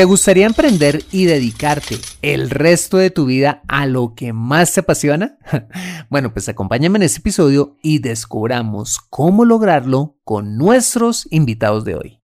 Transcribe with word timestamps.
¿Te 0.00 0.06
gustaría 0.06 0.46
emprender 0.46 1.04
y 1.12 1.26
dedicarte 1.26 1.98
el 2.22 2.48
resto 2.48 2.96
de 2.96 3.10
tu 3.10 3.26
vida 3.26 3.60
a 3.68 3.84
lo 3.84 4.14
que 4.14 4.32
más 4.32 4.72
te 4.72 4.80
apasiona? 4.80 5.36
Bueno, 6.08 6.32
pues 6.32 6.48
acompáñame 6.48 6.96
en 6.96 7.02
este 7.02 7.18
episodio 7.18 7.76
y 7.82 7.98
descubramos 7.98 8.98
cómo 9.10 9.44
lograrlo 9.44 10.16
con 10.24 10.56
nuestros 10.56 11.28
invitados 11.30 11.84
de 11.84 11.96
hoy. 11.96 12.18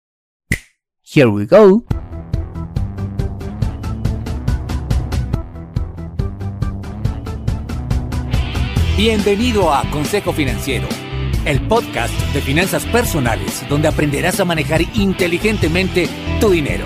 Here 1.02 1.26
we 1.26 1.48
go. 1.48 1.84
Bienvenido 8.96 9.74
a 9.74 9.90
Consejo 9.90 10.32
Financiero, 10.32 10.88
el 11.44 11.68
podcast 11.68 12.14
de 12.36 12.42
finanzas 12.42 12.86
personales 12.86 13.66
donde 13.68 13.88
aprenderás 13.88 14.40
a 14.40 14.46
manejar 14.46 14.84
inteligentemente 14.96 16.08
tu 16.40 16.52
dinero 16.52 16.86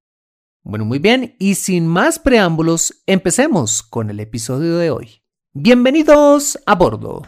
Bueno, 0.63 0.85
muy 0.85 0.99
bien, 0.99 1.35
y 1.39 1.55
sin 1.55 1.87
más 1.87 2.19
preámbulos, 2.19 3.01
empecemos 3.07 3.81
con 3.81 4.11
el 4.11 4.19
episodio 4.19 4.77
de 4.77 4.91
hoy. 4.91 5.23
Bienvenidos 5.53 6.59
a 6.67 6.75
bordo. 6.75 7.23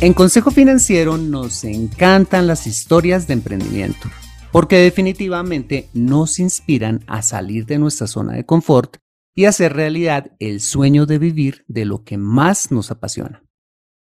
En 0.00 0.14
Consejo 0.14 0.50
Financiero 0.50 1.18
nos 1.18 1.64
encantan 1.64 2.46
las 2.46 2.66
historias 2.66 3.26
de 3.26 3.34
emprendimiento, 3.34 4.08
porque 4.52 4.76
definitivamente 4.78 5.90
nos 5.92 6.38
inspiran 6.38 7.04
a 7.06 7.20
salir 7.20 7.66
de 7.66 7.78
nuestra 7.78 8.06
zona 8.06 8.32
de 8.32 8.46
confort 8.46 8.96
y 9.34 9.44
hacer 9.44 9.74
realidad 9.74 10.32
el 10.38 10.62
sueño 10.62 11.04
de 11.04 11.18
vivir 11.18 11.62
de 11.68 11.84
lo 11.84 12.04
que 12.04 12.16
más 12.16 12.72
nos 12.72 12.90
apasiona. 12.90 13.44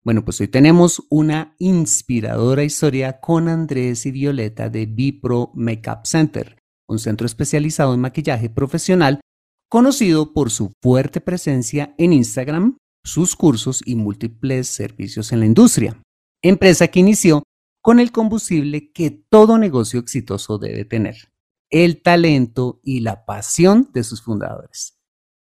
Bueno, 0.05 0.25
pues 0.25 0.41
hoy 0.41 0.47
tenemos 0.47 1.03
una 1.11 1.57
inspiradora 1.59 2.63
historia 2.63 3.19
con 3.19 3.49
Andrés 3.49 4.07
y 4.07 4.13
Violeta 4.13 4.69
de 4.71 4.87
Bipro 4.87 5.51
Makeup 5.57 6.05
Center 6.05 6.57
un 6.89 6.99
centro 6.99 7.27
especializado 7.27 7.95
en 7.95 8.01
maquillaje 8.01 8.51
profesional 8.51 9.21
conocido 9.69 10.33
por 10.33 10.51
su 10.51 10.73
fuerte 10.81 11.21
presencia 11.21 11.95
en 11.99 12.13
Instagram, 12.13 12.77
sus 13.05 13.37
cursos 13.37 13.83
y 13.85 13.97
múltiples 13.97 14.69
servicios 14.69 15.33
en 15.33 15.41
la 15.41 15.47
industria. 15.47 16.01
Empresa 16.43 16.89
que 16.89 17.01
inició 17.01 17.43
con 17.83 18.01
el 18.01 18.13
combustible 18.13 18.91
que 18.93 19.11
todo 19.11 19.59
negocio 19.59 20.01
exitoso 20.01 20.59
debe 20.59 20.85
tener, 20.85 21.17
el 21.71 22.03
talento 22.03 22.81
y 22.83 23.01
la 23.01 23.25
pasión 23.25 23.91
de 23.93 24.05
sus 24.05 24.23
fundadores. 24.23 24.99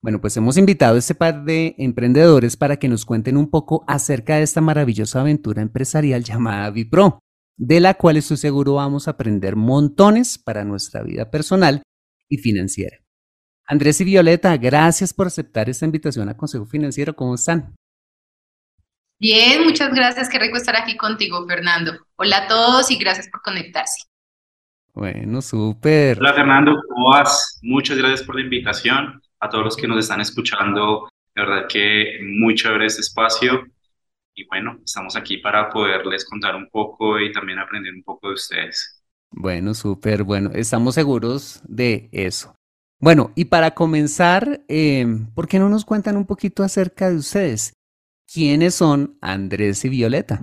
Bueno, 0.02 0.20
pues 0.20 0.36
hemos 0.36 0.58
invitado 0.58 0.96
a 0.96 0.98
este 0.98 1.14
par 1.14 1.44
de 1.44 1.74
emprendedores 1.78 2.56
para 2.56 2.76
que 2.76 2.88
nos 2.88 3.06
cuenten 3.06 3.36
un 3.36 3.48
poco 3.48 3.84
acerca 3.86 4.36
de 4.36 4.42
esta 4.42 4.60
maravillosa 4.60 5.20
aventura 5.20 5.62
empresarial 5.62 6.22
llamada 6.22 6.70
Vipro 6.70 7.20
de 7.56 7.80
la 7.80 7.94
cual 7.94 8.16
estoy 8.16 8.36
seguro 8.36 8.74
vamos 8.74 9.06
a 9.06 9.12
aprender 9.12 9.56
montones 9.56 10.38
para 10.38 10.64
nuestra 10.64 11.02
vida 11.02 11.30
personal 11.30 11.82
y 12.28 12.38
financiera. 12.38 12.98
Andrés 13.66 14.00
y 14.00 14.04
Violeta, 14.04 14.56
gracias 14.56 15.14
por 15.14 15.28
aceptar 15.28 15.70
esta 15.70 15.86
invitación 15.86 16.28
a 16.28 16.36
Consejo 16.36 16.66
Financiero. 16.66 17.14
¿Cómo 17.14 17.34
están? 17.34 17.74
Bien, 19.18 19.64
muchas 19.64 19.94
gracias. 19.94 20.28
Qué 20.28 20.38
rico 20.38 20.56
estar 20.56 20.76
aquí 20.76 20.96
contigo, 20.96 21.46
Fernando. 21.46 21.92
Hola 22.16 22.44
a 22.44 22.48
todos 22.48 22.90
y 22.90 22.98
gracias 22.98 23.28
por 23.30 23.40
conectarse. 23.40 24.02
Bueno, 24.92 25.40
súper. 25.40 26.18
Hola, 26.18 26.34
Fernando, 26.34 26.72
¿cómo 26.88 27.10
vas? 27.10 27.58
Muchas 27.62 27.96
gracias 27.96 28.22
por 28.22 28.36
la 28.36 28.42
invitación. 28.42 29.20
A 29.40 29.48
todos 29.48 29.64
los 29.64 29.76
que 29.76 29.88
nos 29.88 29.98
están 29.98 30.20
escuchando, 30.20 31.08
de 31.34 31.42
verdad 31.42 31.66
que 31.68 32.18
muy 32.38 32.54
chévere 32.54 32.86
este 32.86 33.00
espacio 33.00 33.64
y 34.34 34.46
bueno, 34.46 34.78
estamos 34.84 35.16
aquí 35.16 35.38
para 35.38 35.70
poderles 35.70 36.24
contar 36.24 36.56
un 36.56 36.68
poco 36.68 37.18
y 37.20 37.32
también 37.32 37.58
aprender 37.58 37.94
un 37.94 38.02
poco 38.02 38.28
de 38.28 38.34
ustedes. 38.34 39.02
Bueno, 39.30 39.74
súper 39.74 40.24
bueno, 40.24 40.50
estamos 40.54 40.94
seguros 40.94 41.60
de 41.64 42.08
eso. 42.12 42.54
Bueno, 43.00 43.32
y 43.34 43.46
para 43.46 43.72
comenzar, 43.72 44.62
em, 44.68 45.26
¿por 45.34 45.48
qué 45.48 45.58
no 45.58 45.68
nos 45.68 45.84
cuentan 45.84 46.16
un 46.16 46.26
poquito 46.26 46.62
acerca 46.62 47.10
de 47.10 47.16
ustedes? 47.16 47.72
¿Quiénes 48.32 48.74
son 48.74 49.18
Andrés 49.20 49.84
y 49.84 49.88
Violeta? 49.88 50.42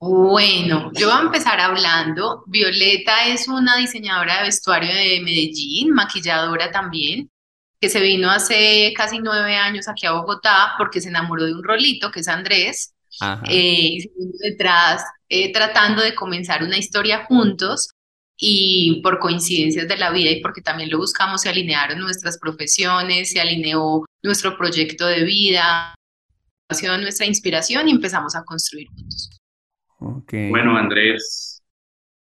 Bueno, 0.00 0.90
yo 0.94 1.06
voy 1.06 1.16
a 1.16 1.20
empezar 1.20 1.60
hablando. 1.60 2.42
Violeta 2.46 3.28
es 3.28 3.46
una 3.46 3.76
diseñadora 3.76 4.38
de 4.38 4.44
vestuario 4.44 4.92
de 4.92 5.20
Medellín, 5.22 5.90
maquilladora 5.90 6.72
también 6.72 7.31
que 7.82 7.88
se 7.88 8.00
vino 8.00 8.30
hace 8.30 8.94
casi 8.96 9.18
nueve 9.18 9.56
años 9.56 9.88
aquí 9.88 10.06
a 10.06 10.12
Bogotá 10.12 10.74
porque 10.78 11.00
se 11.00 11.08
enamoró 11.08 11.44
de 11.44 11.52
un 11.52 11.64
rolito 11.64 12.12
que 12.12 12.20
es 12.20 12.28
Andrés. 12.28 12.94
Eh, 13.48 13.94
y 13.94 14.00
se 14.02 14.10
vino 14.16 14.32
detrás 14.38 15.04
eh, 15.28 15.52
tratando 15.52 16.00
de 16.00 16.14
comenzar 16.14 16.62
una 16.62 16.78
historia 16.78 17.24
juntos 17.24 17.90
y 18.36 19.00
por 19.02 19.18
coincidencias 19.18 19.88
de 19.88 19.96
la 19.96 20.10
vida 20.12 20.30
y 20.30 20.40
porque 20.40 20.62
también 20.62 20.90
lo 20.90 20.98
buscamos, 20.98 21.42
se 21.42 21.48
alinearon 21.48 21.98
nuestras 21.98 22.38
profesiones, 22.38 23.32
se 23.32 23.40
alineó 23.40 24.04
nuestro 24.22 24.56
proyecto 24.56 25.06
de 25.06 25.24
vida, 25.24 25.92
ha 26.68 26.74
sido 26.74 26.96
nuestra 26.98 27.26
inspiración 27.26 27.88
y 27.88 27.90
empezamos 27.90 28.36
a 28.36 28.44
construir 28.44 28.86
juntos. 28.88 29.40
Bueno, 30.50 30.76
Andrés, 30.76 31.62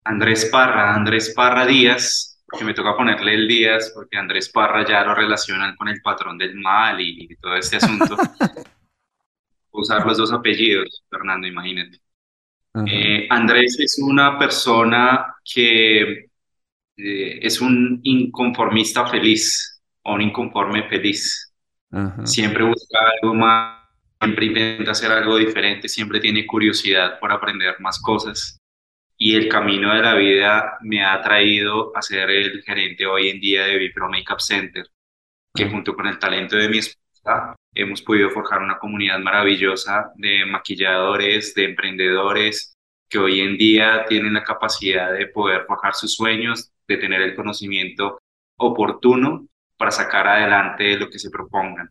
Andrés 0.05 0.45
Parra, 0.53 0.95
Andrés 0.95 1.33
Parra 1.35 1.65
Díaz, 1.65 2.26
que 2.53 2.65
me 2.65 2.75
toca 2.75 2.97
ponerle 2.97 3.35
el 3.35 3.49
Díaz, 3.49 3.93
porque 3.95 4.17
Andrés 4.17 4.49
Parra 4.49 4.87
ya 4.87 5.05
lo 5.05 5.15
relacionan 5.15 5.75
con 5.77 5.89
el 5.89 6.01
patrón 6.01 6.39
del 6.39 6.55
mal 6.55 7.01
y, 7.01 7.35
todo 7.41 7.57
este 7.57 7.77
asunto. 7.77 8.17
Usar 9.73 10.07
los 10.07 10.17
dos 10.17 10.33
apellidos, 10.33 11.05
Fernando, 11.11 11.47
imagínate. 11.47 12.01
Eh, 12.87 13.27
Andrés 13.31 13.79
es 13.81 13.99
una 14.03 14.39
persona 14.39 15.35
que 15.43 16.29
eh, 16.97 17.39
es 17.43 17.61
un 17.61 18.01
inconformista 18.03 19.07
feliz 19.07 19.83
o 20.03 20.15
un 20.15 20.23
inconforme 20.23 20.89
feliz. 20.89 21.53
Siempre 22.25 22.65
busca 22.65 22.99
algo 23.23 23.35
más, 23.35 23.81
siempre 24.21 24.47
intenta 24.47 24.91
hacer 24.91 25.11
algo 25.11 25.39
diferente, 25.39 25.89
siempre 25.89 26.21
tiene 26.21 26.47
curiosidad 26.47 27.19
por 27.19 27.33
aprender 27.33 27.77
más 27.81 27.99
cosas 28.01 28.61
y 29.19 29.35
el 29.35 29.49
camino 29.49 29.95
de 29.95 30.03
la 30.03 30.15
vida 30.15 30.79
me 30.83 31.05
ha 31.05 31.21
traído 31.23 31.97
a 31.97 32.03
ser 32.03 32.31
el 32.31 32.63
gerente 32.63 33.07
hoy 33.07 33.31
en 33.31 33.41
día 33.41 33.65
de 33.65 33.79
Vipro 33.79 34.09
Makeup 34.09 34.41
Center, 34.41 34.87
que 35.55 35.69
junto 35.69 35.95
con 35.95 36.07
el 36.07 36.19
talento 36.19 36.57
de 36.57 36.69
mi 36.69 36.79
esposa 36.79 37.57
hemos 37.75 38.03
podido 38.03 38.31
forjar 38.31 38.63
una 38.63 38.79
comunidad 38.79 39.19
maravillosa 39.19 40.13
de 40.17 40.45
maquilladores, 40.45 41.55
de 41.55 41.65
emprendedores 41.65 42.77
que 43.09 43.19
hoy 43.19 43.41
en 43.41 43.57
día 43.57 44.05
tienen 44.07 44.35
la 44.35 44.45
capacidad 44.45 45.13
de 45.13 45.29
poder 45.29 45.65
forjar 45.67 45.95
sus 45.95 46.15
sueños, 46.15 46.73
de 46.87 46.97
tener 46.99 47.23
el 47.23 47.35
conocimiento 47.35 48.19
oportuno 48.59 49.47
para 49.77 49.91
sacar 49.91 50.27
adelante 50.27 50.97
lo 50.97 51.09
que 51.09 51.19
se 51.19 51.31
propongan. 51.31 51.91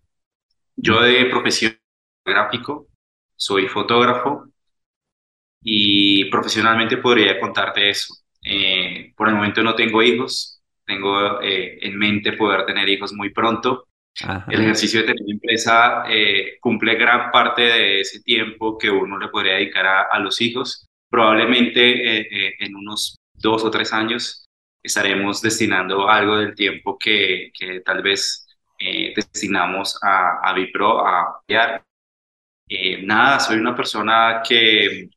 Yo 0.75 1.01
de 1.01 1.25
profesión 1.25 1.80
gráfico, 2.25 2.88
soy 3.36 3.68
fotógrafo 3.68 4.48
y 5.67 6.25
profesionalmente 6.25 6.97
podría 6.97 7.39
contarte 7.39 7.89
eso. 7.89 8.13
Eh, 8.44 9.12
por 9.17 9.27
el 9.27 9.33
momento 9.33 9.63
no 9.63 9.73
tengo 9.73 10.03
hijos, 10.03 10.62
tengo 10.85 11.41
eh, 11.41 11.79
en 11.81 11.97
mente 11.97 12.33
poder 12.33 12.67
tener 12.67 12.88
hijos 12.88 13.12
muy 13.13 13.31
pronto. 13.31 13.88
El 14.47 14.62
ejercicio 14.62 15.01
de 15.01 15.07
tener 15.07 15.23
empresa 15.27 16.06
eh, 16.07 16.57
cumple 16.62 16.95
gran 16.95 17.31
parte 17.31 17.63
de 17.63 18.00
ese 18.00 18.21
tiempo 18.21 18.77
que 18.77 18.89
uno 18.89 19.17
le 19.17 19.27
podría 19.27 19.56
dedicar 19.56 19.85
a, 19.85 20.19
los 20.19 20.39
hijos. 20.39 20.88
Probablemente 21.09 22.63
en 22.63 22.75
unos 22.75 23.17
dos 23.33 23.63
o 23.65 23.71
tres 23.71 23.91
años 23.91 24.45
estaremos 24.81 25.41
destinando 25.41 26.07
algo 26.07 26.38
del 26.38 26.56
tiempo 26.56 26.97
que, 26.97 27.51
que 27.53 27.81
tal 27.81 28.03
vez 28.03 28.47
destinamos 28.79 29.97
a, 30.01 30.39
a 30.50 30.53
Bipro 30.53 31.06
a 31.06 31.41
eh, 32.67 33.03
nada, 33.03 33.39
soy 33.39 33.57
una 33.57 33.75
persona 33.75 34.41
que, 34.47 35.09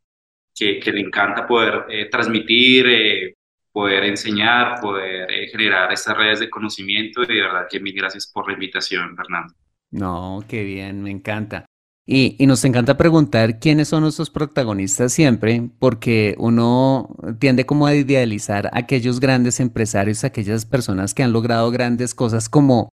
que, 0.58 0.92
le 0.92 1.00
encanta 1.00 1.46
poder 1.46 1.84
eh, 1.88 2.08
transmitir, 2.10 2.86
eh, 2.86 3.34
poder 3.72 4.04
enseñar, 4.04 4.80
poder 4.80 5.28
generar 5.50 5.92
estas 5.92 6.16
redes 6.16 6.40
de 6.40 6.50
conocimiento 6.50 7.22
y 7.22 7.26
de 7.26 7.42
verdad 7.42 7.66
que 7.70 7.80
mil 7.80 7.94
gracias 7.94 8.30
por 8.32 8.46
la 8.46 8.54
invitación, 8.54 9.14
Fernando. 9.16 9.54
No, 9.90 10.44
qué 10.48 10.64
bien, 10.64 11.02
me 11.02 11.10
encanta. 11.10 11.64
Y, 12.04 12.36
y, 12.38 12.46
nos 12.46 12.64
encanta 12.64 12.96
preguntar 12.96 13.58
quiénes 13.58 13.88
son 13.88 14.02
nuestros 14.02 14.30
protagonistas 14.30 15.12
siempre, 15.12 15.68
porque 15.78 16.34
uno 16.38 17.14
tiende 17.38 17.66
como 17.66 17.86
a 17.86 17.94
idealizar 17.94 18.66
a 18.68 18.78
aquellos 18.78 19.20
grandes 19.20 19.60
empresarios, 19.60 20.24
aquellas 20.24 20.64
personas 20.64 21.12
que 21.12 21.22
han 21.22 21.32
logrado 21.32 21.70
grandes 21.70 22.14
cosas 22.14 22.48
como 22.48 22.88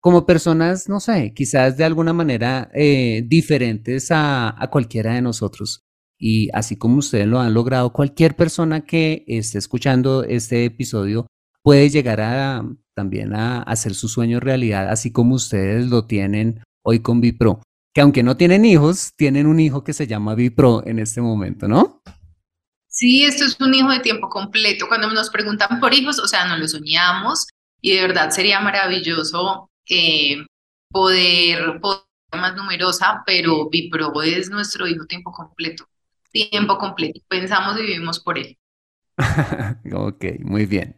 como 0.00 0.24
personas, 0.26 0.88
no 0.88 0.98
sé, 0.98 1.32
quizás 1.34 1.76
de 1.76 1.84
alguna 1.84 2.12
manera 2.12 2.70
eh, 2.74 3.22
diferentes 3.26 4.08
a, 4.10 4.56
cualquiera 4.70 5.14
de 5.14 5.22
nosotros. 5.22 5.84
Y 6.20 6.50
así 6.52 6.76
como 6.76 6.98
ustedes 6.98 7.26
lo 7.26 7.40
han 7.40 7.54
logrado, 7.54 7.92
cualquier 7.92 8.36
persona 8.36 8.82
que 8.82 9.24
esté 9.26 9.58
escuchando 9.58 10.22
este 10.22 10.66
episodio 10.66 11.26
puede 11.62 11.88
llegar 11.88 12.20
a 12.20 12.62
también 12.94 13.34
a 13.34 13.62
hacer 13.62 13.94
su 13.94 14.08
sueño 14.08 14.40
realidad, 14.40 14.90
así 14.90 15.10
como 15.10 15.34
ustedes 15.34 15.88
lo 15.88 16.04
tienen 16.04 16.62
hoy 16.84 17.00
con 17.00 17.22
Vipro. 17.22 17.62
Que 17.94 18.02
aunque 18.02 18.22
no 18.22 18.36
tienen 18.36 18.64
hijos, 18.66 19.12
tienen 19.16 19.46
un 19.46 19.58
hijo 19.58 19.82
que 19.82 19.94
se 19.94 20.06
llama 20.06 20.34
Vipro 20.34 20.86
en 20.86 20.98
este 20.98 21.22
momento, 21.22 21.66
¿no? 21.66 22.02
Sí, 22.86 23.24
esto 23.24 23.44
es 23.46 23.58
un 23.58 23.72
hijo 23.72 23.88
de 23.88 24.00
tiempo 24.00 24.28
completo. 24.28 24.86
Cuando 24.86 25.10
nos 25.10 25.30
preguntan 25.30 25.80
por 25.80 25.94
hijos, 25.94 26.18
o 26.18 26.28
sea, 26.28 26.46
no 26.46 26.58
lo 26.58 26.68
soñamos 26.68 27.46
y 27.80 27.94
de 27.94 28.02
verdad 28.02 28.30
sería 28.30 28.60
maravilloso 28.60 29.70
eh, 29.88 30.44
poder, 30.90 31.80
poder 31.80 32.02
más 32.32 32.54
numerosa, 32.54 33.22
pero 33.24 33.70
Bipro 33.70 34.22
es 34.22 34.50
nuestro 34.50 34.86
hijo 34.86 35.06
tiempo 35.06 35.32
completo, 35.32 35.86
tiempo 36.30 36.78
completo. 36.78 37.20
Pensamos 37.28 37.78
y 37.78 37.82
vivimos 37.82 38.20
por 38.20 38.38
él. 38.38 38.58
ok, 39.92 40.24
muy 40.40 40.66
bien. 40.66 40.96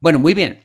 Bueno, 0.00 0.18
muy 0.18 0.34
bien. 0.34 0.60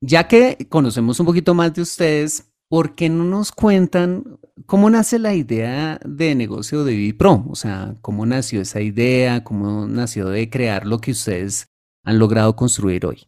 Ya 0.00 0.28
que 0.28 0.66
conocemos 0.68 1.18
un 1.20 1.26
poquito 1.26 1.54
más 1.54 1.74
de 1.74 1.82
ustedes, 1.82 2.52
¿por 2.68 2.94
qué 2.94 3.08
no 3.08 3.24
nos 3.24 3.52
cuentan 3.52 4.38
cómo 4.66 4.90
nace 4.90 5.18
la 5.18 5.34
idea 5.34 5.98
de 6.04 6.34
negocio 6.34 6.84
de 6.84 6.94
Bipro? 6.94 7.44
O 7.48 7.54
sea, 7.54 7.94
¿cómo 8.02 8.26
nació 8.26 8.60
esa 8.60 8.80
idea? 8.80 9.44
¿Cómo 9.44 9.86
nació 9.86 10.28
de 10.28 10.50
crear 10.50 10.86
lo 10.86 11.00
que 11.00 11.12
ustedes 11.12 11.66
han 12.04 12.18
logrado 12.18 12.54
construir 12.54 13.06
hoy? 13.06 13.26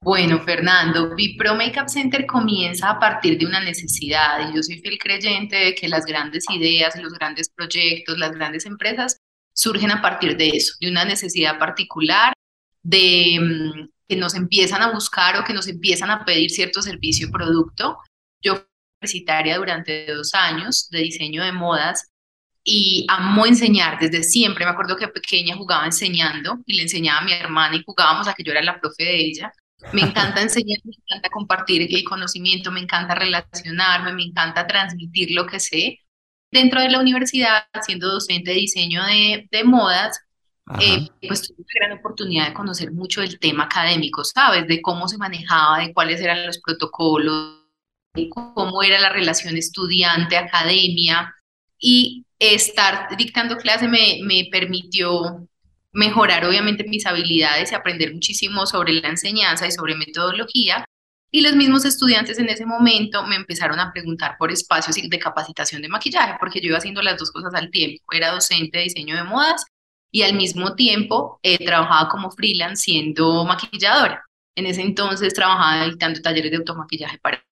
Bueno, 0.00 0.40
Fernando, 0.40 1.14
Vipro 1.14 1.54
Makeup 1.54 1.88
Center 1.88 2.24
comienza 2.24 2.90
a 2.90 2.98
partir 2.98 3.36
de 3.36 3.46
una 3.46 3.60
necesidad 3.60 4.48
y 4.48 4.54
yo 4.54 4.62
soy 4.62 4.78
fiel 4.78 4.98
creyente 4.98 5.56
de 5.56 5.74
que 5.74 5.88
las 5.88 6.06
grandes 6.06 6.44
ideas, 6.50 6.94
los 7.02 7.12
grandes 7.12 7.50
proyectos, 7.50 8.16
las 8.16 8.32
grandes 8.32 8.64
empresas 8.64 9.18
surgen 9.52 9.90
a 9.90 10.00
partir 10.00 10.36
de 10.36 10.50
eso, 10.50 10.74
de 10.80 10.88
una 10.88 11.04
necesidad 11.04 11.58
particular, 11.58 12.32
de 12.82 13.38
mm, 13.40 13.88
que 14.08 14.16
nos 14.16 14.34
empiezan 14.34 14.82
a 14.82 14.92
buscar 14.92 15.36
o 15.36 15.44
que 15.44 15.52
nos 15.52 15.66
empiezan 15.68 16.10
a 16.10 16.24
pedir 16.24 16.50
cierto 16.50 16.80
servicio 16.80 17.28
o 17.28 17.32
producto. 17.32 17.98
Yo 18.40 18.54
fui 18.54 18.64
universitaria 19.00 19.58
durante 19.58 20.06
dos 20.14 20.32
años 20.34 20.88
de 20.90 21.00
diseño 21.00 21.44
de 21.44 21.52
modas 21.52 22.08
y 22.64 23.04
amo 23.08 23.46
enseñar 23.46 23.98
desde 23.98 24.22
siempre. 24.22 24.64
Me 24.64 24.70
acuerdo 24.70 24.96
que 24.96 25.08
pequeña 25.08 25.56
jugaba 25.56 25.86
enseñando 25.86 26.58
y 26.66 26.74
le 26.76 26.82
enseñaba 26.82 27.20
a 27.20 27.24
mi 27.24 27.32
hermana 27.32 27.76
y 27.76 27.82
jugábamos 27.84 28.28
a 28.28 28.34
que 28.34 28.42
yo 28.44 28.52
era 28.52 28.62
la 28.62 28.80
profe 28.80 29.04
de 29.04 29.20
ella. 29.20 29.52
Me 29.92 30.02
encanta 30.02 30.42
enseñar, 30.42 30.78
me 30.84 30.92
encanta 30.94 31.30
compartir 31.30 31.82
el 31.94 32.04
conocimiento, 32.04 32.70
me 32.70 32.80
encanta 32.80 33.14
relacionarme, 33.14 34.12
me 34.12 34.24
encanta 34.24 34.66
transmitir 34.66 35.30
lo 35.32 35.46
que 35.46 35.60
sé. 35.60 36.00
Dentro 36.50 36.80
de 36.80 36.90
la 36.90 37.00
universidad, 37.00 37.64
siendo 37.82 38.10
docente 38.10 38.50
de 38.50 38.56
diseño 38.56 39.04
de, 39.04 39.48
de 39.50 39.64
modas, 39.64 40.18
eh, 40.80 41.08
pues 41.26 41.42
tuve 41.42 41.56
una 41.58 41.86
gran 41.86 41.98
oportunidad 41.98 42.48
de 42.48 42.54
conocer 42.54 42.92
mucho 42.92 43.22
del 43.22 43.38
tema 43.38 43.64
académico, 43.64 44.24
¿sabes? 44.24 44.66
De 44.66 44.82
cómo 44.82 45.08
se 45.08 45.16
manejaba, 45.16 45.78
de 45.78 45.94
cuáles 45.94 46.20
eran 46.20 46.46
los 46.46 46.58
protocolos, 46.58 47.62
de 48.14 48.28
cómo 48.28 48.82
era 48.82 49.00
la 49.00 49.08
relación 49.10 49.56
estudiante-academia. 49.56 51.34
Y 51.78 52.26
estar 52.38 53.16
dictando 53.16 53.56
clase 53.56 53.88
me, 53.88 54.18
me 54.24 54.48
permitió 54.50 55.48
mejorar 55.92 56.44
obviamente 56.44 56.84
mis 56.84 57.06
habilidades 57.06 57.72
y 57.72 57.74
aprender 57.74 58.12
muchísimo 58.12 58.66
sobre 58.66 58.92
la 58.92 59.08
enseñanza 59.08 59.66
y 59.66 59.72
sobre 59.72 59.96
metodología. 59.96 60.84
Y 61.30 61.42
los 61.42 61.56
mismos 61.56 61.84
estudiantes 61.84 62.38
en 62.38 62.48
ese 62.48 62.64
momento 62.64 63.26
me 63.26 63.36
empezaron 63.36 63.78
a 63.80 63.92
preguntar 63.92 64.36
por 64.38 64.50
espacios 64.50 64.96
de 64.96 65.18
capacitación 65.18 65.82
de 65.82 65.88
maquillaje, 65.88 66.36
porque 66.40 66.60
yo 66.60 66.68
iba 66.68 66.78
haciendo 66.78 67.02
las 67.02 67.18
dos 67.18 67.30
cosas 67.30 67.54
al 67.54 67.70
tiempo. 67.70 68.02
Era 68.12 68.30
docente 68.30 68.78
de 68.78 68.84
diseño 68.84 69.16
de 69.16 69.24
modas 69.24 69.64
y 70.10 70.22
al 70.22 70.34
mismo 70.34 70.74
tiempo 70.74 71.38
eh, 71.42 71.62
trabajaba 71.64 72.08
como 72.08 72.30
freelance 72.30 72.84
siendo 72.84 73.44
maquilladora. 73.44 74.24
En 74.56 74.66
ese 74.66 74.82
entonces 74.82 75.34
trabajaba 75.34 75.84
editando 75.84 76.20
talleres 76.20 76.50
de 76.50 76.56
automaquillaje 76.58 77.18
para... 77.18 77.44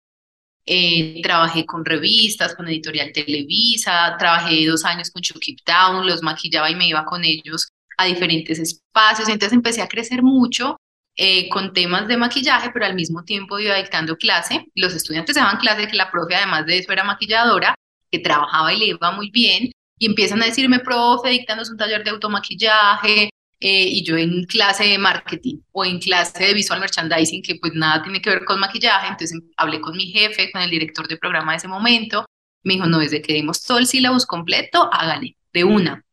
Eh, 0.68 1.22
trabajé 1.22 1.64
con 1.66 1.86
revistas, 1.86 2.56
con 2.56 2.68
Editorial 2.68 3.12
Televisa, 3.14 4.16
trabajé 4.18 4.66
dos 4.66 4.84
años 4.84 5.12
con 5.12 5.22
Keep 5.22 5.60
Down, 5.64 6.08
los 6.08 6.24
maquillaba 6.24 6.72
y 6.72 6.76
me 6.76 6.88
iba 6.88 7.06
con 7.06 7.24
ellos 7.24 7.70
a 7.98 8.06
diferentes 8.06 8.60
espacios. 8.60 9.30
Entonces 9.30 9.54
empecé 9.54 9.82
a 9.82 9.88
crecer 9.88 10.24
mucho 10.24 10.78
eh, 11.18 11.48
con 11.50 11.74
temas 11.74 12.08
de 12.08 12.18
maquillaje, 12.18 12.72
pero 12.74 12.86
al 12.86 12.96
mismo 12.96 13.24
tiempo 13.24 13.60
iba 13.60 13.76
dictando 13.76 14.18
clase. 14.18 14.66
Los 14.76 14.94
estudiantes 14.94 15.36
daban 15.36 15.58
clase, 15.58 15.88
que 15.88 15.96
la 15.96 16.12
profe 16.12 16.36
además 16.36 16.66
de 16.66 16.78
eso 16.80 16.92
era 16.92 17.04
maquilladora, 17.04 17.76
que 18.12 18.20
trabajaba 18.20 18.74
y 18.74 18.80
le 18.80 18.86
iba 18.88 19.12
muy 19.12 19.32
bien. 19.32 19.72
Y 19.98 20.08
empiezan 20.08 20.42
a 20.42 20.46
decirme, 20.46 20.80
profe, 20.80 21.30
dictándonos 21.30 21.70
un 21.70 21.78
taller 21.78 22.04
de 22.04 22.10
automaquillaje, 22.12 23.30
eh, 23.62 23.88
y 23.88 24.04
yo 24.04 24.18
en 24.18 24.44
clase 24.44 24.84
de 24.84 24.98
marketing 24.98 25.60
o 25.72 25.86
en 25.86 26.00
clase 26.00 26.46
de 26.46 26.54
visual 26.54 26.80
merchandising, 26.80 27.42
que 27.42 27.56
pues 27.56 27.74
nada 27.74 28.04
tiene 28.04 28.22
que 28.22 28.30
ver 28.30 28.46
con 28.46 28.60
maquillaje. 28.60 29.08
Entonces 29.08 29.40
hablé 29.58 29.80
con 29.80 29.96
mi 29.96 30.08
jefe, 30.08 30.52
con 30.52 30.62
el 30.62 30.70
director 30.70 31.08
de 31.08 31.18
programa 31.18 31.54
de 31.54 31.58
ese 31.58 31.68
momento. 31.68 32.26
Me 32.64 32.74
dijo, 32.74 32.86
no, 32.88 33.00
desde 33.00 33.22
que 33.22 33.34
dimos 33.34 33.64
todo 33.64 33.78
el 33.78 33.88
sílabus 33.88 34.26
completo, 34.26 34.90
hágale, 34.92 35.38
de 35.54 35.64
una. 35.64 36.04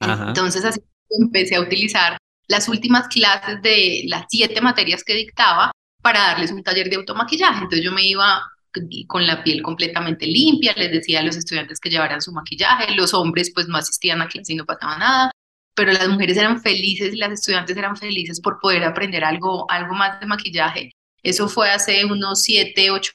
Entonces 0.00 0.64
así 0.64 0.80
empecé 1.18 1.56
a 1.56 1.60
utilizar 1.60 2.16
las 2.48 2.68
últimas 2.68 3.08
clases 3.08 3.62
de 3.62 4.02
las 4.06 4.26
siete 4.28 4.60
materias 4.60 5.04
que 5.04 5.14
dictaba 5.14 5.72
para 6.02 6.20
darles 6.20 6.52
un 6.52 6.62
taller 6.62 6.90
de 6.90 6.96
automaquillaje. 6.96 7.62
Entonces 7.62 7.84
yo 7.84 7.92
me 7.92 8.04
iba 8.04 8.42
con 9.06 9.26
la 9.26 9.42
piel 9.44 9.62
completamente 9.62 10.26
limpia, 10.26 10.72
les 10.76 10.90
decía 10.90 11.20
a 11.20 11.22
los 11.22 11.36
estudiantes 11.36 11.78
que 11.78 11.90
llevaran 11.90 12.22
su 12.22 12.32
maquillaje, 12.32 12.94
los 12.94 13.12
hombres 13.12 13.52
pues 13.54 13.68
no 13.68 13.76
asistían 13.76 14.22
a 14.22 14.28
clase 14.28 14.54
y 14.54 14.56
no 14.56 14.64
pasaba 14.64 14.96
nada, 14.98 15.30
pero 15.74 15.92
las 15.92 16.08
mujeres 16.08 16.36
eran 16.38 16.60
felices 16.60 17.14
y 17.14 17.18
las 17.18 17.32
estudiantes 17.32 17.76
eran 17.76 17.96
felices 17.96 18.40
por 18.40 18.58
poder 18.60 18.84
aprender 18.84 19.24
algo, 19.24 19.70
algo 19.70 19.94
más 19.94 20.20
de 20.20 20.26
maquillaje. 20.26 20.92
Eso 21.22 21.48
fue 21.48 21.70
hace 21.70 22.04
unos 22.04 22.42
siete, 22.42 22.90
ocho 22.90 23.12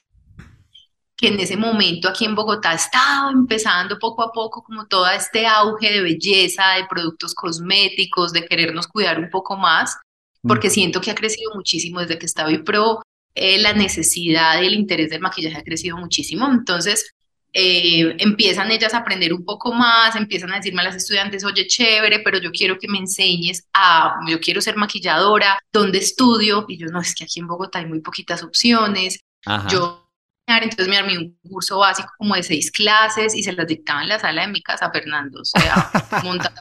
que 1.18 1.28
en 1.28 1.40
ese 1.40 1.56
momento 1.56 2.08
aquí 2.08 2.24
en 2.24 2.36
Bogotá 2.36 2.72
estaba 2.74 3.32
empezando 3.32 3.98
poco 3.98 4.22
a 4.22 4.30
poco 4.30 4.62
como 4.62 4.86
todo 4.86 5.08
este 5.10 5.48
auge 5.48 5.90
de 5.92 6.00
belleza, 6.00 6.74
de 6.76 6.86
productos 6.86 7.34
cosméticos, 7.34 8.32
de 8.32 8.46
querernos 8.46 8.86
cuidar 8.86 9.18
un 9.18 9.28
poco 9.28 9.56
más, 9.56 9.96
porque 10.42 10.70
siento 10.70 11.00
que 11.00 11.10
ha 11.10 11.16
crecido 11.16 11.50
muchísimo 11.56 11.98
desde 11.98 12.18
que 12.18 12.26
estaba 12.26 12.50
Pro, 12.64 13.02
eh, 13.34 13.58
la 13.58 13.72
necesidad 13.72 14.62
y 14.62 14.66
el 14.66 14.74
interés 14.74 15.10
del 15.10 15.20
maquillaje 15.20 15.56
ha 15.56 15.64
crecido 15.64 15.96
muchísimo. 15.96 16.48
Entonces, 16.48 17.12
eh, 17.52 18.14
empiezan 18.18 18.70
ellas 18.70 18.94
a 18.94 18.98
aprender 18.98 19.32
un 19.32 19.44
poco 19.44 19.72
más, 19.72 20.14
empiezan 20.14 20.52
a 20.52 20.56
decirme 20.56 20.82
a 20.82 20.84
las 20.84 20.96
estudiantes, 20.96 21.44
oye, 21.44 21.66
chévere, 21.66 22.20
pero 22.20 22.38
yo 22.38 22.52
quiero 22.52 22.78
que 22.78 22.86
me 22.86 22.98
enseñes 22.98 23.66
a, 23.74 24.20
yo 24.28 24.38
quiero 24.38 24.60
ser 24.60 24.76
maquilladora, 24.76 25.58
¿dónde 25.72 25.98
estudio? 25.98 26.64
Y 26.68 26.78
yo, 26.78 26.86
no, 26.86 27.00
es 27.00 27.12
que 27.12 27.24
aquí 27.24 27.40
en 27.40 27.48
Bogotá 27.48 27.80
hay 27.80 27.86
muy 27.86 28.00
poquitas 28.00 28.44
opciones. 28.44 29.18
Yo 29.68 30.07
entonces 30.56 30.88
me 30.88 30.96
armé 30.96 31.18
un 31.18 31.38
curso 31.48 31.78
básico 31.78 32.08
como 32.16 32.34
de 32.34 32.42
seis 32.42 32.70
clases 32.70 33.34
y 33.34 33.42
se 33.42 33.52
las 33.52 33.66
dictaba 33.66 34.02
en 34.02 34.08
la 34.08 34.18
sala 34.18 34.42
de 34.42 34.48
mi 34.48 34.62
casa, 34.62 34.90
Fernando. 34.90 35.40
O 35.40 35.44
sea, 35.44 35.90
montar 36.24 36.52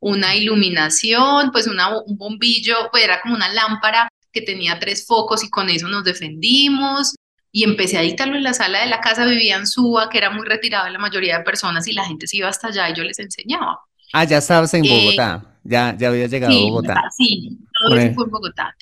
una 0.00 0.34
iluminación, 0.34 1.50
pues 1.52 1.66
una, 1.66 1.96
un 1.98 2.16
bombillo, 2.16 2.88
pues 2.90 3.04
era 3.04 3.20
como 3.20 3.34
una 3.34 3.52
lámpara 3.52 4.08
que 4.32 4.42
tenía 4.42 4.78
tres 4.78 5.06
focos 5.06 5.44
y 5.44 5.50
con 5.50 5.68
eso 5.68 5.88
nos 5.88 6.04
defendimos. 6.04 7.14
Y 7.52 7.62
empecé 7.62 7.98
a 7.98 8.00
dictarlo 8.00 8.36
en 8.36 8.42
la 8.42 8.52
sala 8.52 8.80
de 8.80 8.86
la 8.86 9.00
casa, 9.00 9.24
vivía 9.24 9.56
en 9.56 9.66
Suba, 9.66 10.08
que 10.08 10.18
era 10.18 10.30
muy 10.30 10.44
retirada 10.44 10.90
la 10.90 10.98
mayoría 10.98 11.38
de 11.38 11.44
personas 11.44 11.86
y 11.86 11.92
la 11.92 12.04
gente 12.04 12.26
se 12.26 12.38
iba 12.38 12.48
hasta 12.48 12.68
allá 12.68 12.90
y 12.90 12.94
yo 12.94 13.04
les 13.04 13.18
enseñaba. 13.20 13.78
Ah, 14.12 14.24
ya 14.24 14.38
estabas 14.38 14.74
en 14.74 14.84
eh, 14.84 14.88
Bogotá, 14.88 15.58
ya, 15.62 15.96
ya 15.96 16.08
había 16.08 16.26
llegado 16.26 16.52
a 16.52 16.60
Bogotá. 16.60 17.02
Sí, 17.16 17.58
todo 17.78 17.96
eso 17.96 18.14
fue 18.14 18.24
en 18.24 18.30
Bogotá. 18.30 18.76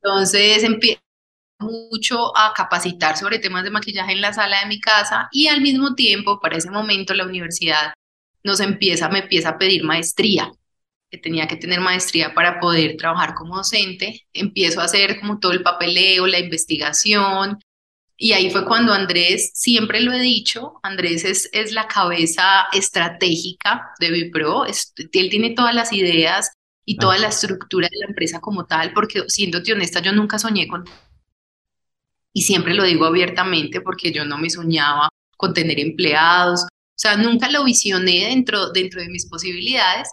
Entonces 0.00 0.62
empecé 0.62 0.98
mucho 1.58 2.36
a 2.36 2.52
capacitar 2.54 3.16
sobre 3.16 3.38
temas 3.38 3.64
de 3.64 3.70
maquillaje 3.70 4.12
en 4.12 4.20
la 4.20 4.32
sala 4.32 4.60
de 4.60 4.66
mi 4.66 4.80
casa 4.80 5.28
y 5.32 5.48
al 5.48 5.60
mismo 5.60 5.94
tiempo, 5.94 6.40
para 6.40 6.56
ese 6.56 6.70
momento, 6.70 7.14
la 7.14 7.24
universidad 7.26 7.94
nos 8.44 8.60
empieza, 8.60 9.08
me 9.08 9.20
empieza 9.20 9.50
a 9.50 9.58
pedir 9.58 9.84
maestría, 9.84 10.52
que 11.10 11.18
tenía 11.18 11.48
que 11.48 11.56
tener 11.56 11.80
maestría 11.80 12.34
para 12.34 12.60
poder 12.60 12.96
trabajar 12.96 13.34
como 13.34 13.56
docente. 13.56 14.26
Empiezo 14.32 14.80
a 14.80 14.84
hacer 14.84 15.20
como 15.20 15.38
todo 15.38 15.52
el 15.52 15.62
papeleo, 15.62 16.26
la 16.26 16.38
investigación, 16.38 17.58
y 18.20 18.32
ahí 18.32 18.50
fue 18.50 18.66
cuando 18.66 18.92
Andrés, 18.92 19.52
siempre 19.54 20.00
lo 20.00 20.12
he 20.12 20.18
dicho, 20.18 20.80
Andrés 20.82 21.24
es, 21.24 21.48
es 21.52 21.70
la 21.70 21.86
cabeza 21.86 22.66
estratégica 22.72 23.92
de 24.00 24.10
Vipro, 24.10 24.64
él 24.66 25.30
tiene 25.30 25.50
todas 25.50 25.72
las 25.72 25.92
ideas 25.92 26.50
y 26.84 26.96
toda 26.96 27.16
la 27.18 27.28
estructura 27.28 27.86
de 27.88 27.98
la 28.00 28.06
empresa 28.06 28.40
como 28.40 28.66
tal, 28.66 28.92
porque 28.92 29.22
siéndote 29.28 29.72
honesta, 29.72 30.00
yo 30.00 30.10
nunca 30.12 30.36
soñé 30.40 30.66
con 30.66 30.84
y 32.38 32.42
siempre 32.42 32.72
lo 32.72 32.84
digo 32.84 33.04
abiertamente 33.04 33.80
porque 33.80 34.12
yo 34.12 34.24
no 34.24 34.38
me 34.38 34.48
soñaba 34.48 35.08
con 35.36 35.52
tener 35.54 35.80
empleados, 35.80 36.62
o 36.62 36.68
sea, 36.94 37.16
nunca 37.16 37.50
lo 37.50 37.64
visioné 37.64 38.28
dentro, 38.28 38.70
dentro 38.70 39.00
de 39.00 39.08
mis 39.08 39.26
posibilidades, 39.26 40.08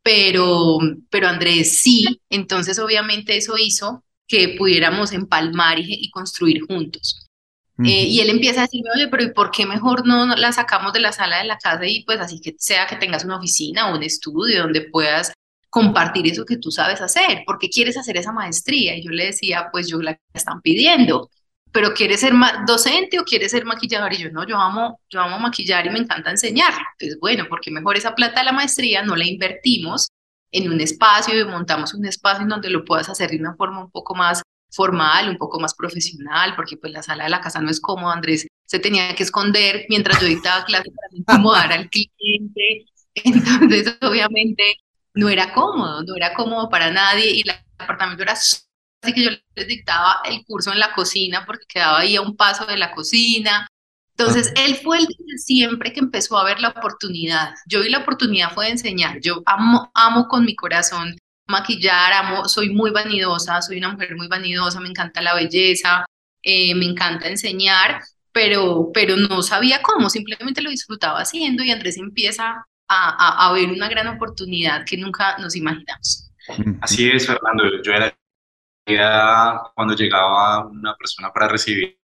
pero, 0.00 0.78
pero 1.10 1.26
Andrés 1.26 1.80
sí, 1.80 2.04
entonces 2.30 2.78
obviamente 2.78 3.36
eso 3.36 3.58
hizo 3.58 4.04
que 4.28 4.50
pudiéramos 4.50 5.12
empalmar 5.12 5.80
y, 5.80 6.08
construir 6.10 6.60
juntos. 6.64 7.26
Eh, 7.84 8.04
y 8.04 8.20
él 8.20 8.30
empieza 8.30 8.60
a 8.60 8.66
decirme, 8.66 8.90
oye, 8.94 9.08
pero 9.08 9.24
¿y 9.24 9.32
por 9.32 9.50
qué 9.50 9.66
mejor 9.66 10.06
no 10.06 10.26
la 10.26 10.52
sacamos 10.52 10.92
de 10.92 11.00
la 11.00 11.10
sala 11.10 11.38
de 11.38 11.44
la 11.44 11.58
casa 11.58 11.84
y 11.84 12.04
pues 12.04 12.20
así 12.20 12.40
que 12.40 12.54
sea 12.56 12.86
que 12.86 12.94
tengas 12.94 13.24
una 13.24 13.38
oficina 13.38 13.90
o 13.90 13.96
un 13.96 14.04
estudio 14.04 14.62
donde 14.62 14.82
puedas 14.82 15.32
compartir 15.70 16.28
eso 16.28 16.44
que 16.44 16.56
tú 16.56 16.70
sabes 16.70 17.00
hacer? 17.00 17.42
¿Por 17.44 17.58
qué 17.58 17.68
quieres 17.68 17.96
hacer 17.96 18.16
esa 18.16 18.30
maestría? 18.30 18.96
Y 18.96 19.04
yo 19.04 19.10
le 19.10 19.26
decía, 19.26 19.70
pues 19.72 19.88
yo 19.88 20.00
la 20.00 20.16
están 20.32 20.60
pidiendo 20.62 21.30
pero 21.74 21.92
¿quieres 21.92 22.20
ser 22.20 22.32
docente 22.68 23.18
o 23.18 23.24
quieres 23.24 23.50
ser 23.50 23.64
maquillador? 23.64 24.12
Y 24.12 24.18
yo, 24.18 24.30
no, 24.30 24.46
yo 24.46 24.56
amo, 24.56 25.00
yo 25.10 25.20
amo 25.20 25.40
maquillar 25.40 25.84
y 25.84 25.90
me 25.90 25.98
encanta 25.98 26.30
enseñar. 26.30 26.72
Entonces, 26.92 27.18
bueno, 27.20 27.46
porque 27.48 27.72
mejor 27.72 27.96
esa 27.96 28.14
plata 28.14 28.38
de 28.38 28.44
la 28.44 28.52
maestría 28.52 29.02
no 29.02 29.16
la 29.16 29.26
invertimos 29.26 30.08
en 30.52 30.70
un 30.70 30.80
espacio 30.80 31.36
y 31.36 31.44
montamos 31.44 31.92
un 31.92 32.06
espacio 32.06 32.44
en 32.44 32.48
donde 32.50 32.70
lo 32.70 32.84
puedas 32.84 33.08
hacer 33.08 33.30
de 33.30 33.38
una 33.38 33.56
forma 33.56 33.80
un 33.80 33.90
poco 33.90 34.14
más 34.14 34.40
formal, 34.70 35.28
un 35.28 35.36
poco 35.36 35.58
más 35.58 35.74
profesional, 35.74 36.54
porque 36.54 36.76
pues 36.76 36.92
la 36.92 37.02
sala 37.02 37.24
de 37.24 37.30
la 37.30 37.40
casa 37.40 37.60
no 37.60 37.68
es 37.70 37.80
cómoda, 37.80 38.14
Andrés 38.14 38.46
se 38.66 38.78
tenía 38.78 39.12
que 39.16 39.24
esconder 39.24 39.84
mientras 39.88 40.20
yo 40.20 40.28
dictaba 40.28 40.64
clase 40.64 40.92
para 40.92 41.08
incomodar 41.12 41.72
al 41.72 41.90
cliente, 41.90 42.86
entonces 43.16 43.96
obviamente 44.00 44.76
no 45.12 45.28
era 45.28 45.52
cómodo, 45.52 46.04
no 46.04 46.14
era 46.14 46.34
cómodo 46.34 46.68
para 46.68 46.92
nadie 46.92 47.32
y 47.32 47.40
el 47.40 47.50
apartamento 47.78 48.22
era 48.22 48.36
Así 49.04 49.12
que 49.12 49.22
yo 49.22 49.30
les 49.54 49.68
dictaba 49.68 50.22
el 50.24 50.42
curso 50.46 50.72
en 50.72 50.78
la 50.78 50.94
cocina 50.94 51.44
porque 51.44 51.66
quedaba 51.68 51.98
ahí 51.98 52.16
a 52.16 52.22
un 52.22 52.36
paso 52.36 52.64
de 52.64 52.78
la 52.78 52.92
cocina. 52.92 53.68
Entonces, 54.16 54.50
él 54.56 54.76
fue 54.76 54.96
el 54.98 55.06
que 55.06 55.36
siempre 55.36 55.92
que 55.92 56.00
empezó 56.00 56.38
a 56.38 56.44
ver 56.44 56.58
la 56.58 56.70
oportunidad. 56.70 57.52
Yo 57.66 57.82
vi 57.82 57.90
la 57.90 57.98
oportunidad 57.98 58.52
fue 58.54 58.64
de 58.64 58.70
enseñar. 58.72 59.20
Yo 59.20 59.42
amo, 59.44 59.90
amo 59.92 60.26
con 60.26 60.46
mi 60.46 60.56
corazón 60.56 61.18
maquillar, 61.46 62.14
amo, 62.14 62.48
soy 62.48 62.70
muy 62.70 62.92
vanidosa, 62.92 63.60
soy 63.60 63.76
una 63.76 63.90
mujer 63.90 64.16
muy 64.16 64.26
vanidosa, 64.26 64.80
me 64.80 64.88
encanta 64.88 65.20
la 65.20 65.34
belleza, 65.34 66.06
eh, 66.42 66.74
me 66.74 66.86
encanta 66.86 67.28
enseñar, 67.28 68.00
pero, 68.32 68.90
pero 68.94 69.18
no 69.18 69.42
sabía 69.42 69.82
cómo, 69.82 70.08
simplemente 70.08 70.62
lo 70.62 70.70
disfrutaba 70.70 71.20
haciendo 71.20 71.62
y 71.62 71.70
Andrés 71.70 71.98
empieza 71.98 72.64
a, 72.88 73.46
a 73.46 73.52
ver 73.52 73.68
una 73.68 73.90
gran 73.90 74.06
oportunidad 74.08 74.86
que 74.86 74.96
nunca 74.96 75.36
nos 75.36 75.54
imaginamos. 75.56 76.30
Así 76.80 77.10
es, 77.10 77.26
Fernando. 77.26 77.64
Yo 77.82 77.92
era 77.92 78.16
cuando 78.84 79.94
llegaba 79.94 80.66
una 80.66 80.94
persona 80.96 81.32
para 81.32 81.48
recibir 81.48 81.98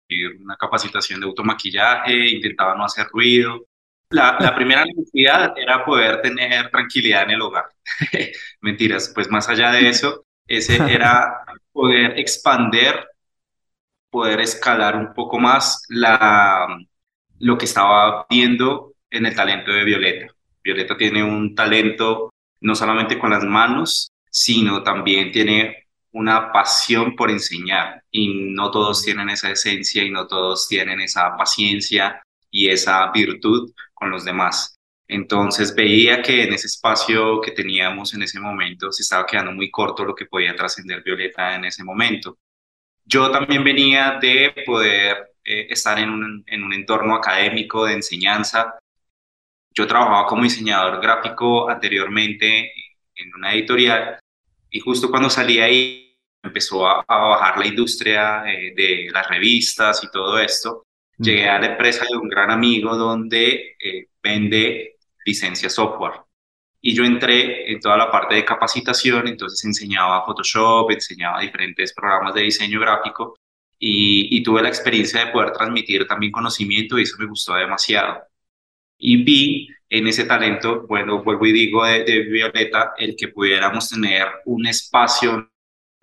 una 0.41 0.57
capacitación 0.57 1.21
de 1.21 1.27
automaquillaje, 1.27 2.29
intentaba 2.29 2.75
no 2.77 2.85
hacer 2.85 3.07
ruido. 3.13 3.67
La, 4.11 4.37
la 4.39 4.55
primera 4.55 4.85
necesidad 4.85 5.53
era 5.57 5.85
poder 5.85 6.23
tener 6.23 6.71
tranquilidad 6.71 7.25
en 7.25 7.31
el 7.31 7.43
hogar. 7.43 7.67
Mentiras, 8.61 9.11
pues 9.15 9.31
más 9.31 9.49
allá 9.49 9.73
de 9.73 9.89
eso, 9.89 10.25
ese 10.47 10.77
era 10.93 11.45
poder 11.73 12.19
expander, 12.19 13.09
poder 14.11 14.41
escalar 14.41 14.97
un 14.97 15.13
poco 15.13 15.39
más 15.39 15.83
la, 15.89 16.69
lo 17.39 17.59
que 17.59 17.65
estaba 17.65 18.27
viendo 18.31 18.95
en 19.11 19.27
el 19.27 19.35
talento 19.35 19.73
de 19.73 19.85
Violeta. 19.85 20.33
Violeta 20.63 20.97
tiene 20.97 21.23
un 21.23 21.55
talento 21.55 22.33
no 22.61 22.75
solamente 22.75 23.19
con 23.19 23.31
las 23.31 23.45
manos, 23.45 24.11
sino 24.31 24.83
también 24.83 25.33
tiene 25.33 25.86
una 26.17 26.51
pasión 26.51 27.15
por 27.15 27.31
enseñar 27.31 28.03
y 28.11 28.29
no 28.55 28.71
todos 28.71 29.03
tienen 29.03 29.29
esa 29.29 29.51
esencia 29.51 30.03
y 30.03 30.11
no 30.11 30.27
todos 30.27 30.67
tienen 30.67 30.99
esa 31.01 31.37
paciencia 31.37 32.23
y 32.51 32.69
esa 32.69 33.11
virtud 33.13 33.71
con 33.93 34.11
los 34.11 34.25
demás. 34.25 34.79
Entonces 35.07 35.75
veía 35.75 36.23
que 36.23 36.45
en 36.45 36.55
ese 36.55 36.69
espacio 36.69 37.41
que 37.43 37.51
teníamos 37.53 38.15
en 38.15 38.23
ese 38.23 38.41
momento 38.41 38.91
se 38.93 39.03
estaba 39.03 39.27
quedando 39.27 39.53
muy 39.53 39.71
corto 39.71 40.07
lo 40.07 40.15
que 40.15 40.25
podía 40.25 40.57
trascender 40.57 41.03
Violeta 41.03 41.55
en 41.55 41.67
ese 41.67 41.85
momento. 41.85 42.39
Yo 43.05 43.31
también 43.31 43.63
venía 43.63 44.19
de 44.19 44.55
poder 44.65 45.35
eh, 45.45 45.67
estar 45.69 45.99
en 45.99 46.09
un, 46.09 46.45
en 46.47 46.65
un 46.65 46.73
entorno 46.73 47.15
académico 47.15 47.85
de 47.85 47.93
enseñanza. 47.93 48.79
Yo 49.71 49.87
trabajaba 49.87 50.27
como 50.27 50.45
diseñador 50.45 50.99
gráfico 51.03 51.69
anteriormente 51.69 52.73
en 53.15 53.35
una 53.35 53.53
editorial 53.53 54.19
y 54.71 54.81
justo 54.81 55.11
cuando 55.11 55.29
salí 55.29 55.61
ahí 55.61 56.06
empezó 56.47 56.87
a, 56.87 57.05
bajar 57.07 57.59
la 57.59 57.67
industria 57.67 58.45
eh, 58.47 58.73
de 58.75 59.09
las 59.13 59.29
revistas 59.29 60.03
y 60.05 60.11
todo 60.11 60.39
esto, 60.39 60.85
llegué 61.19 61.49
a 61.49 61.59
la 61.59 61.67
empresa 61.67 62.05
de 62.11 62.17
un 62.17 62.29
gran 62.29 62.51
amigo 62.51 62.97
donde 62.97 63.77
eh, 63.83 64.09
vende 64.23 64.97
licencia 65.25 65.69
software. 65.69 66.21
Y 66.81 66.95
yo 66.95 67.05
entré 67.05 67.71
en 67.71 67.81
toda 67.81 67.97
la 67.97 68.11
parte 68.11 68.37
de 68.37 68.45
capacitación, 68.45 69.27
entonces 69.27 69.65
enseñaba 69.65 70.25
Photoshop, 70.25 70.91
enseñaba 70.91 71.41
diferentes 71.41 71.93
programas 71.93 72.35
de 72.35 72.43
diseño 72.43 72.81
gráfico 72.81 73.37
y, 73.79 74.43
tuve 74.43 74.63
la 74.63 74.69
experiencia 74.69 75.25
de 75.25 75.33
poder 75.33 75.53
transmitir 75.53 76.07
también 76.07 76.33
conocimiento 76.33 76.99
y 76.99 77.03
eso 77.03 77.17
me 77.19 77.27
gustó 77.27 77.55
demasiado. 77.55 78.23
Y 78.99 79.23
vi 79.25 79.69
en 79.89 80.07
ese 80.07 80.25
talento, 80.25 80.87
bueno, 80.87 81.23
vuelvo 81.23 81.47
y 81.47 81.53
digo 81.53 81.85
de, 81.85 82.05
de 82.05 82.21
Violeta, 82.21 82.95
el 82.99 83.17
que 83.17 83.29
pudiéramos 83.29 83.89
tener 83.89 84.27
un 84.47 84.67
espacio 84.67 85.51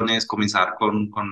es 0.10 0.26
comenzar 0.26 0.76
con, 0.78 1.10
con 1.10 1.30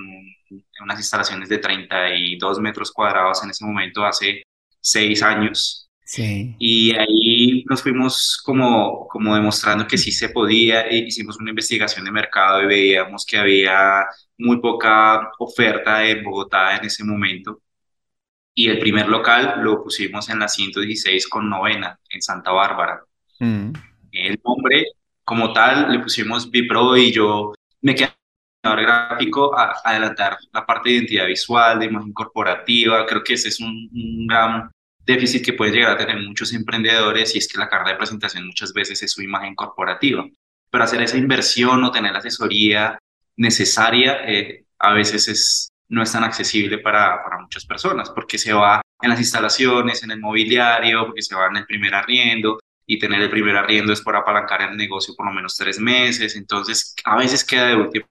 unas 0.81 0.99
instalaciones 0.99 1.49
de 1.49 1.57
32 1.57 2.59
metros 2.59 2.91
cuadrados 2.91 3.43
en 3.43 3.49
ese 3.49 3.65
momento, 3.65 4.05
hace 4.05 4.43
seis 4.79 5.23
años. 5.23 5.89
Sí. 6.03 6.55
Y 6.59 6.91
ahí 6.95 7.63
nos 7.69 7.81
fuimos 7.81 8.41
como, 8.43 9.07
como 9.07 9.33
demostrando 9.33 9.87
que 9.87 9.97
sí 9.97 10.11
se 10.11 10.29
podía, 10.29 10.81
e 10.81 10.97
hicimos 10.97 11.37
una 11.37 11.51
investigación 11.51 12.05
de 12.05 12.11
mercado 12.11 12.61
y 12.63 12.67
veíamos 12.67 13.25
que 13.25 13.37
había 13.37 14.05
muy 14.37 14.59
poca 14.59 15.31
oferta 15.39 16.05
en 16.05 16.23
Bogotá 16.23 16.75
en 16.75 16.85
ese 16.85 17.03
momento. 17.03 17.61
Y 18.53 18.67
el 18.67 18.79
primer 18.79 19.07
local 19.07 19.61
lo 19.63 19.81
pusimos 19.83 20.29
en 20.29 20.39
la 20.39 20.49
116 20.49 21.27
con 21.29 21.49
novena, 21.49 21.97
en 22.09 22.21
Santa 22.21 22.51
Bárbara. 22.51 23.01
Mm. 23.39 23.71
El 24.11 24.41
nombre 24.43 24.87
como 25.23 25.53
tal 25.53 25.89
le 25.89 25.99
pusimos 25.99 26.51
Bipro 26.51 26.97
y 26.97 27.13
yo 27.13 27.53
me 27.81 27.95
quedé 27.95 28.09
gráfico 28.63 29.57
a, 29.57 29.73
adelantar 29.83 30.37
la 30.53 30.65
parte 30.65 30.89
de 30.89 30.95
identidad 30.95 31.25
visual, 31.25 31.79
de 31.79 31.85
imagen 31.85 32.13
corporativa. 32.13 33.05
Creo 33.05 33.23
que 33.23 33.33
ese 33.33 33.49
es 33.49 33.59
un, 33.59 33.89
gran 34.27 34.69
déficit 35.05 35.43
que 35.43 35.53
puede 35.53 35.71
llegar 35.71 35.91
a 35.91 35.97
tener 35.97 36.19
muchos 36.21 36.53
emprendedores 36.53 37.35
y 37.35 37.39
es 37.39 37.47
que 37.47 37.57
la 37.57 37.67
carta 37.67 37.89
de 37.89 37.95
presentación 37.97 38.45
muchas 38.45 38.71
veces 38.71 39.01
es 39.01 39.11
su 39.11 39.21
imagen 39.21 39.55
corporativa. 39.55 40.25
Pero 40.69 40.83
hacer 40.83 41.01
esa 41.01 41.17
inversión 41.17 41.83
o 41.83 41.91
tener 41.91 42.11
la 42.13 42.19
asesoría 42.19 42.97
necesaria 43.35 44.19
eh, 44.25 44.65
a 44.79 44.93
veces 44.93 45.27
es 45.27 45.67
no 45.89 46.01
es 46.01 46.11
tan 46.11 46.23
accesible 46.23 46.77
para, 46.77 47.21
para 47.21 47.39
muchas 47.39 47.65
personas, 47.65 48.09
porque 48.11 48.37
se 48.37 48.53
va 48.53 48.81
en 49.01 49.09
las 49.09 49.19
instalaciones, 49.19 50.01
en 50.03 50.11
el 50.11 50.21
mobiliario, 50.21 51.07
porque 51.07 51.21
se 51.21 51.35
va 51.35 51.47
en 51.47 51.57
el 51.57 51.65
primer 51.65 51.93
arriendo, 51.93 52.59
y 52.85 52.97
tener 52.97 53.21
el 53.21 53.29
primer 53.29 53.57
arriendo 53.57 53.91
es 53.91 54.01
por 54.01 54.15
apalancar 54.15 54.61
el 54.61 54.77
negocio 54.77 55.13
por 55.15 55.25
lo 55.25 55.33
menos 55.33 55.57
tres 55.57 55.79
meses, 55.79 56.35
entonces 56.35 56.95
a 57.03 57.17
veces 57.17 57.43
queda 57.43 57.67
de 57.67 57.75
último. 57.75 58.05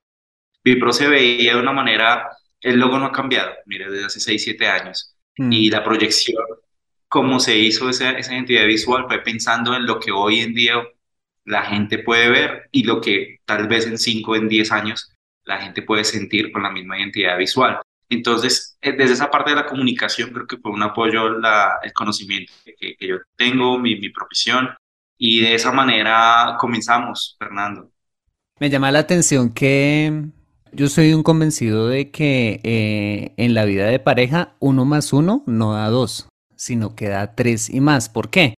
Vipro 0.64 0.92
se 0.92 1.08
veía 1.08 1.54
de 1.54 1.60
una 1.60 1.72
manera, 1.72 2.28
el 2.60 2.78
logo 2.78 2.98
no 2.98 3.06
ha 3.06 3.12
cambiado, 3.12 3.52
mire, 3.66 3.90
desde 3.90 4.06
hace 4.06 4.20
6, 4.20 4.44
7 4.44 4.68
años, 4.68 5.14
mm. 5.38 5.52
y 5.52 5.70
la 5.70 5.82
proyección, 5.82 6.44
cómo 7.08 7.40
se 7.40 7.58
hizo 7.58 7.88
esa, 7.88 8.12
esa 8.12 8.34
identidad 8.34 8.66
visual, 8.66 9.06
fue 9.08 9.18
pensando 9.20 9.74
en 9.74 9.86
lo 9.86 9.98
que 9.98 10.12
hoy 10.12 10.40
en 10.40 10.54
día 10.54 10.74
la 11.44 11.62
gente 11.62 11.98
puede 11.98 12.28
ver 12.28 12.68
y 12.70 12.84
lo 12.84 13.00
que 13.00 13.38
tal 13.44 13.66
vez 13.66 13.86
en 13.86 13.98
5, 13.98 14.36
en 14.36 14.48
10 14.48 14.72
años 14.72 15.12
la 15.44 15.58
gente 15.58 15.82
puede 15.82 16.04
sentir 16.04 16.52
con 16.52 16.62
la 16.62 16.70
misma 16.70 16.98
identidad 16.98 17.36
visual. 17.36 17.80
Entonces, 18.08 18.76
eh, 18.80 18.92
desde 18.92 19.14
esa 19.14 19.30
parte 19.30 19.50
de 19.50 19.56
la 19.56 19.66
comunicación, 19.66 20.30
creo 20.30 20.46
que 20.46 20.58
fue 20.58 20.72
un 20.72 20.82
apoyo 20.82 21.30
la, 21.38 21.78
el 21.82 21.92
conocimiento 21.92 22.52
que, 22.64 22.96
que 22.96 23.06
yo 23.06 23.16
tengo, 23.36 23.78
mi, 23.78 23.96
mi, 23.96 24.10
profesión, 24.10 24.68
y 25.16 25.40
de 25.40 25.54
esa 25.54 25.72
manera 25.72 26.56
comenzamos, 26.58 27.36
Fernando. 27.38 27.90
Me 28.58 28.68
llama 28.68 28.90
la 28.90 28.98
atención 29.00 29.54
que 29.54 30.24
yo 30.72 30.88
soy 30.88 31.12
un 31.12 31.22
convencido 31.22 31.88
de 31.88 32.10
que 32.10 32.60
eh, 32.62 33.34
en 33.36 33.54
la 33.54 33.64
vida 33.64 33.86
de 33.86 33.98
pareja, 33.98 34.54
uno 34.60 34.84
más 34.84 35.12
uno 35.12 35.42
no 35.46 35.72
da 35.72 35.88
dos, 35.88 36.28
sino 36.56 36.94
que 36.94 37.08
da 37.08 37.34
tres 37.34 37.70
y 37.70 37.80
más. 37.80 38.08
¿Por 38.08 38.30
qué? 38.30 38.54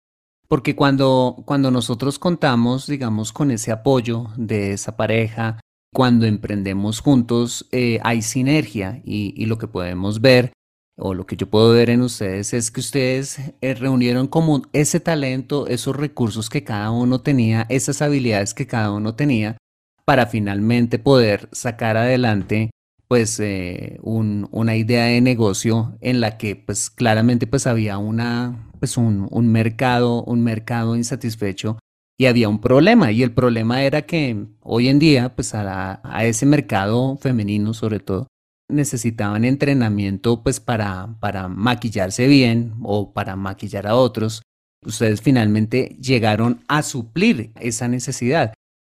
Porque 0.49 0.77
cuando, 0.77 1.43
cuando 1.47 1.71
nosotros 1.71 2.19
contamos, 2.19 2.87
digamos, 2.87 3.33
con 3.33 3.51
ese 3.51 3.73
apoyo 3.73 4.27
de 4.37 4.73
esa 4.73 4.97
pareja, 4.97 5.61
cuando 5.95 6.27
emprendemos 6.27 7.01
juntos 7.01 7.67
eh, 7.71 8.01
hay 8.03 8.23
sinergia 8.23 9.01
y, 9.05 9.45
lo 9.47 9.59
que 9.59 9.69
podemos 9.69 10.21
ver 10.21 10.53
o 10.99 11.15
lo 11.15 11.27
que 11.27 11.37
yo 11.37 11.49
puedo 11.49 11.73
ver 11.73 11.91
en 11.91 12.03
ustedes 12.03 12.53
es 12.55 12.71
que 12.71 12.81
ustedes 12.81 13.39
eh, 13.61 13.75
reunieron 13.75 14.27
como 14.27 14.63
ese 14.73 15.01
talento, 15.01 15.67
esos 15.67 15.97
recursos 15.97 16.49
que 16.49 16.65
cada 16.65 16.91
uno 16.91 17.21
tenía, 17.21 17.67
esas 17.69 18.03
habilidades 18.03 18.55
que 18.55 18.67
cada 18.67 18.91
uno 18.91 19.15
tenía 19.15 19.57
para 20.05 20.27
finalmente 20.27 20.99
poder 20.99 21.49
sacar 21.53 21.97
adelante 21.97 22.71
pues 23.13 23.39
eh, 23.41 23.99
una 24.03 24.75
idea 24.75 25.05
de 25.05 25.21
negocio 25.21 25.99
en 26.01 26.23
la 26.23 26.39
que 26.39 26.57
pues 26.57 26.89
claramente 26.89 27.47
pues 27.47 27.67
había 27.67 27.99
una 27.99 28.71
pues 28.79 28.97
un, 28.97 29.29
mercado 29.49 30.25
un 30.25 30.43
mercado 30.43 30.97
insatisfecho 30.97 31.79
y 32.19 32.25
había 32.25 32.49
un 32.49 32.59
problema 32.59 33.13
y 33.13 33.23
el 33.23 33.33
problema 33.33 33.83
era 33.83 34.03
que 34.03 34.47
hoy 34.63 34.89
en 34.89 34.99
día 34.99 35.37
pues 35.37 35.55
a, 35.55 36.01
ese 36.23 36.47
mercado 36.47 37.19
femenino 37.19 37.75
sobre 37.75 38.01
todo 38.01 38.29
necesitaban 38.71 39.45
entrenamiento 39.45 40.43
pues 40.43 40.59
para, 40.59 41.15
para 41.21 41.49
maquillarse 41.49 42.27
bien 42.27 42.73
o 42.83 43.13
para 43.13 43.37
maquillar 43.37 43.87
a 43.87 43.95
otros. 43.95 44.43
Ustedes 44.87 45.21
finalmente 45.21 45.99
llegaron 46.01 46.65
a 46.67 46.83
suplir 46.83 47.53
esa 47.61 47.89
necesidad. 47.89 48.55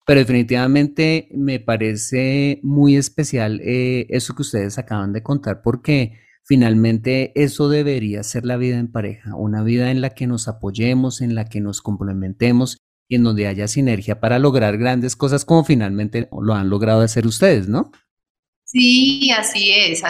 Pero 0.05 0.19
definitivamente 0.19 1.29
me 1.31 1.59
parece 1.59 2.59
muy 2.61 2.97
especial 2.97 3.61
eh, 3.63 4.05
eso 4.09 4.35
que 4.35 4.41
ustedes 4.41 4.77
acaban 4.77 5.13
de 5.13 5.23
contar 5.23 5.61
porque 5.61 6.19
finalmente 6.43 7.31
eso 7.41 7.69
debería 7.69 8.21
ser 8.23 8.45
la 8.45 8.57
vida 8.57 8.77
en 8.77 8.91
pareja, 8.91 9.35
una 9.35 9.63
vida 9.63 9.91
en 9.91 10.01
la 10.01 10.09
que 10.09 10.27
nos 10.27 10.47
apoyemos, 10.47 11.21
en 11.21 11.35
la 11.35 11.45
que 11.45 11.61
nos 11.61 11.81
complementemos 11.81 12.79
y 13.07 13.15
en 13.15 13.23
donde 13.23 13.47
haya 13.47 13.67
sinergia 13.67 14.19
para 14.19 14.39
lograr 14.39 14.77
grandes 14.77 15.15
cosas 15.15 15.45
como 15.45 15.63
finalmente 15.63 16.27
lo 16.41 16.53
han 16.53 16.69
logrado 16.69 17.01
hacer 17.01 17.25
ustedes, 17.25 17.67
¿no? 17.67 17.91
Sí, 18.65 19.29
así 19.31 19.71
es. 19.71 20.01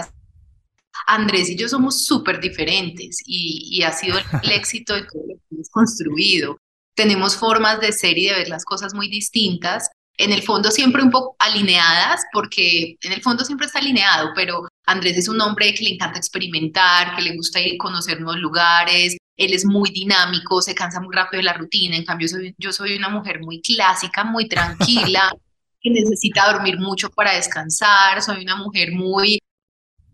Andrés 1.07 1.49
y 1.49 1.57
yo 1.57 1.67
somos 1.67 2.05
súper 2.05 2.39
diferentes 2.39 3.17
y, 3.25 3.81
ha 3.83 3.91
sido 3.91 4.17
el 4.17 4.51
éxito 4.51 4.95
de 4.95 5.01
todo 5.01 5.23
lo 5.27 5.35
que 5.35 5.43
hemos 5.51 5.69
construido. 5.69 6.57
Tenemos 6.95 7.35
formas 7.35 7.79
de 7.79 7.91
ser 7.91 8.17
y 8.17 8.27
de 8.27 8.33
ver 8.33 8.49
las 8.49 8.65
cosas 8.65 8.93
muy 8.93 9.07
distintas. 9.07 9.89
En 10.17 10.31
el 10.31 10.43
fondo 10.43 10.69
siempre 10.69 11.01
un 11.01 11.09
poco 11.09 11.35
alineadas, 11.39 12.21
porque 12.31 12.97
en 13.01 13.11
el 13.13 13.21
fondo 13.21 13.43
siempre 13.43 13.65
está 13.65 13.79
alineado, 13.79 14.29
pero 14.35 14.67
Andrés 14.85 15.17
es 15.17 15.27
un 15.27 15.41
hombre 15.41 15.73
que 15.73 15.83
le 15.83 15.93
encanta 15.95 16.19
experimentar, 16.19 17.15
que 17.15 17.23
le 17.23 17.35
gusta 17.35 17.59
ir 17.59 17.75
a 17.75 17.77
conocer 17.77 18.21
nuevos 18.21 18.39
lugares, 18.39 19.17
él 19.37 19.53
es 19.53 19.65
muy 19.65 19.89
dinámico, 19.89 20.61
se 20.61 20.75
cansa 20.75 21.01
muy 21.01 21.15
rápido 21.15 21.39
de 21.39 21.45
la 21.45 21.53
rutina, 21.53 21.95
en 21.95 22.05
cambio 22.05 22.27
yo 22.57 22.71
soy 22.71 22.95
una 22.95 23.09
mujer 23.09 23.39
muy 23.41 23.61
clásica, 23.61 24.23
muy 24.23 24.47
tranquila, 24.47 25.33
que 25.81 25.89
necesita 25.89 26.51
dormir 26.51 26.79
mucho 26.79 27.09
para 27.09 27.33
descansar, 27.33 28.21
soy 28.21 28.43
una 28.43 28.55
mujer 28.55 28.91
muy... 28.91 29.39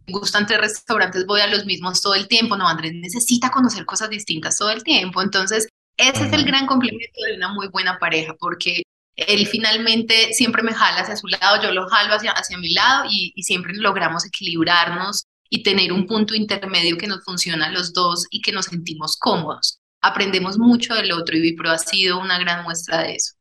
Gustan 0.08 0.48
tres 0.48 0.60
restaurantes, 0.60 1.28
voy 1.28 1.42
a 1.42 1.48
los 1.48 1.66
mismos 1.66 2.02
todo 2.02 2.16
el 2.16 2.28
tiempo. 2.28 2.58
No, 2.58 2.68
Andrés 2.68 2.94
necesita 2.96 3.52
conocer 3.52 3.86
cosas 3.86 4.10
distintas 4.10 4.58
todo 4.58 4.72
el 4.72 4.84
tiempo. 4.84 5.22
Entonces, 5.22 5.68
ese 6.00 6.26
es 6.26 6.34
el 6.34 6.46
gran 6.46 6.66
complemento 6.66 7.22
de 7.28 7.36
una 7.36 7.54
muy 7.54 7.68
buena 7.68 8.00
pareja, 8.00 8.34
porque 8.40 8.84
él 9.16 9.46
finalmente 9.48 10.34
siempre 10.34 10.64
me 10.64 10.74
jala 10.74 11.02
hacia 11.02 11.18
su 11.18 11.28
lado, 11.28 11.62
yo 11.62 11.72
lo 11.72 11.88
jalo 11.90 12.16
hacia, 12.16 12.32
hacia 12.32 12.58
mi 12.58 12.74
lado 12.74 13.06
y, 13.10 13.34
y 13.36 13.44
siempre 13.44 13.74
logramos 13.76 14.26
equilibrarnos 14.26 15.26
y 15.50 15.62
tener 15.64 15.92
un 15.92 16.08
punto 16.08 16.36
intermedio 16.36 16.98
que 16.98 17.08
nos 17.08 17.24
funciona 17.26 17.68
a 17.68 17.72
los 17.72 17.94
dos 17.94 18.28
y 18.30 18.42
que 18.42 18.52
nos 18.52 18.66
sentimos 18.66 19.18
cómodos. 19.18 19.80
Aprendemos 20.02 20.58
mucho 20.58 20.96
del 20.96 21.12
otro 21.12 21.36
y 21.36 21.42
Vipro 21.42 21.70
ha 21.70 21.78
sido 21.78 22.20
una 22.20 22.40
gran 22.40 22.64
muestra 22.64 23.04
de 23.04 23.16
eso. 23.16 23.34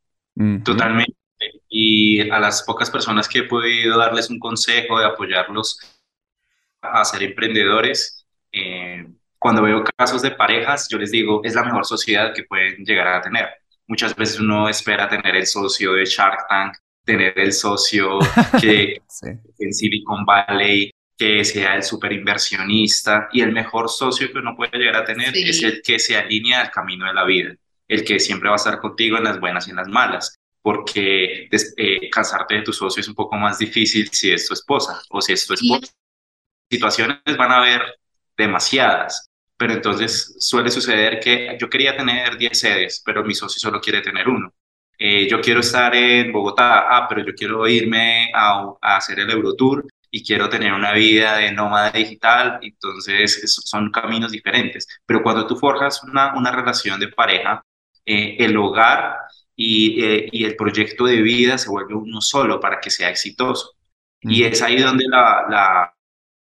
Totalmente. 0.63 1.15
Y 1.69 2.29
a 2.29 2.39
las 2.39 2.63
pocas 2.63 2.89
personas 2.89 3.29
que 3.29 3.39
he 3.39 3.43
podido 3.43 3.97
darles 3.97 4.29
un 4.29 4.39
consejo 4.39 4.99
de 4.99 5.05
apoyarlos 5.05 5.79
a 6.81 7.05
ser 7.05 7.23
emprendedores, 7.23 8.25
eh, 8.51 9.07
cuando 9.39 9.61
veo 9.63 9.83
casos 9.97 10.21
de 10.21 10.31
parejas, 10.31 10.87
yo 10.89 10.97
les 10.97 11.11
digo, 11.11 11.41
es 11.43 11.55
la 11.55 11.63
mejor 11.63 11.85
sociedad 11.85 12.33
que 12.33 12.43
pueden 12.43 12.83
llegar 12.83 13.07
a 13.07 13.21
tener. 13.21 13.47
Muchas 13.87 14.15
veces 14.15 14.39
uno 14.39 14.69
espera 14.69 15.07
tener 15.09 15.35
el 15.35 15.47
socio 15.47 15.93
de 15.93 16.05
Shark 16.05 16.47
Tank, 16.47 16.75
tener 17.03 17.33
el 17.39 17.53
socio 17.53 18.19
que 18.61 19.01
en 19.57 19.73
Silicon 19.73 20.25
Valley 20.25 20.91
que 21.19 21.43
sea 21.43 21.75
el 21.75 21.83
super 21.83 22.13
inversionista 22.13 23.27
y 23.33 23.41
el 23.41 23.51
mejor 23.51 23.89
socio 23.89 24.31
que 24.31 24.39
uno 24.39 24.55
puede 24.55 24.77
llegar 24.77 24.95
a 24.95 25.05
tener 25.05 25.35
es 25.35 25.61
el 25.63 25.81
que 25.81 25.99
se 25.99 26.15
alinea 26.15 26.61
al 26.61 26.71
camino 26.71 27.07
de 27.07 27.13
la 27.13 27.25
vida, 27.25 27.53
el 27.89 28.05
que 28.05 28.21
siempre 28.21 28.47
va 28.47 28.55
a 28.55 28.57
estar 28.57 28.79
contigo 28.79 29.17
en 29.17 29.25
las 29.25 29.37
buenas 29.37 29.67
y 29.67 29.71
en 29.71 29.75
las 29.75 29.89
malas, 29.89 30.39
porque 30.61 31.49
eh, 31.51 32.09
cansarte 32.09 32.55
de 32.55 32.61
tu 32.61 32.71
socio 32.71 33.01
es 33.01 33.07
un 33.09 33.15
poco 33.15 33.35
más 33.35 33.59
difícil 33.59 34.07
si 34.13 34.31
es 34.31 34.47
tu 34.47 34.53
esposa 34.53 35.01
o 35.09 35.21
si 35.21 35.33
es 35.33 35.45
tu 35.45 35.55
esposa. 35.55 35.91
Situaciones 36.71 37.19
van 37.37 37.51
a 37.51 37.57
haber 37.57 37.81
demasiadas, 38.37 39.28
pero 39.59 39.73
entonces 39.73 40.37
suele 40.39 40.71
suceder 40.71 41.19
que 41.19 41.57
yo 41.59 41.69
quería 41.69 41.97
tener 41.97 42.37
10 42.37 42.57
sedes, 42.57 43.03
pero 43.05 43.25
mi 43.25 43.35
socio 43.35 43.59
solo 43.59 43.81
quiere 43.81 44.01
tener 44.01 44.29
uno. 44.29 44.53
Eh, 44.97 45.27
yo 45.29 45.41
quiero 45.41 45.59
estar 45.59 45.93
en 45.95 46.31
Bogotá, 46.31 46.87
ah, 46.89 47.07
pero 47.09 47.25
yo 47.25 47.33
quiero 47.35 47.67
irme 47.67 48.31
a, 48.33 48.73
a 48.81 48.97
hacer 48.97 49.19
el 49.19 49.29
Eurotour 49.29 49.85
y 50.09 50.23
quiero 50.23 50.47
tener 50.49 50.71
una 50.71 50.93
vida 50.93 51.37
de 51.37 51.51
nómada 51.51 51.91
digital, 51.91 52.59
entonces 52.61 53.53
son 53.65 53.91
caminos 53.91 54.31
diferentes. 54.31 54.87
Pero 55.05 55.21
cuando 55.23 55.45
tú 55.45 55.57
forjas 55.57 56.01
una, 56.05 56.35
una 56.37 56.51
relación 56.51 56.97
de 56.99 57.09
pareja, 57.09 57.61
eh, 58.05 58.37
el 58.39 58.55
hogar 58.57 59.17
y, 59.57 60.01
eh, 60.03 60.29
y, 60.31 60.45
el 60.45 60.55
proyecto 60.55 61.05
de 61.05 61.21
vida 61.21 61.57
se 61.57 61.69
vuelve 61.69 61.95
uno 61.95 62.21
solo 62.21 62.61
para 62.61 62.79
que 62.79 62.89
sea 62.89 63.09
exitoso. 63.09 63.73
Y 64.21 64.43
es 64.43 64.61
ahí 64.61 64.77
donde 64.81 65.05
la, 65.07 65.45
la 65.49 65.93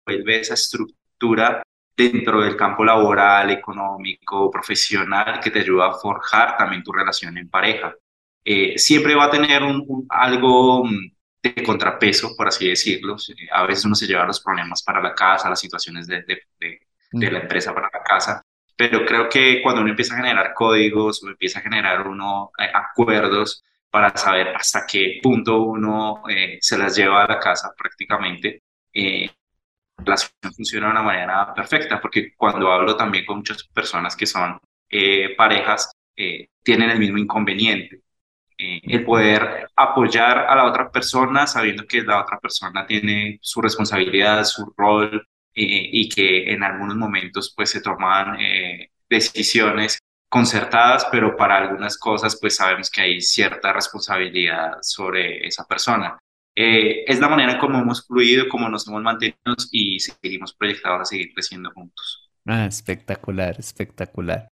vuelve 0.05 0.41
esa 0.41 0.55
estructura 0.55 1.63
dentro 1.99 2.41
del 2.41 2.55
campo 2.55 2.85
laboral, 2.85 3.49
económico, 3.51 4.49
profesional, 4.49 5.39
que 5.41 5.51
te 5.51 5.59
ayuda 5.59 5.87
a 5.89 5.93
forjar 5.93 6.57
también 6.57 6.83
tu 6.83 6.93
relación 6.93 7.37
en 7.37 7.49
pareja. 7.49 7.93
Eh, 8.45 8.77
siempre 8.77 9.15
va 9.15 9.25
a 9.25 9.29
tener 9.29 9.61
un 9.63 10.05
algo 10.09 10.85
mm, 10.85 11.11
de 11.43 11.63
contrapeso, 11.63 12.35
por 12.37 12.47
así 12.47 12.69
decirlo. 12.69 13.17
A 13.51 13.65
veces 13.65 13.85
uno 13.85 13.95
se 13.95 14.07
lleva 14.07 14.25
los 14.25 14.41
problemas 14.41 14.81
para 14.83 15.01
la 15.01 15.13
casa, 15.13 15.49
las 15.49 15.59
situaciones 15.59 16.07
de, 16.07 16.23
de, 16.23 16.41
de, 17.11 17.31
la 17.31 17.39
empresa 17.39 17.73
para 17.73 17.89
la 17.93 18.01
casa, 18.03 18.41
pero 18.77 19.05
creo 19.05 19.27
que 19.27 19.61
cuando 19.61 19.81
uno 19.81 19.89
empieza 19.89 20.13
a 20.13 20.17
generar 20.17 20.53
códigos 20.53 21.21
o 21.23 21.27
empieza 21.27 21.59
a 21.59 21.63
generar 21.63 22.07
uno 22.07 22.51
eh, 22.57 22.69
acuerdos 22.73 23.63
para 23.89 24.15
saber 24.15 24.49
hasta 24.55 24.85
qué 24.87 25.19
punto 25.21 25.63
uno 25.63 26.23
eh, 26.29 26.59
se 26.61 26.77
las 26.77 26.95
lleva 26.95 27.23
a 27.23 27.27
la 27.27 27.39
casa 27.39 27.73
prácticamente, 27.77 28.63
eh, 28.93 29.29
la 30.05 30.17
situación 30.17 30.53
funciona 30.53 30.87
de 30.87 30.91
una 30.91 31.03
manera 31.03 31.53
perfecta, 31.53 32.01
porque 32.01 32.33
cuando 32.35 32.71
hablo 32.71 32.95
también 32.95 33.25
con 33.25 33.37
muchas 33.37 33.63
personas 33.63 34.15
que 34.15 34.25
son 34.25 34.59
eh, 34.89 35.35
parejas, 35.35 35.91
tienen 36.63 36.89
el 36.89 36.99
mismo 36.99 37.17
inconveniente 37.17 38.01
eh, 38.61 38.81
el 38.83 39.05
poder 39.05 39.69
apoyar 39.73 40.39
a 40.39 40.53
la 40.53 40.65
otra 40.65 40.91
persona 40.91 41.47
sabiendo 41.47 41.85
que 41.87 42.01
la 42.01 42.21
otra 42.21 42.37
persona 42.39 42.85
tiene 42.85 43.39
su 43.41 43.61
responsabilidad, 43.61 44.43
su 44.43 44.73
rol 44.75 45.25
eh, 45.55 45.89
y 45.93 46.09
que 46.09 46.51
en 46.51 46.63
algunos 46.63 46.97
momentos 46.97 47.53
pues 47.55 47.69
se 47.69 47.79
toman 47.79 48.37
eh, 48.41 48.91
decisiones 49.09 49.99
concertadas, 50.27 51.07
pero 51.09 51.37
para 51.37 51.55
algunas 51.55 51.97
cosas 51.97 52.37
pues 52.39 52.57
sabemos 52.57 52.91
que 52.91 52.99
hay 53.01 53.21
cierta 53.21 53.71
responsabilidad 53.71 54.79
sobre 54.81 55.47
esa 55.47 55.65
persona. 55.65 56.19
Eh, 56.61 57.05
es 57.07 57.21
la 57.21 57.29
manera 57.29 57.53
en 57.53 57.57
cómo 57.57 57.79
hemos 57.79 58.05
fluido, 58.05 58.49
cómo 58.49 58.67
nos 58.67 58.85
hemos 58.85 59.01
mantenido 59.01 59.37
y 59.71 59.97
seguimos 60.01 60.53
proyectados 60.53 61.01
a 61.01 61.05
seguir 61.05 61.33
creciendo 61.33 61.71
juntos. 61.71 62.29
Ah, 62.45 62.65
espectacular, 62.65 63.55
espectacular. 63.57 64.49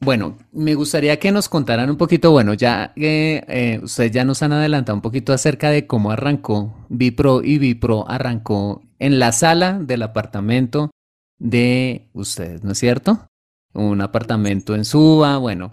Bueno, 0.00 0.36
me 0.50 0.74
gustaría 0.74 1.20
que 1.20 1.30
nos 1.30 1.48
contaran 1.48 1.90
un 1.90 1.96
poquito, 1.96 2.32
bueno, 2.32 2.54
ya 2.54 2.92
eh, 2.96 3.78
ustedes 3.80 4.10
ya 4.10 4.24
nos 4.24 4.42
han 4.42 4.52
adelantado 4.52 4.96
un 4.96 5.02
poquito 5.02 5.32
acerca 5.32 5.70
de 5.70 5.86
cómo 5.86 6.10
arrancó 6.10 6.74
Bipro 6.88 7.44
y 7.44 7.58
Bipro 7.58 8.08
arrancó 8.10 8.82
en 8.98 9.20
la 9.20 9.30
sala 9.30 9.78
del 9.78 10.02
apartamento 10.02 10.90
de 11.38 12.08
ustedes, 12.14 12.64
¿no 12.64 12.72
es 12.72 12.78
cierto? 12.78 13.28
Un 13.74 14.00
apartamento 14.00 14.74
en 14.74 14.84
Suba, 14.84 15.36
bueno, 15.38 15.70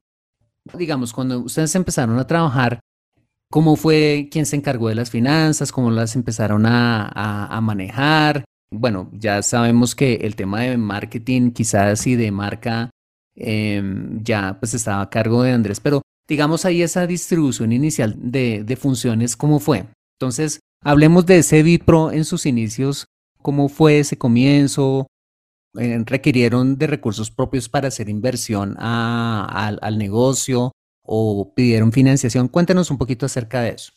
digamos, 0.77 1.11
cuando 1.11 1.39
ustedes 1.39 1.73
empezaron 1.73 2.19
a 2.19 2.27
trabajar, 2.27 2.81
¿cómo 3.55 3.77
fue 3.77 4.27
quién 4.29 4.45
se 4.45 4.57
encargó 4.57 4.89
de 4.89 4.95
las 4.95 5.09
finanzas? 5.09 5.71
¿Cómo 5.71 5.89
las 5.89 6.15
empezaron 6.17 6.65
a, 6.67 7.57
manejar? 7.63 8.43
Bueno, 8.69 9.09
ya 9.13 9.41
sabemos 9.41 9.95
que 9.95 10.15
el 10.15 10.35
tema 10.35 10.59
de 10.61 10.75
marketing 10.75 11.51
quizás 11.51 12.05
y 12.05 12.15
de 12.15 12.31
marca 12.31 12.89
Em, 13.35 14.23
ya 14.23 14.57
pues 14.59 14.73
estaba 14.73 15.01
a 15.01 15.09
cargo 15.09 15.43
de 15.43 15.51
Andrés, 15.51 15.81
pero 15.81 16.01
digamos 16.27 16.63
ahí 16.63 16.81
esa 16.81 17.05
distribución 17.05 17.73
inicial 17.73 18.15
de, 18.17 18.77
funciones, 18.79 19.35
¿cómo 19.35 19.59
fue? 19.59 19.85
Entonces, 20.17 20.61
hablemos 20.81 21.25
de 21.25 21.39
ese 21.39 21.61
Bipro 21.61 22.11
en 22.13 22.23
sus 22.23 22.45
inicios, 22.45 23.05
¿cómo 23.41 23.67
fue 23.67 23.99
ese 23.99 24.17
comienzo? 24.17 25.07
Eh, 25.77 26.01
¿Requirieron 26.05 26.77
de 26.77 26.87
recursos 26.87 27.29
propios 27.29 27.67
para 27.67 27.89
hacer 27.89 28.07
inversión 28.07 28.77
al 28.79 29.97
negocio 29.97 30.71
o 31.05 31.53
pidieron 31.55 31.91
financiación? 31.91 32.47
Cuéntenos 32.47 32.91
un 32.91 32.97
poquito 32.97 33.25
acerca 33.25 33.61
de 33.61 33.71
eso. 33.71 33.91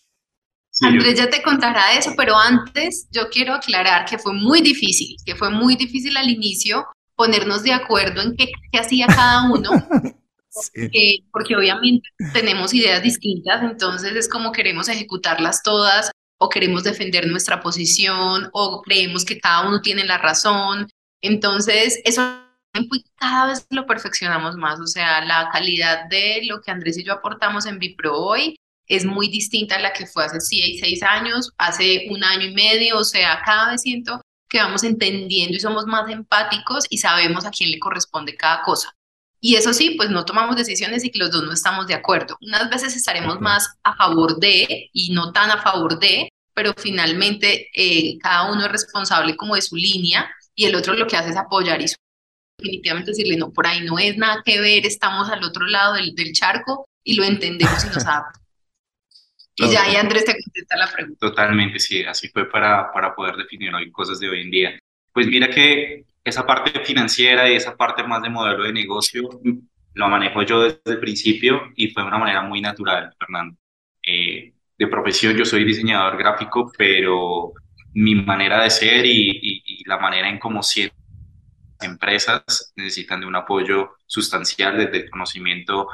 Andrés 0.80 1.18
ya 1.18 1.28
te 1.28 1.42
contará 1.42 1.94
eso, 1.94 2.12
pero 2.16 2.36
antes 2.36 3.08
yo 3.10 3.28
quiero 3.30 3.54
aclarar 3.54 4.04
que 4.04 4.18
fue 4.18 4.32
muy 4.32 4.60
difícil, 4.60 5.16
que 5.24 5.34
fue 5.34 5.50
muy 5.50 5.74
difícil 5.74 6.16
al 6.16 6.30
inicio 6.30 6.86
ponernos 7.16 7.64
de 7.64 7.72
acuerdo 7.72 8.22
en 8.22 8.36
qué, 8.36 8.50
hacía 8.78 9.06
cada 9.06 9.50
uno, 9.50 9.70
porque, 11.32 11.56
obviamente 11.56 12.08
tenemos 12.32 12.72
ideas 12.74 13.02
distintas, 13.02 13.62
entonces 13.62 14.14
es 14.14 14.28
como 14.28 14.52
queremos 14.52 14.88
ejecutarlas 14.88 15.62
todas 15.62 16.12
o 16.38 16.48
queremos 16.48 16.84
defender 16.84 17.26
nuestra 17.26 17.60
posición 17.60 18.48
o 18.52 18.82
creemos 18.82 19.24
que 19.24 19.40
cada 19.40 19.68
uno 19.68 19.80
tiene 19.80 20.04
la 20.04 20.18
razón. 20.18 20.86
Entonces, 21.20 22.00
eso 22.04 22.22
cada 23.16 23.46
vez 23.46 23.66
lo 23.70 23.86
perfeccionamos 23.86 24.56
más, 24.56 24.80
o 24.80 24.86
sea, 24.86 25.24
la 25.24 25.48
calidad 25.52 26.08
de 26.08 26.42
lo 26.46 26.60
que 26.60 26.70
Andrés 26.70 26.98
y 26.98 27.04
yo 27.04 27.14
aportamos 27.14 27.66
en 27.66 27.78
Bipro 27.78 28.16
hoy 28.16 28.56
es 28.86 29.04
muy 29.04 29.28
distinta 29.28 29.76
a 29.76 29.80
la 29.80 29.92
que 29.92 30.06
fue 30.06 30.24
hace 30.24 30.40
seis, 30.40 30.80
seis 30.80 31.02
años, 31.02 31.52
hace 31.58 32.06
un 32.10 32.24
año 32.24 32.46
y 32.46 32.54
medio, 32.54 32.98
o 32.98 33.04
sea, 33.04 33.42
cada 33.44 33.72
vez 33.72 33.82
siento 33.82 34.20
que 34.48 34.58
vamos 34.58 34.82
entendiendo 34.82 35.56
y 35.56 35.60
somos 35.60 35.86
más 35.86 36.10
empáticos 36.10 36.86
y 36.88 36.98
sabemos 36.98 37.44
a 37.44 37.50
quién 37.50 37.70
le 37.70 37.78
corresponde 37.78 38.34
cada 38.34 38.62
cosa. 38.62 38.94
Y 39.40 39.54
eso 39.54 39.72
sí, 39.72 39.90
pues 39.90 40.10
no 40.10 40.24
tomamos 40.24 40.56
decisiones 40.56 41.04
y 41.04 41.10
que 41.10 41.18
los 41.18 41.30
dos 41.30 41.44
no 41.44 41.52
estamos 41.52 41.86
de 41.86 41.94
acuerdo. 41.94 42.36
Unas 42.40 42.68
veces 42.70 42.96
estaremos 42.96 43.40
más 43.40 43.76
a 43.84 43.94
favor 43.94 44.40
de 44.40 44.90
y 44.92 45.12
no 45.12 45.32
tan 45.32 45.50
a 45.50 45.62
favor 45.62 45.98
de, 45.98 46.28
pero 46.54 46.74
finalmente 46.76 47.68
eh, 47.72 48.18
cada 48.18 48.50
uno 48.50 48.64
es 48.64 48.72
responsable 48.72 49.36
como 49.36 49.54
de 49.54 49.62
su 49.62 49.76
línea 49.76 50.28
y 50.56 50.64
el 50.64 50.74
otro 50.74 50.94
lo 50.94 51.06
que 51.06 51.16
hace 51.16 51.30
es 51.30 51.36
apoyar 51.36 51.80
y 51.80 51.86
definitivamente 52.58 53.12
decirle, 53.12 53.36
no, 53.36 53.52
por 53.52 53.66
ahí 53.66 53.84
no 53.84 53.98
es 53.98 54.16
nada 54.16 54.42
que 54.44 54.60
ver, 54.60 54.84
estamos 54.84 55.30
al 55.30 55.42
otro 55.44 55.66
lado 55.66 55.94
del, 55.94 56.14
del 56.14 56.32
charco 56.32 56.88
y 57.04 57.14
lo 57.14 57.24
entendemos 57.24 57.84
y 57.84 57.88
nos 57.88 57.96
adaptamos. 58.06 58.48
Y 59.60 59.72
ya 59.72 59.84
ahí 59.84 59.96
Andrés 59.96 60.24
te 60.24 60.32
contesta 60.32 60.76
la 60.76 60.92
pregunta. 60.92 61.18
Totalmente, 61.18 61.80
sí, 61.80 62.04
así 62.04 62.28
fue 62.28 62.48
para, 62.48 62.92
para 62.92 63.14
poder 63.14 63.36
definir 63.36 63.74
hoy 63.74 63.90
cosas 63.90 64.20
de 64.20 64.28
hoy 64.28 64.42
en 64.42 64.50
día. 64.50 64.78
Pues 65.12 65.26
mira 65.26 65.50
que 65.50 66.04
esa 66.22 66.46
parte 66.46 66.78
financiera 66.84 67.50
y 67.50 67.56
esa 67.56 67.76
parte 67.76 68.04
más 68.04 68.22
de 68.22 68.30
modelo 68.30 68.62
de 68.62 68.72
negocio 68.72 69.28
lo 69.94 70.08
manejo 70.08 70.42
yo 70.42 70.62
desde 70.62 70.80
el 70.86 71.00
principio 71.00 71.72
y 71.74 71.90
fue 71.90 72.02
de 72.02 72.08
una 72.08 72.18
manera 72.18 72.42
muy 72.42 72.60
natural, 72.60 73.12
Fernando. 73.18 73.56
Eh, 74.02 74.52
de 74.78 74.86
profesión 74.86 75.36
yo 75.36 75.44
soy 75.44 75.64
diseñador 75.64 76.16
gráfico, 76.16 76.70
pero 76.78 77.52
mi 77.94 78.14
manera 78.14 78.62
de 78.62 78.70
ser 78.70 79.04
y, 79.04 79.40
y, 79.64 79.84
la 79.86 79.98
manera 79.98 80.28
en 80.28 80.38
cómo 80.38 80.62
siento 80.62 80.94
empresas 81.80 82.72
necesitan 82.76 83.20
de 83.20 83.26
un 83.26 83.36
apoyo 83.36 83.96
sustancial 84.06 84.78
desde 84.78 85.04
el 85.04 85.10
conocimiento 85.10 85.88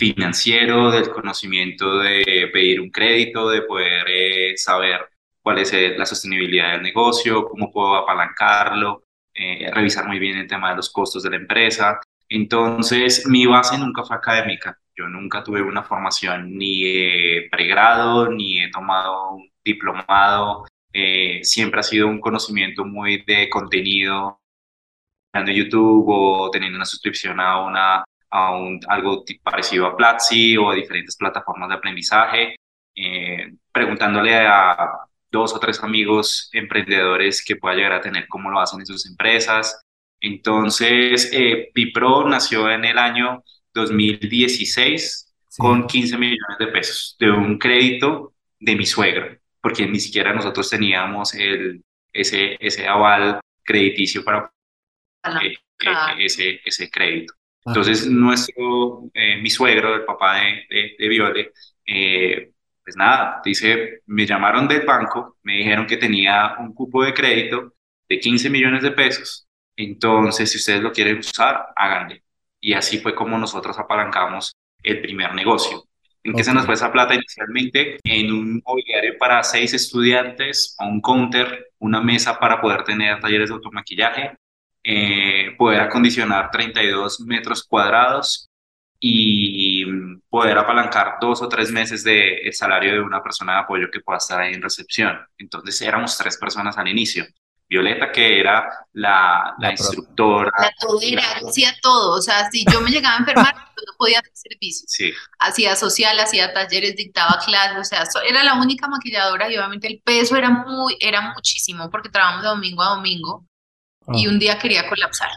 financiero, 0.00 0.90
del 0.90 1.10
conocimiento 1.10 1.98
de 1.98 2.48
pedir 2.52 2.80
un 2.80 2.90
crédito, 2.90 3.50
de 3.50 3.62
poder 3.62 4.06
eh, 4.08 4.56
saber 4.56 5.00
cuál 5.42 5.58
es 5.58 5.72
eh, 5.74 5.94
la 5.96 6.06
sostenibilidad 6.06 6.72
del 6.72 6.82
negocio, 6.82 7.46
cómo 7.46 7.70
puedo 7.70 7.96
apalancarlo, 7.96 9.04
eh, 9.34 9.70
revisar 9.72 10.08
muy 10.08 10.18
bien 10.18 10.38
el 10.38 10.48
tema 10.48 10.70
de 10.70 10.76
los 10.76 10.90
costos 10.90 11.22
de 11.22 11.30
la 11.30 11.36
empresa. 11.36 12.00
Entonces, 12.28 13.26
mi 13.26 13.44
base 13.44 13.76
nunca 13.76 14.02
fue 14.02 14.16
académica. 14.16 14.78
Yo 14.96 15.06
nunca 15.06 15.44
tuve 15.44 15.60
una 15.62 15.82
formación 15.82 16.56
ni 16.56 17.48
pregrado, 17.50 18.30
ni 18.30 18.62
he 18.62 18.70
tomado 18.70 19.32
un 19.32 19.50
diplomado. 19.64 20.64
siempre 21.42 21.80
ha 21.80 21.82
sido 21.82 22.06
un 22.08 22.20
conocimiento 22.20 22.84
muy 22.84 23.22
de 23.24 23.48
contenido 23.50 24.40
de 25.32 25.54
YouTube 25.54 26.06
o 26.08 26.50
teniendo 26.50 26.76
una 26.76 26.84
suscripción 26.84 27.40
a 27.40 27.60
una 27.60 28.04
a 28.30 28.52
un, 28.52 28.80
algo 28.88 29.24
parecido 29.42 29.86
a 29.86 29.96
Platzi 29.96 30.56
o 30.56 30.70
a 30.70 30.74
diferentes 30.74 31.16
plataformas 31.16 31.68
de 31.68 31.74
aprendizaje, 31.74 32.56
eh, 32.94 33.52
preguntándole 33.72 34.36
a 34.36 34.76
dos 35.30 35.54
o 35.54 35.60
tres 35.60 35.82
amigos 35.82 36.48
emprendedores 36.52 37.44
que 37.44 37.56
pueda 37.56 37.74
llegar 37.74 37.92
a 37.94 38.00
tener 38.00 38.26
cómo 38.28 38.50
lo 38.50 38.60
hacen 38.60 38.80
en 38.80 38.86
sus 38.86 39.06
empresas. 39.06 39.82
Entonces, 40.20 41.30
eh, 41.32 41.70
Bipro 41.74 42.28
nació 42.28 42.70
en 42.70 42.84
el 42.84 42.98
año 42.98 43.42
2016 43.74 45.34
con 45.58 45.86
15 45.86 46.16
millones 46.16 46.58
de 46.58 46.66
pesos 46.68 47.16
de 47.18 47.30
un 47.30 47.58
crédito 47.58 48.34
de 48.60 48.76
mi 48.76 48.86
suegro, 48.86 49.36
porque 49.60 49.86
ni 49.86 49.98
siquiera 49.98 50.32
nosotros 50.32 50.70
teníamos 50.70 51.34
el, 51.34 51.82
ese, 52.12 52.56
ese 52.60 52.86
aval 52.86 53.40
crediticio 53.64 54.24
para 54.24 54.52
ese, 56.18 56.60
ese 56.64 56.90
crédito. 56.90 57.34
Entonces, 57.64 58.06
nuestro, 58.06 59.10
eh, 59.12 59.36
mi 59.40 59.50
suegro, 59.50 59.94
el 59.94 60.04
papá 60.04 60.40
de, 60.40 60.96
de, 60.98 61.08
Viole, 61.08 61.52
eh, 61.86 62.52
pues 62.82 62.96
nada, 62.96 63.40
dice, 63.44 64.00
me 64.06 64.26
llamaron 64.26 64.66
del 64.66 64.86
banco, 64.86 65.36
me 65.42 65.58
dijeron 65.58 65.86
que 65.86 65.98
tenía 65.98 66.56
un 66.58 66.74
cupo 66.74 67.04
de 67.04 67.12
crédito 67.12 67.74
de 68.08 68.18
15 68.18 68.50
millones 68.50 68.82
de 68.82 68.92
pesos, 68.92 69.46
entonces 69.76 70.50
si 70.50 70.56
ustedes 70.56 70.82
lo 70.82 70.92
quieren 70.92 71.18
usar, 71.18 71.66
háganle. 71.76 72.24
Y 72.60 72.72
así 72.72 72.98
fue 72.98 73.14
como 73.14 73.38
nosotros 73.38 73.78
apalancamos 73.78 74.54
el 74.82 75.00
primer 75.00 75.34
negocio. 75.34 75.84
¿En 76.22 76.34
qué 76.34 76.44
se 76.44 76.52
nos 76.52 76.66
fue 76.66 76.74
esa 76.74 76.92
plata 76.92 77.14
inicialmente? 77.14 77.98
En 78.04 78.30
un 78.32 78.62
mobiliario 78.64 79.16
para 79.18 79.42
seis 79.42 79.72
estudiantes, 79.72 80.76
un 80.78 81.00
counter, 81.00 81.68
una 81.78 82.02
mesa 82.02 82.38
para 82.38 82.60
poder 82.60 82.84
tener 82.84 83.20
talleres 83.20 83.48
de 83.48 83.54
automaquillaje, 83.54 84.36
eh, 84.82 85.54
poder 85.58 85.80
acondicionar 85.80 86.50
32 86.50 87.20
metros 87.20 87.64
cuadrados 87.64 88.50
y 89.02 89.84
poder 90.28 90.58
apalancar 90.58 91.16
dos 91.20 91.40
o 91.40 91.48
tres 91.48 91.70
meses 91.72 92.04
del 92.04 92.46
el 92.46 92.52
salario 92.52 92.92
de 92.92 93.00
una 93.00 93.22
persona 93.22 93.54
de 93.54 93.58
apoyo 93.60 93.90
que 93.90 94.00
pueda 94.00 94.18
estar 94.18 94.40
ahí 94.40 94.52
en 94.52 94.62
recepción. 94.62 95.18
Entonces 95.38 95.80
éramos 95.80 96.16
tres 96.18 96.36
personas 96.36 96.76
al 96.76 96.88
inicio. 96.88 97.26
Violeta, 97.70 98.10
que 98.10 98.40
era 98.40 98.68
la, 98.94 99.54
la, 99.58 99.70
instructora. 99.70 100.50
La 100.58 100.72
todera, 100.80 101.22
hacía 101.46 101.72
todo. 101.80 102.18
O 102.18 102.20
sea, 102.20 102.50
si 102.50 102.64
yo 102.70 102.80
me 102.80 102.90
llegaba 102.90 103.14
a 103.14 103.18
enfermar, 103.20 103.54
no 103.86 103.92
podía 103.96 104.18
hacer 104.18 104.32
servicios. 104.34 104.86
Sí. 104.88 105.12
Hacía 105.38 105.76
social, 105.76 106.18
hacía 106.18 106.52
talleres, 106.52 106.96
dictaba 106.96 107.38
clases. 107.46 107.78
O 107.78 107.84
sea, 107.84 108.04
era 108.28 108.42
la 108.42 108.54
única 108.54 108.88
maquilladora 108.88 109.48
y 109.48 109.56
obviamente 109.56 109.86
el 109.86 110.02
peso 110.04 110.36
era 110.36 110.50
muy, 110.50 110.96
era 110.98 111.32
muchísimo 111.32 111.88
porque 111.90 112.08
trabajamos 112.08 112.42
de 112.42 112.48
domingo 112.48 112.82
a 112.82 112.96
domingo 112.96 113.46
y 114.12 114.26
ah. 114.26 114.28
un 114.28 114.38
día 114.38 114.58
quería 114.58 114.88
colapsar. 114.88 115.30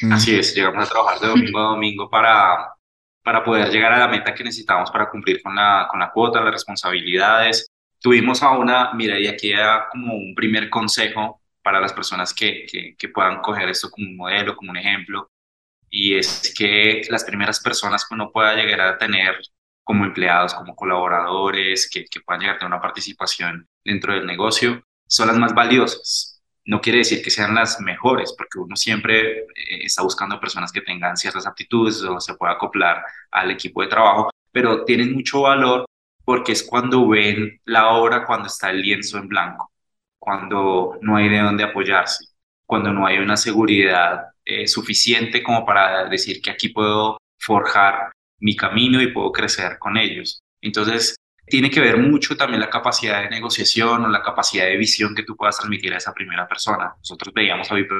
Mm. 0.00 0.12
Así 0.12 0.34
es, 0.34 0.54
llegamos 0.54 0.86
a 0.86 0.90
trabajar 0.90 1.20
de 1.20 1.28
domingo 1.28 1.58
a 1.58 1.62
domingo 1.62 2.10
para, 2.10 2.72
para 3.22 3.44
poder 3.44 3.70
llegar 3.70 3.92
a 3.92 3.98
la 3.98 4.08
meta 4.08 4.34
que 4.34 4.44
necesitábamos 4.44 4.90
para 4.90 5.10
cumplir 5.10 5.42
con 5.42 5.54
la, 5.54 5.86
con 5.90 6.00
la 6.00 6.10
cuota, 6.10 6.40
las 6.40 6.52
responsabilidades. 6.52 7.66
Tuvimos 8.00 8.42
a 8.42 8.50
una, 8.50 8.92
mira, 8.94 9.18
y 9.18 9.26
aquí 9.26 9.52
era 9.52 9.86
como 9.90 10.14
un 10.14 10.34
primer 10.34 10.68
consejo 10.68 11.40
para 11.62 11.80
las 11.80 11.92
personas 11.92 12.34
que, 12.34 12.66
que, 12.66 12.96
que 12.96 13.08
puedan 13.08 13.40
coger 13.40 13.68
esto 13.68 13.90
como 13.90 14.08
un 14.08 14.16
modelo, 14.16 14.56
como 14.56 14.72
un 14.72 14.76
ejemplo, 14.76 15.30
y 15.88 16.16
es 16.16 16.52
que 16.56 17.02
las 17.10 17.22
primeras 17.22 17.60
personas 17.60 18.04
que 18.04 18.14
uno 18.14 18.32
pueda 18.32 18.54
llegar 18.54 18.80
a 18.80 18.98
tener 18.98 19.36
como 19.84 20.04
empleados, 20.04 20.54
como 20.54 20.74
colaboradores, 20.74 21.88
que, 21.92 22.06
que 22.06 22.20
puedan 22.20 22.40
llegar 22.40 22.56
a 22.56 22.58
tener 22.58 22.72
una 22.72 22.80
participación 22.80 23.68
dentro 23.84 24.14
del 24.14 24.26
negocio, 24.26 24.82
son 25.06 25.28
las 25.28 25.36
más 25.36 25.54
valiosas 25.54 26.31
no 26.64 26.80
quiere 26.80 26.98
decir 26.98 27.22
que 27.22 27.30
sean 27.30 27.54
las 27.54 27.80
mejores, 27.80 28.34
porque 28.36 28.58
uno 28.58 28.76
siempre 28.76 29.40
eh, 29.40 29.46
está 29.82 30.02
buscando 30.02 30.40
personas 30.40 30.72
que 30.72 30.80
tengan 30.80 31.16
ciertas 31.16 31.46
aptitudes 31.46 32.02
o 32.02 32.20
se 32.20 32.34
pueda 32.34 32.52
acoplar 32.52 33.02
al 33.30 33.50
equipo 33.50 33.82
de 33.82 33.88
trabajo, 33.88 34.30
pero 34.52 34.84
tienen 34.84 35.12
mucho 35.12 35.42
valor 35.42 35.86
porque 36.24 36.52
es 36.52 36.62
cuando 36.62 37.08
ven 37.08 37.60
la 37.64 37.88
obra 37.88 38.24
cuando 38.24 38.46
está 38.46 38.70
el 38.70 38.80
lienzo 38.80 39.18
en 39.18 39.28
blanco, 39.28 39.72
cuando 40.18 40.98
no 41.02 41.16
hay 41.16 41.28
de 41.28 41.40
dónde 41.40 41.64
apoyarse, 41.64 42.26
cuando 42.64 42.92
no 42.92 43.06
hay 43.06 43.18
una 43.18 43.36
seguridad 43.36 44.28
eh, 44.44 44.66
suficiente 44.68 45.42
como 45.42 45.66
para 45.66 46.08
decir 46.08 46.40
que 46.40 46.50
aquí 46.50 46.68
puedo 46.68 47.18
forjar 47.38 48.12
mi 48.38 48.56
camino 48.56 49.00
y 49.02 49.12
puedo 49.12 49.32
crecer 49.32 49.78
con 49.78 49.96
ellos. 49.96 50.40
Entonces, 50.60 51.16
tiene 51.46 51.70
que 51.70 51.80
ver 51.80 51.98
mucho 51.98 52.36
también 52.36 52.60
la 52.60 52.70
capacidad 52.70 53.22
de 53.22 53.30
negociación 53.30 54.04
o 54.04 54.08
la 54.08 54.22
capacidad 54.22 54.66
de 54.66 54.76
visión 54.76 55.14
que 55.14 55.24
tú 55.24 55.36
puedas 55.36 55.56
transmitir 55.56 55.92
a 55.92 55.98
esa 55.98 56.12
primera 56.12 56.46
persona. 56.46 56.94
Nosotros 56.98 57.34
veíamos 57.34 57.70
a 57.70 57.74
Vipro 57.74 57.96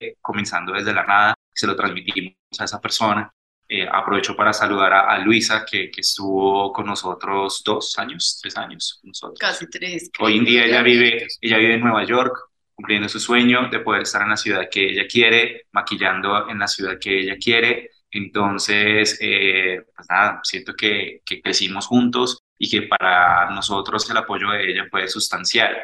eh, 0.00 0.16
comenzando 0.20 0.72
desde 0.72 0.92
la 0.92 1.04
nada, 1.04 1.34
se 1.52 1.66
lo 1.66 1.74
transmitimos 1.76 2.34
a 2.58 2.64
esa 2.64 2.80
persona. 2.80 3.32
Eh, 3.66 3.88
aprovecho 3.90 4.36
para 4.36 4.52
saludar 4.52 4.92
a, 4.92 5.18
Luisa, 5.18 5.64
que, 5.64 5.90
que, 5.90 6.02
estuvo 6.02 6.70
con 6.70 6.84
nosotros 6.84 7.62
dos 7.64 7.98
años, 7.98 8.38
tres 8.42 8.58
años 8.58 9.00
nosotros. 9.02 9.38
Casi 9.38 9.68
tres. 9.70 10.10
Hoy 10.20 10.36
en 10.36 10.44
día 10.44 10.66
ella 10.66 10.82
vive, 10.82 11.26
ella 11.40 11.56
vive 11.56 11.74
en 11.74 11.80
Nueva 11.80 12.04
York, 12.04 12.36
cumpliendo 12.74 13.08
su 13.08 13.18
sueño 13.18 13.70
de 13.70 13.80
poder 13.80 14.02
estar 14.02 14.20
en 14.20 14.28
la 14.28 14.36
ciudad 14.36 14.68
que 14.70 14.90
ella 14.90 15.06
quiere, 15.08 15.62
maquillando 15.72 16.50
en 16.50 16.58
la 16.58 16.68
ciudad 16.68 16.98
que 17.00 17.20
ella 17.20 17.36
quiere. 17.42 17.90
Entonces, 18.10 19.16
eh, 19.22 19.82
pues 19.96 20.06
nada, 20.10 20.40
siento 20.44 20.74
que, 20.74 21.22
que 21.24 21.40
crecimos 21.40 21.86
juntos 21.86 22.43
y 22.58 22.70
que 22.70 22.82
para 22.82 23.50
nosotros 23.50 24.08
el 24.10 24.16
apoyo 24.16 24.50
de 24.50 24.70
ella 24.70 24.86
fue 24.90 25.08
sustancial. 25.08 25.76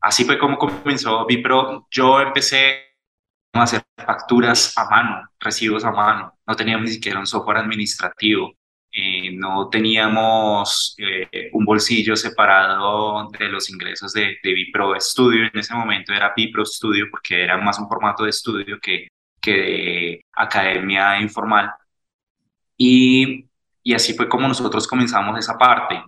Así 0.00 0.24
fue 0.24 0.38
como 0.38 0.58
comenzó 0.58 1.26
Vipro. 1.26 1.86
Yo 1.90 2.20
empecé 2.20 2.86
a 3.52 3.62
hacer 3.62 3.82
facturas 3.96 4.76
a 4.76 4.88
mano, 4.88 5.28
recibos 5.40 5.84
a 5.84 5.90
mano. 5.92 6.32
No 6.46 6.54
teníamos 6.56 6.84
ni 6.86 6.92
siquiera 6.92 7.18
un 7.18 7.26
software 7.26 7.58
administrativo. 7.58 8.52
Eh, 8.92 9.32
no 9.32 9.68
teníamos 9.68 10.94
eh, 10.98 11.50
un 11.52 11.64
bolsillo 11.64 12.16
separado 12.16 13.28
de 13.30 13.48
los 13.48 13.68
ingresos 13.70 14.12
de, 14.12 14.38
de 14.42 14.54
Vipro 14.54 14.98
Studio. 15.00 15.44
En 15.44 15.58
ese 15.58 15.74
momento 15.74 16.12
era 16.14 16.32
Vipro 16.36 16.64
Studio 16.64 17.06
porque 17.10 17.42
era 17.44 17.58
más 17.58 17.78
un 17.78 17.88
formato 17.88 18.24
de 18.24 18.30
estudio 18.30 18.78
que, 18.80 19.08
que 19.40 19.52
de 19.52 20.24
academia 20.32 21.20
informal. 21.20 21.72
Y, 22.78 23.46
y 23.86 23.94
así 23.94 24.14
fue 24.14 24.28
como 24.28 24.48
nosotros 24.48 24.88
comenzamos 24.88 25.38
esa 25.38 25.56
parte. 25.56 26.02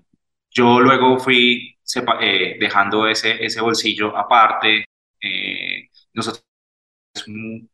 Yo 0.51 0.81
luego 0.81 1.17
fui 1.21 1.77
eh, 2.21 2.57
dejando 2.59 3.07
ese, 3.07 3.45
ese 3.45 3.61
bolsillo 3.61 4.17
aparte. 4.19 4.85
Eh, 5.21 5.89
nosotros 6.13 6.45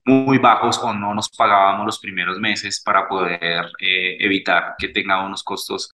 muy 0.05 0.39
bajos 0.39 0.79
o 0.83 0.93
no 0.93 1.15
nos 1.15 1.31
pagábamos 1.31 1.87
los 1.87 1.99
primeros 1.99 2.39
meses 2.39 2.83
para 2.85 3.09
poder 3.09 3.41
eh, 3.81 4.17
evitar 4.21 4.75
que 4.79 4.89
tenga 4.89 5.25
unos 5.25 5.43
costos 5.43 5.91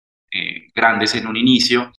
grandes 0.74 1.14
en 1.14 1.26
un 1.26 1.36
inicio 1.36 1.92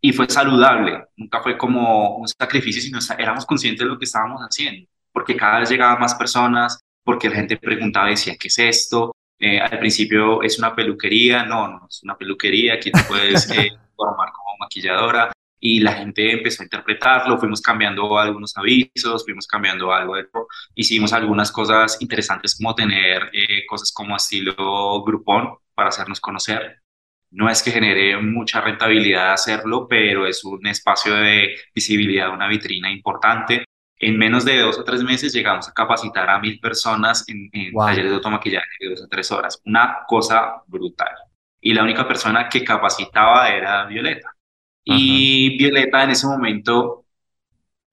y 0.00 0.12
fue 0.12 0.28
saludable, 0.28 1.04
nunca 1.16 1.40
fue 1.42 1.56
como 1.58 2.16
un 2.16 2.28
sacrificio, 2.28 2.82
sino 2.82 2.98
éramos 3.18 3.46
conscientes 3.46 3.80
de 3.80 3.86
lo 3.86 3.98
que 3.98 4.04
estábamos 4.04 4.40
haciendo, 4.42 4.88
porque 5.12 5.36
cada 5.36 5.60
vez 5.60 5.70
llegaban 5.70 6.00
más 6.00 6.14
personas, 6.14 6.80
porque 7.02 7.28
la 7.28 7.36
gente 7.36 7.56
preguntaba, 7.56 8.08
decía, 8.08 8.36
¿qué 8.38 8.48
es 8.48 8.58
esto? 8.58 9.15
Al 9.40 9.78
principio 9.78 10.42
es 10.42 10.58
una 10.58 10.74
peluquería, 10.74 11.44
no, 11.44 11.68
no 11.68 11.86
es 11.88 12.02
una 12.02 12.16
peluquería, 12.16 12.74
aquí 12.74 12.90
te 12.90 13.02
puedes 13.04 13.46
formar 13.96 14.32
como 14.32 14.56
maquilladora 14.60 15.32
y 15.58 15.80
la 15.80 15.94
gente 15.94 16.32
empezó 16.32 16.62
a 16.62 16.66
interpretarlo, 16.66 17.38
fuimos 17.38 17.60
cambiando 17.60 18.18
algunos 18.18 18.56
avisos, 18.56 19.24
fuimos 19.24 19.46
cambiando 19.46 19.92
algo, 19.92 20.16
de, 20.16 20.26
hicimos 20.74 21.12
algunas 21.12 21.50
cosas 21.50 21.96
interesantes 22.00 22.56
como 22.56 22.74
tener 22.74 23.30
eh, 23.32 23.64
cosas 23.66 23.92
como 23.92 24.16
estilo 24.16 25.02
grupón 25.04 25.56
para 25.74 25.88
hacernos 25.88 26.20
conocer. 26.20 26.82
No 27.30 27.50
es 27.50 27.62
que 27.62 27.70
genere 27.72 28.16
mucha 28.20 28.60
rentabilidad 28.60 29.32
hacerlo, 29.32 29.86
pero 29.88 30.26
es 30.26 30.44
un 30.44 30.66
espacio 30.66 31.14
de 31.14 31.56
visibilidad, 31.74 32.30
una 32.32 32.48
vitrina 32.48 32.90
importante. 32.90 33.64
En 33.98 34.18
menos 34.18 34.44
de 34.44 34.58
dos 34.58 34.78
o 34.78 34.84
tres 34.84 35.02
meses 35.02 35.32
llegamos 35.32 35.68
a 35.68 35.72
capacitar 35.72 36.28
a 36.28 36.38
mil 36.38 36.60
personas 36.60 37.24
en, 37.28 37.50
talleres 37.72 38.10
de 38.10 38.16
automaquillaje 38.16 38.66
de 38.80 38.90
dos 38.90 39.02
o 39.02 39.08
tres 39.08 39.30
horas. 39.32 39.60
Una 39.64 40.00
cosa 40.06 40.62
brutal 40.66 41.14
y 41.60 41.72
la 41.72 41.82
única 41.82 42.06
persona 42.06 42.48
que 42.48 42.62
capacitaba 42.62 43.48
era 43.48 43.86
Violeta. 43.86 44.32
Y 44.84 45.56
Violeta 45.58 46.04
en 46.04 46.10
ese 46.10 46.26
momento 46.26 47.06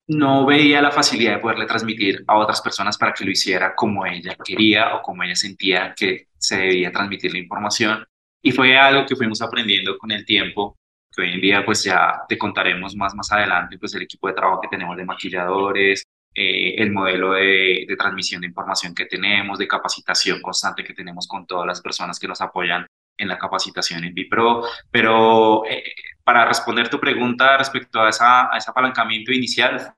no 0.06 0.44
veía 0.44 0.82
la 0.82 0.90
facilidad 0.90 1.34
de 1.34 1.38
poderle 1.38 1.66
transmitir 1.66 2.22
a 2.26 2.36
otras 2.36 2.60
personas 2.60 2.98
para 2.98 3.12
que 3.12 3.24
lo 3.24 3.30
hiciera 3.30 3.74
como 3.74 4.04
ella 4.04 4.36
quería 4.44 4.94
o 4.94 5.02
como 5.02 5.22
ella 5.22 5.34
sentía 5.34 5.94
que 5.96 6.28
se 6.36 6.58
debía 6.58 6.92
transmitir 6.92 7.32
la 7.32 7.38
información. 7.38 8.06
Y 8.42 8.52
fue 8.52 8.76
algo 8.76 9.06
que 9.06 9.16
fuimos 9.16 9.40
aprendiendo 9.40 9.96
con 9.96 10.12
el 10.12 10.24
tiempo, 10.24 10.78
que 11.14 11.22
hoy 11.22 11.32
en 11.32 11.40
día 11.40 11.64
pues 11.64 11.84
ya 11.84 12.22
te 12.28 12.38
contaremos 12.38 12.96
más 12.96 13.14
más 13.14 13.30
adelante, 13.32 13.78
pues 13.78 13.94
el 13.94 14.02
equipo 14.02 14.28
de 14.28 14.34
trabajo 14.34 14.60
que 14.60 14.68
tenemos 14.68 14.96
de 14.96 15.04
maquilladores, 15.04 16.04
eh, 16.34 16.74
el 16.78 16.92
modelo 16.92 17.32
de, 17.32 17.84
de, 17.88 17.96
transmisión 17.96 18.40
de 18.40 18.48
información 18.48 18.94
que 18.94 19.06
tenemos, 19.06 19.58
de 19.58 19.68
capacitación 19.68 20.42
constante 20.42 20.82
que 20.84 20.94
tenemos 20.94 21.28
con 21.28 21.46
todas 21.46 21.66
las 21.66 21.80
personas 21.80 22.18
que 22.18 22.26
nos 22.28 22.40
apoyan 22.40 22.86
en 23.16 23.28
la 23.28 23.38
capacitación 23.38 24.04
en 24.04 24.14
Bipro, 24.14 24.62
pero 24.90 25.64
eh, 25.66 25.84
para 26.24 26.44
responder 26.46 26.88
tu 26.88 26.98
pregunta 26.98 27.56
respecto 27.56 28.00
a, 28.00 28.08
esa, 28.08 28.52
a 28.52 28.58
ese 28.58 28.70
apalancamiento 28.70 29.32
inicial, 29.32 29.94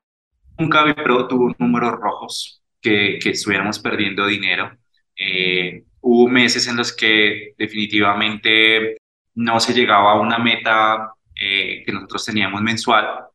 nunca 0.59 0.85
Bipro 0.85 1.27
tuvo 1.27 1.55
números 1.59 1.93
rojos 1.93 2.63
que, 2.81 3.19
que 3.21 3.31
estuviéramos 3.31 3.79
perdiendo 3.79 4.27
dinero. 4.27 4.77
Eh, 5.17 5.85
hubo 6.01 6.29
meses 6.29 6.67
en 6.69 6.77
los 6.77 6.95
que 6.95 7.55
definitivamente 7.57 8.99
no 9.37 9.61
se 9.61 9.73
llegaba 9.73 10.13
a 10.13 10.21
una 10.21 10.39
meta 10.39 11.13
eh, 11.35 11.83
que 11.85 11.93
nosotros 11.93 12.25
teníamos 12.25 12.61
mensual, 12.63 13.27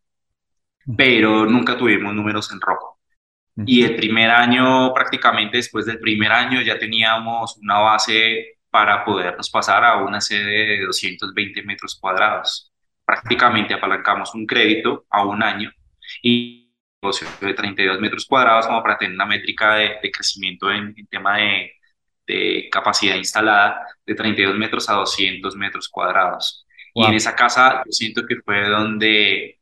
pero 0.98 1.46
nunca 1.46 1.78
tuvimos 1.78 2.14
números 2.14 2.52
en 2.52 2.60
rojo. 2.60 3.00
Y 3.66 3.84
el 3.84 3.96
primer 3.96 4.30
año, 4.30 4.94
prácticamente 4.94 5.58
después 5.58 5.86
del 5.86 6.00
primer 6.00 6.32
año, 6.32 6.62
ya 6.62 6.80
teníamos 6.80 7.58
una 7.58 7.80
base 7.80 8.58
para 8.70 9.04
podernos 9.04 9.50
pasar 9.50 9.84
a 9.84 9.98
una 9.98 10.22
sede 10.22 10.78
de 10.78 10.86
220 10.86 11.62
metros 11.64 11.98
cuadrados. 12.00 12.72
Prácticamente 13.06 13.74
apalancamos 13.74 14.34
un 14.34 14.46
crédito 14.48 15.06
a 15.10 15.26
un 15.26 15.44
año 15.44 15.72
y 16.24 16.72
de 17.42 17.54
32 17.54 18.00
metros 18.00 18.26
cuadrados 18.26 18.68
como 18.68 18.82
para 18.84 18.98
tener 18.98 19.16
una 19.16 19.26
métrica 19.26 19.76
de, 19.76 20.12
crecimiento 20.12 20.72
en, 20.72 20.96
tema 21.10 21.38
de, 21.38 21.74
de, 22.32 22.70
capacidad 22.72 23.16
instalada 23.16 23.86
de 24.06 24.16
32 24.16 24.58
metros 24.58 24.90
a 24.90 24.94
200 24.94 25.56
metros 25.56 25.90
cuadrados. 25.90 26.66
Y 26.94 27.06
en 27.06 27.14
esa 27.14 27.36
casa 27.36 27.84
yo 27.86 27.92
siento 27.92 28.26
que 28.26 28.38
fue 28.44 28.68
donde 28.68 29.60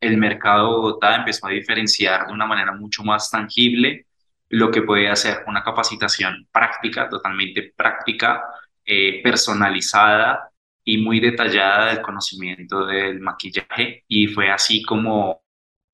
el 0.00 0.16
mercado 0.16 0.68
de 0.68 0.76
Bogotá 0.76 1.16
empezó 1.16 1.46
a 1.46 1.50
diferenciar 1.50 2.26
de 2.26 2.32
una 2.32 2.46
manera 2.46 2.72
mucho 2.72 3.02
más 3.02 3.30
tangible 3.30 4.06
lo 4.48 4.70
que 4.70 4.82
puede 4.82 5.08
hacer 5.08 5.42
una 5.46 5.62
capacitación 5.64 6.46
práctica, 6.52 7.08
totalmente 7.08 7.72
práctica, 7.76 8.44
eh, 8.84 9.20
personalizada 9.22 10.50
y 10.84 10.98
muy 10.98 11.18
detallada 11.18 11.86
del 11.86 12.02
conocimiento 12.02 12.86
del 12.86 13.20
maquillaje. 13.20 14.04
Y 14.06 14.28
fue 14.28 14.50
así 14.50 14.82
como 14.82 15.42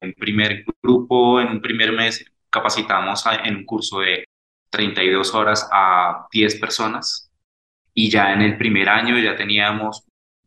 el 0.00 0.14
primer 0.14 0.64
grupo, 0.82 1.40
en 1.40 1.48
un 1.48 1.62
primer 1.62 1.92
mes, 1.92 2.24
capacitamos 2.50 3.24
en 3.44 3.56
un 3.56 3.64
curso 3.64 4.00
de 4.00 4.24
32 4.72 5.34
horas 5.34 5.68
a 5.70 6.26
10 6.32 6.58
personas. 6.58 7.30
Y 7.94 8.10
ya 8.10 8.32
en 8.32 8.42
el 8.42 8.56
primer 8.56 8.88
año 8.88 9.18
ya 9.18 9.36
teníamos 9.36 10.04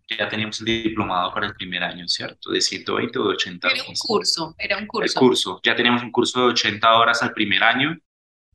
ya 0.08 0.30
teníamos 0.30 0.60
el 0.60 0.66
diplomado 0.84 1.34
para 1.34 1.48
el 1.48 1.56
primer 1.56 1.84
año, 1.84 2.08
¿cierto? 2.08 2.52
De 2.52 2.62
120 2.62 3.18
o 3.18 3.24
de 3.24 3.30
80 3.30 3.68
Era 3.70 3.84
un 3.88 3.96
curso, 3.96 4.56
era 4.58 4.78
un 4.78 4.86
curso. 4.86 5.20
El 5.20 5.28
curso, 5.28 5.60
ya 5.64 5.76
teníamos 5.76 6.04
un 6.04 6.12
curso 6.12 6.42
de 6.42 6.46
80 6.48 6.96
horas 6.96 7.24
al 7.24 7.34
primer 7.34 7.64
año, 7.64 7.98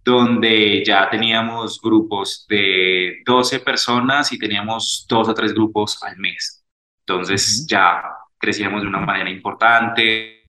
donde 0.04 0.84
ya 0.84 1.10
teníamos 1.10 1.80
grupos 1.80 2.46
de 2.48 3.20
12 3.26 3.60
personas 3.60 4.32
y 4.32 4.38
teníamos 4.38 5.06
dos 5.08 5.28
o 5.28 5.34
tres 5.34 5.52
grupos 5.52 6.00
al 6.02 6.16
mes. 6.18 6.64
Entonces 7.00 7.66
ya 7.68 8.02
crecíamos 8.38 8.82
de 8.82 8.88
una 8.88 9.00
manera 9.00 9.28
importante, 9.28 10.39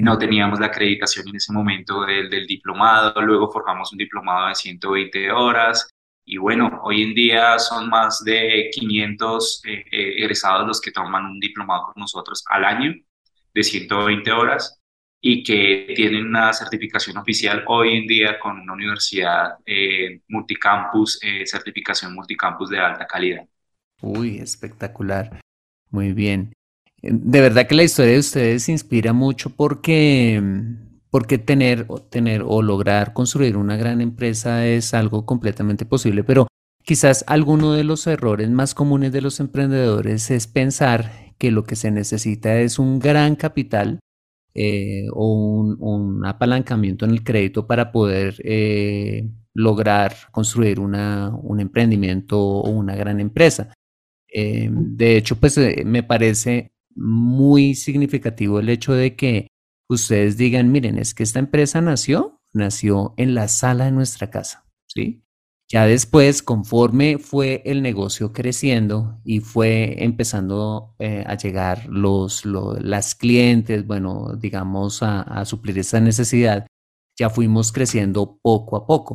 no 0.00 0.18
teníamos 0.18 0.60
la 0.60 0.66
acreditación 0.66 1.28
en 1.28 1.36
ese 1.36 1.52
momento 1.52 2.04
del, 2.04 2.46
diplomado, 2.46 3.20
luego 3.22 3.50
formamos 3.50 3.92
un 3.92 3.98
diplomado 3.98 4.48
de 4.48 4.54
120 4.54 5.30
horas 5.32 5.88
y 6.24 6.36
bueno, 6.36 6.80
hoy 6.84 7.02
en 7.02 7.14
día 7.14 7.58
son 7.58 7.88
más 7.88 8.22
de 8.24 8.70
500 8.72 9.62
eh, 9.64 9.84
eh, 9.90 10.14
egresados 10.18 10.66
los 10.66 10.80
que 10.80 10.92
toman 10.92 11.24
un 11.26 11.40
diplomado 11.40 11.86
con 11.86 12.00
nosotros 12.00 12.44
al 12.48 12.64
año 12.64 12.94
de 13.52 13.62
120 13.62 14.30
horas 14.32 14.80
y 15.20 15.42
que 15.42 15.92
tienen 15.94 16.26
una 16.26 16.52
certificación 16.52 17.16
oficial 17.18 17.64
hoy 17.66 17.96
en 17.96 18.06
día 18.06 18.38
con 18.38 18.60
una 18.60 18.72
universidad 18.72 19.58
eh, 19.66 20.20
multicampus, 20.28 21.18
certificación 21.44 22.14
multicampus 22.14 22.70
de 22.70 22.78
alta 22.78 23.06
calidad. 23.06 23.44
Uy, 24.00 24.38
espectacular. 24.38 25.40
Muy 25.90 26.12
bien. 26.12 26.52
De 27.02 27.40
verdad 27.40 27.66
que 27.66 27.74
la 27.74 27.84
historia 27.84 28.12
de 28.12 28.18
ustedes 28.18 28.68
inspira 28.68 29.12
mucho 29.12 29.50
porque 29.50 30.42
porque 31.10 31.38
tener, 31.38 31.86
tener 32.08 32.42
o 32.46 32.62
lograr 32.62 33.12
construir 33.12 33.56
una 33.56 33.76
gran 33.76 34.00
empresa 34.00 34.66
es 34.66 34.94
algo 34.94 35.26
completamente 35.26 35.84
posible, 35.84 36.24
pero 36.24 36.46
quizás 36.84 37.24
alguno 37.26 37.72
de 37.72 37.84
los 37.84 38.06
errores 38.06 38.48
más 38.50 38.74
comunes 38.74 39.12
de 39.12 39.20
los 39.20 39.40
emprendedores 39.40 40.30
es 40.30 40.46
pensar 40.46 41.34
que 41.38 41.50
lo 41.50 41.64
que 41.64 41.76
se 41.76 41.90
necesita 41.90 42.60
es 42.60 42.78
un 42.78 43.00
gran 43.00 43.34
capital 43.34 43.98
eh, 44.54 45.06
o 45.12 45.34
un, 45.78 46.24
apalancamiento 46.26 47.04
en 47.04 47.12
el 47.12 47.24
crédito 47.24 47.66
para 47.66 47.92
poder 47.92 48.36
eh, 48.44 49.28
lograr 49.54 50.14
construir 50.32 50.80
una, 50.80 51.34
un 51.42 51.60
emprendimiento 51.60 52.38
o 52.40 52.70
una 52.70 52.94
gran 52.94 53.20
empresa. 53.20 53.72
Eh, 54.32 54.68
de 54.70 55.16
hecho, 55.16 55.36
pues 55.36 55.58
me 55.84 56.02
parece 56.02 56.72
muy 57.00 57.74
significativo 57.74 58.60
el 58.60 58.68
hecho 58.68 58.92
de 58.92 59.16
que 59.16 59.48
ustedes 59.88 60.36
digan, 60.36 60.70
miren, 60.70 60.98
es 60.98 61.14
que 61.14 61.22
esta 61.22 61.38
empresa 61.38 61.80
nació, 61.80 62.40
nació 62.52 63.14
en 63.16 63.34
la 63.34 63.48
sala 63.48 63.86
de 63.86 63.92
nuestra 63.92 64.30
casa, 64.30 64.66
¿sí? 64.86 65.24
Ya 65.72 65.86
después, 65.86 66.42
conforme 66.42 67.18
fue 67.18 67.62
el 67.64 67.80
negocio 67.80 68.32
creciendo 68.32 69.20
y 69.24 69.38
fue 69.38 70.02
empezando 70.02 70.96
eh, 70.98 71.22
a 71.24 71.36
llegar 71.36 71.86
los, 71.88 72.44
las 72.44 73.14
clientes, 73.14 73.86
bueno, 73.86 74.34
digamos, 74.36 75.00
a, 75.04 75.44
suplir 75.44 75.78
esa 75.78 76.00
necesidad, 76.00 76.66
ya 77.16 77.30
fuimos 77.30 77.70
creciendo 77.70 78.40
poco 78.42 78.76
a 78.76 78.84
poco. 78.84 79.14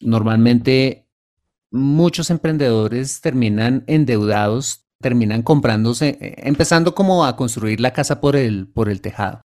Normalmente, 0.00 1.06
muchos 1.70 2.30
emprendedores 2.30 3.20
terminan 3.20 3.84
endeudados, 3.86 4.83
terminan 5.04 5.42
comprándose, 5.42 6.16
eh, 6.18 6.34
empezando 6.38 6.94
como 6.94 7.26
a 7.26 7.36
construir 7.36 7.78
la 7.78 7.92
casa 7.92 8.22
por 8.22 8.36
el, 8.36 8.66
por 8.66 8.88
el 8.88 9.02
tejado. 9.02 9.42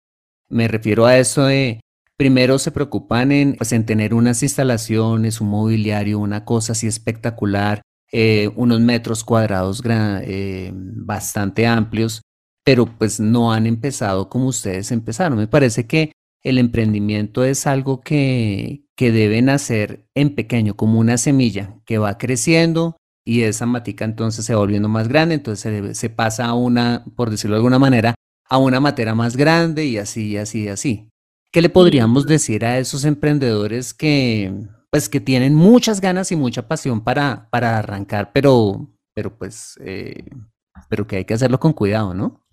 Me 0.51 0.69
refiero 0.69 1.07
a 1.07 1.17
eso 1.17 1.47
de 1.47 1.81
primero 2.19 2.59
se 2.59 2.73
preocupan 2.73 3.33
en, 3.33 3.55
pues, 3.55 3.73
en 3.73 3.87
tener 3.87 4.13
unas 4.13 4.43
instalaciones, 4.43 5.41
un 5.41 5.49
mobiliario, 5.49 6.19
una 6.19 6.45
cosa 6.45 6.73
así 6.73 6.87
espectacular, 6.87 7.81
eh, 8.13 8.51
unos 8.55 8.81
metros 8.81 9.25
cuadrados 9.25 9.83
eh, 9.87 10.73
bastante 10.75 11.67
amplios, 11.67 12.21
pero 12.63 12.85
pues 12.85 13.19
no 13.19 13.51
han 13.51 13.67
empezado 13.67 14.29
como 14.29 14.49
ustedes 14.49 14.93
empezaron. 14.93 15.39
Me 15.39 15.49
parece 15.49 15.87
que 15.87 16.13
el 16.43 16.59
emprendimiento 16.59 17.45
es 17.45 17.67
algo 17.67 18.03
que, 18.03 18.85
que 18.95 19.11
deben 19.11 19.49
hacer 19.49 20.07
en 20.15 20.35
pequeño, 20.35 20.77
como 20.77 21.01
una 21.01 21.17
semilla 21.17 21.79
que 21.87 21.97
va 21.97 22.19
creciendo 22.19 22.99
y 23.27 23.43
esa 23.43 23.67
matica 23.67 24.05
entonces 24.05 24.45
se 24.45 24.55
va 24.55 24.61
volviendo 24.61 24.89
más 24.89 25.09
grande, 25.09 25.35
entonces 25.35 25.61
se, 25.61 25.95
se 25.95 26.11
pasa 26.11 26.47
a 26.47 26.55
una, 26.55 27.05
por 27.17 27.29
decirlo 27.29 27.57
de 27.57 27.59
alguna 27.59 27.81
manera, 27.81 28.15
a 28.49 28.57
una 28.57 28.79
materia 28.79 29.17
más 29.17 29.37
grande 29.37 29.85
y 29.85 29.99
así, 29.99 30.37
así, 30.37 30.69
así. 30.69 31.09
¿Qué 31.51 31.61
le 31.61 31.69
podríamos 31.69 32.27
decir 32.27 32.65
a 32.65 32.79
esos 32.79 33.05
emprendedores 33.05 33.93
que, 33.93 34.55
pues, 34.91 35.09
que 35.09 35.21
tienen 35.21 35.55
muchas 35.55 36.01
ganas 36.01 36.31
y 36.31 36.37
mucha 36.37 36.69
pasión 36.69 37.03
para, 37.03 37.49
para 37.51 37.79
arrancar, 37.79 38.31
pero, 38.33 38.89
pero 39.13 39.37
pues, 39.37 39.77
eh, 39.85 40.25
pero 40.89 41.07
que 41.09 41.17
hay 41.17 41.25
que 41.25 41.35
hacerlo 41.35 41.59
con 41.59 41.73
cuidado, 41.73 42.15
¿no? 42.15 42.47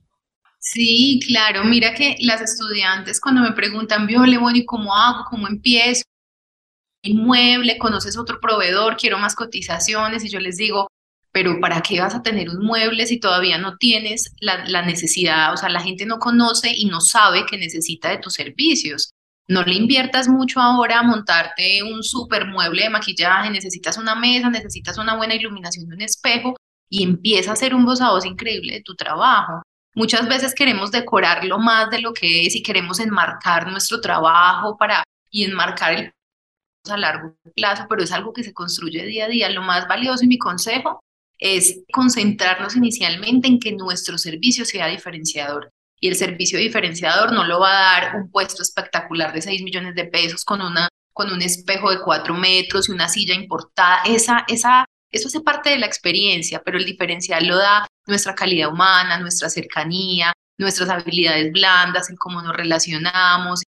Sí, 0.59 1.19
claro. 1.27 1.65
Mira 1.65 1.93
que 1.93 2.15
las 2.21 2.41
estudiantes 2.41 3.19
cuando 3.19 3.41
me 3.41 3.51
preguntan, 3.51 4.07
Viole, 4.07 4.39
bueno, 4.39 4.57
¿y 4.57 4.65
cómo 4.65 4.95
hago? 4.95 5.25
¿Cómo 5.29 5.47
empiezo? 5.47 6.03
Inmueble, 7.03 7.77
conoces 7.77 8.17
otro 8.17 8.39
proveedor, 8.39 8.95
quiero 8.95 9.17
más 9.17 9.35
cotizaciones 9.35 10.23
y 10.23 10.29
yo 10.29 10.39
les 10.39 10.55
digo, 10.55 10.87
pero 11.33 11.59
¿para 11.59 11.81
qué 11.81 11.99
vas 11.99 12.15
a 12.15 12.21
tener 12.21 12.49
un 12.49 12.63
mueble 12.63 13.05
si 13.07 13.19
todavía 13.19 13.57
no 13.57 13.75
tienes 13.77 14.33
la, 14.39 14.83
necesidad? 14.83 15.51
O 15.51 15.57
sea, 15.57 15.67
la 15.67 15.81
gente 15.81 16.05
no 16.05 16.19
conoce 16.19 16.71
y 16.73 16.85
no 16.85 17.01
sabe 17.01 17.45
que 17.45 17.57
necesita 17.57 18.09
de 18.09 18.19
tus 18.19 18.35
servicios. 18.35 19.11
No 19.47 19.63
le 19.63 19.73
inviertas 19.73 20.29
mucho 20.29 20.61
ahora 20.61 20.99
a 20.99 21.03
montarte 21.03 21.83
un 21.83 22.03
super 22.03 22.45
mueble 22.47 22.83
de 22.83 22.89
maquillaje, 22.89 23.49
necesitas 23.49 23.97
una 23.97 24.15
mesa, 24.15 24.49
necesitas 24.49 24.97
una 24.97 25.17
buena 25.17 25.35
iluminación 25.35 25.89
de 25.89 25.95
un 25.95 26.01
espejo 26.01 26.55
y 26.87 27.03
empieza 27.03 27.49
a 27.49 27.53
hacer 27.53 27.75
un 27.75 27.83
voz 27.83 27.99
a 27.99 28.11
voz 28.11 28.25
increíble 28.25 28.75
de 28.75 28.81
tu 28.81 28.95
trabajo. 28.95 29.63
Muchas 29.95 30.27
veces 30.29 30.55
queremos 30.55 30.91
decorarlo 30.91 31.59
más 31.59 31.89
de 31.89 31.99
lo 31.99 32.13
que 32.13 32.45
es 32.45 32.55
y 32.55 32.63
queremos 32.63 32.99
enmarcar 32.99 33.69
nuestro 33.69 33.99
trabajo 33.99 34.77
para 34.77 35.03
y 35.29 35.43
enmarcar 35.43 35.93
el 35.93 36.13
a 36.91 36.97
largo 36.97 37.35
plazo, 37.55 37.85
pero 37.89 38.03
es 38.03 38.11
algo 38.11 38.33
que 38.33 38.43
se 38.43 38.53
construye 38.53 39.05
día 39.05 39.25
a 39.25 39.29
día. 39.29 39.49
Lo 39.49 39.61
más 39.61 39.87
valioso 39.87 40.23
y 40.23 40.27
mi 40.27 40.37
consejo 40.37 40.99
es 41.39 41.81
concentrarnos 41.91 42.75
inicialmente 42.75 43.47
en 43.47 43.59
que 43.59 43.71
nuestro 43.71 44.17
servicio 44.17 44.65
sea 44.65 44.87
diferenciador. 44.87 45.71
Y 45.99 46.09
el 46.09 46.15
servicio 46.15 46.59
diferenciador 46.59 47.31
no 47.31 47.45
lo 47.45 47.59
va 47.59 47.69
a 47.71 48.01
dar 48.01 48.15
un 48.15 48.29
puesto 48.29 48.61
espectacular 48.61 49.33
de 49.33 49.41
6 49.41 49.63
millones 49.63 49.95
de 49.95 50.05
pesos 50.05 50.43
con, 50.43 50.61
una, 50.61 50.89
con 51.13 51.31
un 51.31 51.41
espejo 51.41 51.91
de 51.91 52.01
4 52.01 52.33
metros 52.33 52.89
y 52.89 52.91
una 52.91 53.07
silla 53.07 53.33
importada. 53.35 54.01
Esa, 54.05 54.43
esa, 54.49 54.85
eso 55.11 55.27
hace 55.29 55.39
parte 55.39 55.69
de 55.69 55.77
la 55.77 55.85
experiencia, 55.85 56.61
pero 56.63 56.77
el 56.77 56.85
diferencial 56.85 57.47
lo 57.47 57.57
da 57.57 57.87
nuestra 58.05 58.35
calidad 58.35 58.69
humana, 58.69 59.17
nuestra 59.19 59.49
cercanía, 59.49 60.33
nuestras 60.57 60.89
habilidades 60.89 61.51
blandas, 61.53 62.09
en 62.09 62.17
cómo 62.17 62.41
nos 62.41 62.55
relacionamos, 62.55 63.63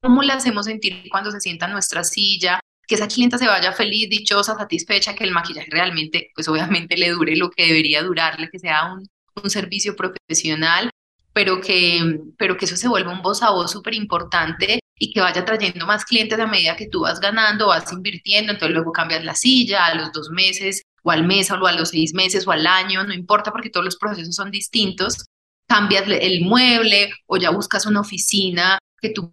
cómo 0.00 0.22
le 0.22 0.32
hacemos 0.32 0.66
sentir 0.66 1.02
cuando 1.10 1.30
se 1.30 1.40
sienta 1.40 1.66
en 1.66 1.72
nuestra 1.72 2.04
silla, 2.04 2.60
que 2.86 2.94
esa 2.94 3.08
clienta 3.08 3.38
se 3.38 3.46
vaya 3.46 3.72
feliz, 3.72 4.08
dichosa, 4.08 4.54
satisfecha, 4.56 5.14
que 5.14 5.24
el 5.24 5.32
maquillaje 5.32 5.68
realmente, 5.70 6.30
pues 6.34 6.48
obviamente 6.48 6.96
le 6.96 7.10
dure 7.10 7.36
lo 7.36 7.50
que 7.50 7.66
debería 7.66 8.02
durarle, 8.02 8.48
que 8.50 8.58
sea 8.58 8.92
un, 8.92 9.06
un 9.42 9.50
servicio 9.50 9.94
profesional, 9.94 10.90
pero 11.32 11.60
que, 11.60 12.20
pero 12.38 12.56
que 12.56 12.64
eso 12.64 12.76
se 12.76 12.88
vuelva 12.88 13.12
un 13.12 13.22
voz 13.22 13.42
a 13.42 13.50
voz 13.50 13.70
súper 13.70 13.94
importante 13.94 14.80
y 14.98 15.12
que 15.12 15.20
vaya 15.20 15.44
trayendo 15.44 15.86
más 15.86 16.04
clientes 16.04 16.38
a 16.38 16.46
medida 16.46 16.76
que 16.76 16.88
tú 16.88 17.02
vas 17.02 17.20
ganando, 17.20 17.68
vas 17.68 17.92
invirtiendo, 17.92 18.52
entonces 18.52 18.74
luego 18.74 18.90
cambias 18.90 19.24
la 19.24 19.34
silla 19.34 19.86
a 19.86 19.94
los 19.94 20.10
dos 20.12 20.30
meses 20.30 20.82
o 21.02 21.10
al 21.10 21.26
mes 21.26 21.50
o 21.50 21.66
a 21.66 21.72
los 21.72 21.90
seis 21.90 22.14
meses 22.14 22.46
o 22.46 22.50
al 22.50 22.66
año, 22.66 23.04
no 23.04 23.14
importa 23.14 23.52
porque 23.52 23.70
todos 23.70 23.84
los 23.84 23.96
procesos 23.96 24.34
son 24.34 24.50
distintos, 24.50 25.26
cambias 25.68 26.04
el 26.08 26.40
mueble 26.40 27.12
o 27.26 27.36
ya 27.36 27.50
buscas 27.50 27.86
una 27.86 28.00
oficina 28.00 28.78
que 29.00 29.10
tú 29.10 29.32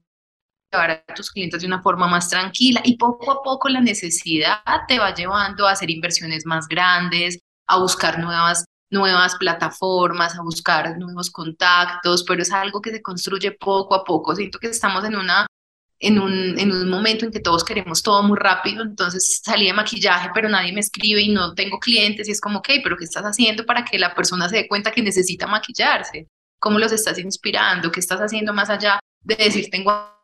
a 0.75 1.03
tus 1.13 1.31
clientes 1.31 1.61
de 1.61 1.67
una 1.67 1.81
forma 1.81 2.07
más 2.07 2.29
tranquila 2.29 2.81
y 2.83 2.97
poco 2.97 3.31
a 3.31 3.43
poco 3.43 3.69
la 3.69 3.81
necesidad 3.81 4.59
te 4.87 4.99
va 4.99 5.13
llevando 5.13 5.67
a 5.67 5.71
hacer 5.71 5.89
inversiones 5.89 6.45
más 6.45 6.67
grandes, 6.67 7.39
a 7.67 7.79
buscar 7.79 8.19
nuevas, 8.19 8.65
nuevas 8.89 9.35
plataformas, 9.35 10.37
a 10.37 10.43
buscar 10.43 10.97
nuevos 10.97 11.31
contactos, 11.31 12.23
pero 12.23 12.41
es 12.41 12.51
algo 12.51 12.81
que 12.81 12.91
se 12.91 13.01
construye 13.01 13.51
poco 13.51 13.95
a 13.95 14.03
poco. 14.03 14.35
Siento 14.35 14.59
que 14.59 14.67
estamos 14.67 15.03
en 15.05 15.15
una 15.15 15.47
en 15.99 16.19
un, 16.19 16.59
en 16.59 16.71
un 16.71 16.89
momento 16.89 17.25
en 17.25 17.31
que 17.31 17.39
todos 17.39 17.63
queremos 17.63 18.03
todo 18.03 18.21
muy 18.21 18.37
rápido, 18.37 18.83
entonces 18.83 19.41
salí 19.43 19.67
de 19.67 19.73
maquillaje, 19.73 20.29
pero 20.33 20.49
nadie 20.49 20.73
me 20.73 20.81
escribe 20.81 21.21
y 21.21 21.29
no 21.29 21.53
tengo 21.55 21.79
clientes 21.79 22.27
y 22.27 22.31
es 22.31 22.41
como, 22.41 22.59
ok, 22.59 22.69
pero 22.83 22.97
¿qué 22.97 23.05
estás 23.05 23.23
haciendo 23.23 23.65
para 23.65 23.85
que 23.85 23.97
la 23.97 24.13
persona 24.13 24.49
se 24.49 24.57
dé 24.57 24.67
cuenta 24.67 24.91
que 24.91 25.01
necesita 25.01 25.47
maquillarse? 25.47 26.27
¿Cómo 26.59 26.79
los 26.79 26.91
estás 26.91 27.17
inspirando? 27.17 27.91
¿Qué 27.91 27.99
estás 27.99 28.19
haciendo 28.19 28.53
más 28.53 28.69
allá 28.69 28.99
de 29.21 29.35
decir 29.35 29.69
tengo 29.71 30.14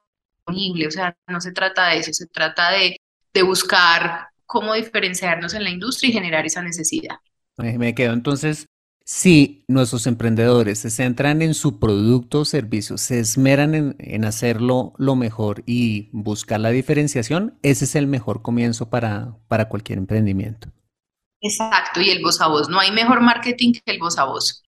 o 0.52 0.92
sea, 0.92 1.16
no 1.28 1.42
se 1.42 1.52
trata 1.52 1.90
de 1.90 2.00
eso, 2.00 2.14
se 2.14 2.28
trata 2.28 2.72
de, 2.72 2.98
de 3.34 3.44
buscar 3.44 4.28
cómo 4.46 4.74
diferenciarnos 4.74 5.54
en 5.54 5.64
la 5.64 5.70
industria 5.70 6.10
y 6.10 6.14
generar 6.14 6.46
esa 6.46 6.62
necesidad. 6.62 7.18
Me 7.58 7.96
quedo 7.96 8.14
entonces, 8.14 8.68
si 9.06 9.64
nuestros 9.68 10.08
emprendedores 10.08 10.80
se 10.80 10.90
centran 10.90 11.42
en 11.42 11.54
su 11.54 11.80
producto 11.80 12.42
o 12.42 12.46
servicio, 12.46 12.98
se 12.98 13.20
esmeran 13.20 13.76
en, 13.76 13.96
en, 14.00 14.26
hacerlo 14.26 14.94
lo 14.98 15.16
mejor 15.16 15.64
y 15.66 16.10
buscar 16.12 16.60
la 16.60 16.70
diferenciación, 16.70 17.58
ese 17.62 17.86
es 17.86 17.96
el 17.96 18.08
mejor 18.08 18.42
comienzo 18.42 18.90
para, 18.90 19.38
para 19.48 19.70
cualquier 19.70 20.00
emprendimiento. 20.00 20.70
Exacto, 21.42 22.02
y 22.02 22.10
el 22.10 22.22
voz 22.22 22.40
a 22.42 22.48
voz. 22.48 22.70
No 22.70 22.80
hay 22.80 22.92
mejor 22.92 23.22
marketing 23.22 23.74
que 23.74 23.92
el 23.92 24.00
voz 24.00 24.18
a 24.18 24.26
voz 24.26 24.64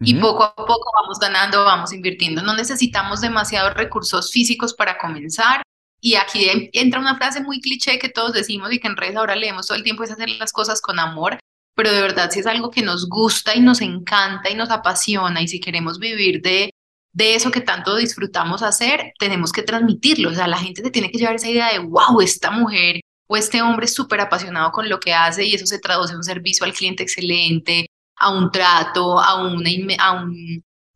y 0.00 0.14
poco 0.14 0.44
a 0.44 0.54
poco 0.54 0.92
vamos 1.00 1.18
ganando, 1.18 1.64
vamos 1.64 1.92
invirtiendo. 1.92 2.42
No 2.42 2.54
necesitamos 2.54 3.20
demasiados 3.20 3.74
recursos 3.74 4.30
físicos 4.30 4.74
para 4.74 4.96
comenzar. 4.98 5.62
Y 6.00 6.14
aquí 6.14 6.48
entra 6.72 7.00
una 7.00 7.16
frase 7.16 7.42
muy 7.42 7.60
cliché 7.60 7.98
que 7.98 8.08
todos 8.08 8.32
decimos 8.32 8.72
y 8.72 8.78
que 8.78 8.86
en 8.86 8.96
redes 8.96 9.16
ahora 9.16 9.34
leemos 9.34 9.66
todo 9.66 9.76
el 9.76 9.82
tiempo, 9.82 10.04
es 10.04 10.12
hacer 10.12 10.28
las 10.30 10.52
cosas 10.52 10.80
con 10.80 11.00
amor, 11.00 11.40
pero 11.74 11.90
de 11.90 12.00
verdad 12.00 12.30
si 12.30 12.38
es 12.38 12.46
algo 12.46 12.70
que 12.70 12.82
nos 12.82 13.08
gusta 13.08 13.56
y 13.56 13.60
nos 13.60 13.80
encanta 13.80 14.48
y 14.48 14.54
nos 14.54 14.70
apasiona 14.70 15.42
y 15.42 15.48
si 15.48 15.58
queremos 15.58 15.98
vivir 15.98 16.40
de, 16.40 16.70
de 17.12 17.34
eso 17.34 17.50
que 17.50 17.60
tanto 17.60 17.96
disfrutamos 17.96 18.62
hacer, 18.62 19.12
tenemos 19.18 19.50
que 19.50 19.64
transmitirlo. 19.64 20.30
O 20.30 20.34
sea, 20.34 20.46
la 20.46 20.58
gente 20.58 20.82
se 20.82 20.90
tiene 20.92 21.10
que 21.10 21.18
llevar 21.18 21.34
esa 21.34 21.48
idea 21.48 21.72
de, 21.72 21.80
wow, 21.80 22.20
esta 22.20 22.52
mujer 22.52 23.00
o 23.26 23.36
este 23.36 23.60
hombre 23.60 23.86
es 23.86 23.94
súper 23.94 24.20
apasionado 24.20 24.70
con 24.70 24.88
lo 24.88 25.00
que 25.00 25.12
hace 25.12 25.44
y 25.44 25.54
eso 25.54 25.66
se 25.66 25.80
traduce 25.80 26.12
en 26.12 26.18
un 26.18 26.24
servicio 26.24 26.64
al 26.64 26.72
cliente 26.72 27.02
excelente, 27.02 27.88
a 28.20 28.30
un 28.30 28.50
trato, 28.50 29.20
a 29.20 29.42
una, 29.42 29.70
a, 29.98 30.24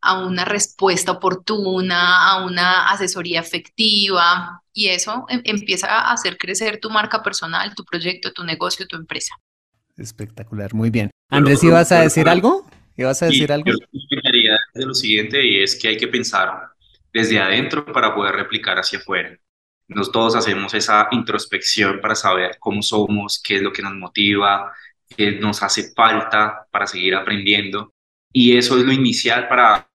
a 0.02 0.26
una 0.26 0.44
respuesta 0.44 1.12
oportuna, 1.12 2.30
a 2.30 2.44
una 2.44 2.90
asesoría 2.90 3.40
efectiva 3.40 4.62
y 4.72 4.88
eso 4.88 5.26
em, 5.28 5.40
empieza 5.44 5.86
a 5.88 6.12
hacer 6.12 6.36
crecer 6.38 6.78
tu 6.80 6.90
marca 6.90 7.22
personal, 7.22 7.74
tu 7.74 7.84
proyecto, 7.84 8.32
tu 8.32 8.44
negocio, 8.44 8.86
tu 8.86 8.96
empresa. 8.96 9.34
Espectacular, 9.96 10.74
muy 10.74 10.90
bien. 10.90 11.10
Andrés, 11.28 11.62
¿ibas 11.62 11.92
a 11.92 12.00
decir 12.00 12.28
algo? 12.28 12.66
¿Ibas 12.96 13.22
a 13.22 13.26
decir 13.26 13.52
algo? 13.52 13.70
Yo 13.70 13.76
explicaría 13.92 14.58
de 14.74 14.86
lo 14.86 14.94
siguiente 14.94 15.44
y 15.46 15.62
es 15.62 15.78
que 15.80 15.88
hay 15.88 15.96
que 15.96 16.08
pensar 16.08 16.50
desde 17.12 17.38
adentro 17.38 17.84
para 17.84 18.14
poder 18.14 18.34
replicar 18.34 18.78
hacia 18.78 18.98
afuera. 18.98 19.38
Nos 19.88 20.10
todos 20.10 20.34
hacemos 20.34 20.72
esa 20.74 21.08
introspección 21.10 22.00
para 22.00 22.14
saber 22.14 22.56
cómo 22.58 22.82
somos, 22.82 23.40
qué 23.42 23.56
es 23.56 23.62
lo 23.62 23.72
que 23.72 23.82
nos 23.82 23.94
motiva, 23.94 24.72
que 25.14 25.32
nos 25.32 25.62
hace 25.62 25.92
falta 25.94 26.66
para 26.70 26.86
seguir 26.86 27.14
aprendiendo. 27.14 27.92
Y 28.32 28.56
eso 28.56 28.78
es 28.78 28.84
lo 28.84 28.92
inicial 28.92 29.48
para 29.48 29.88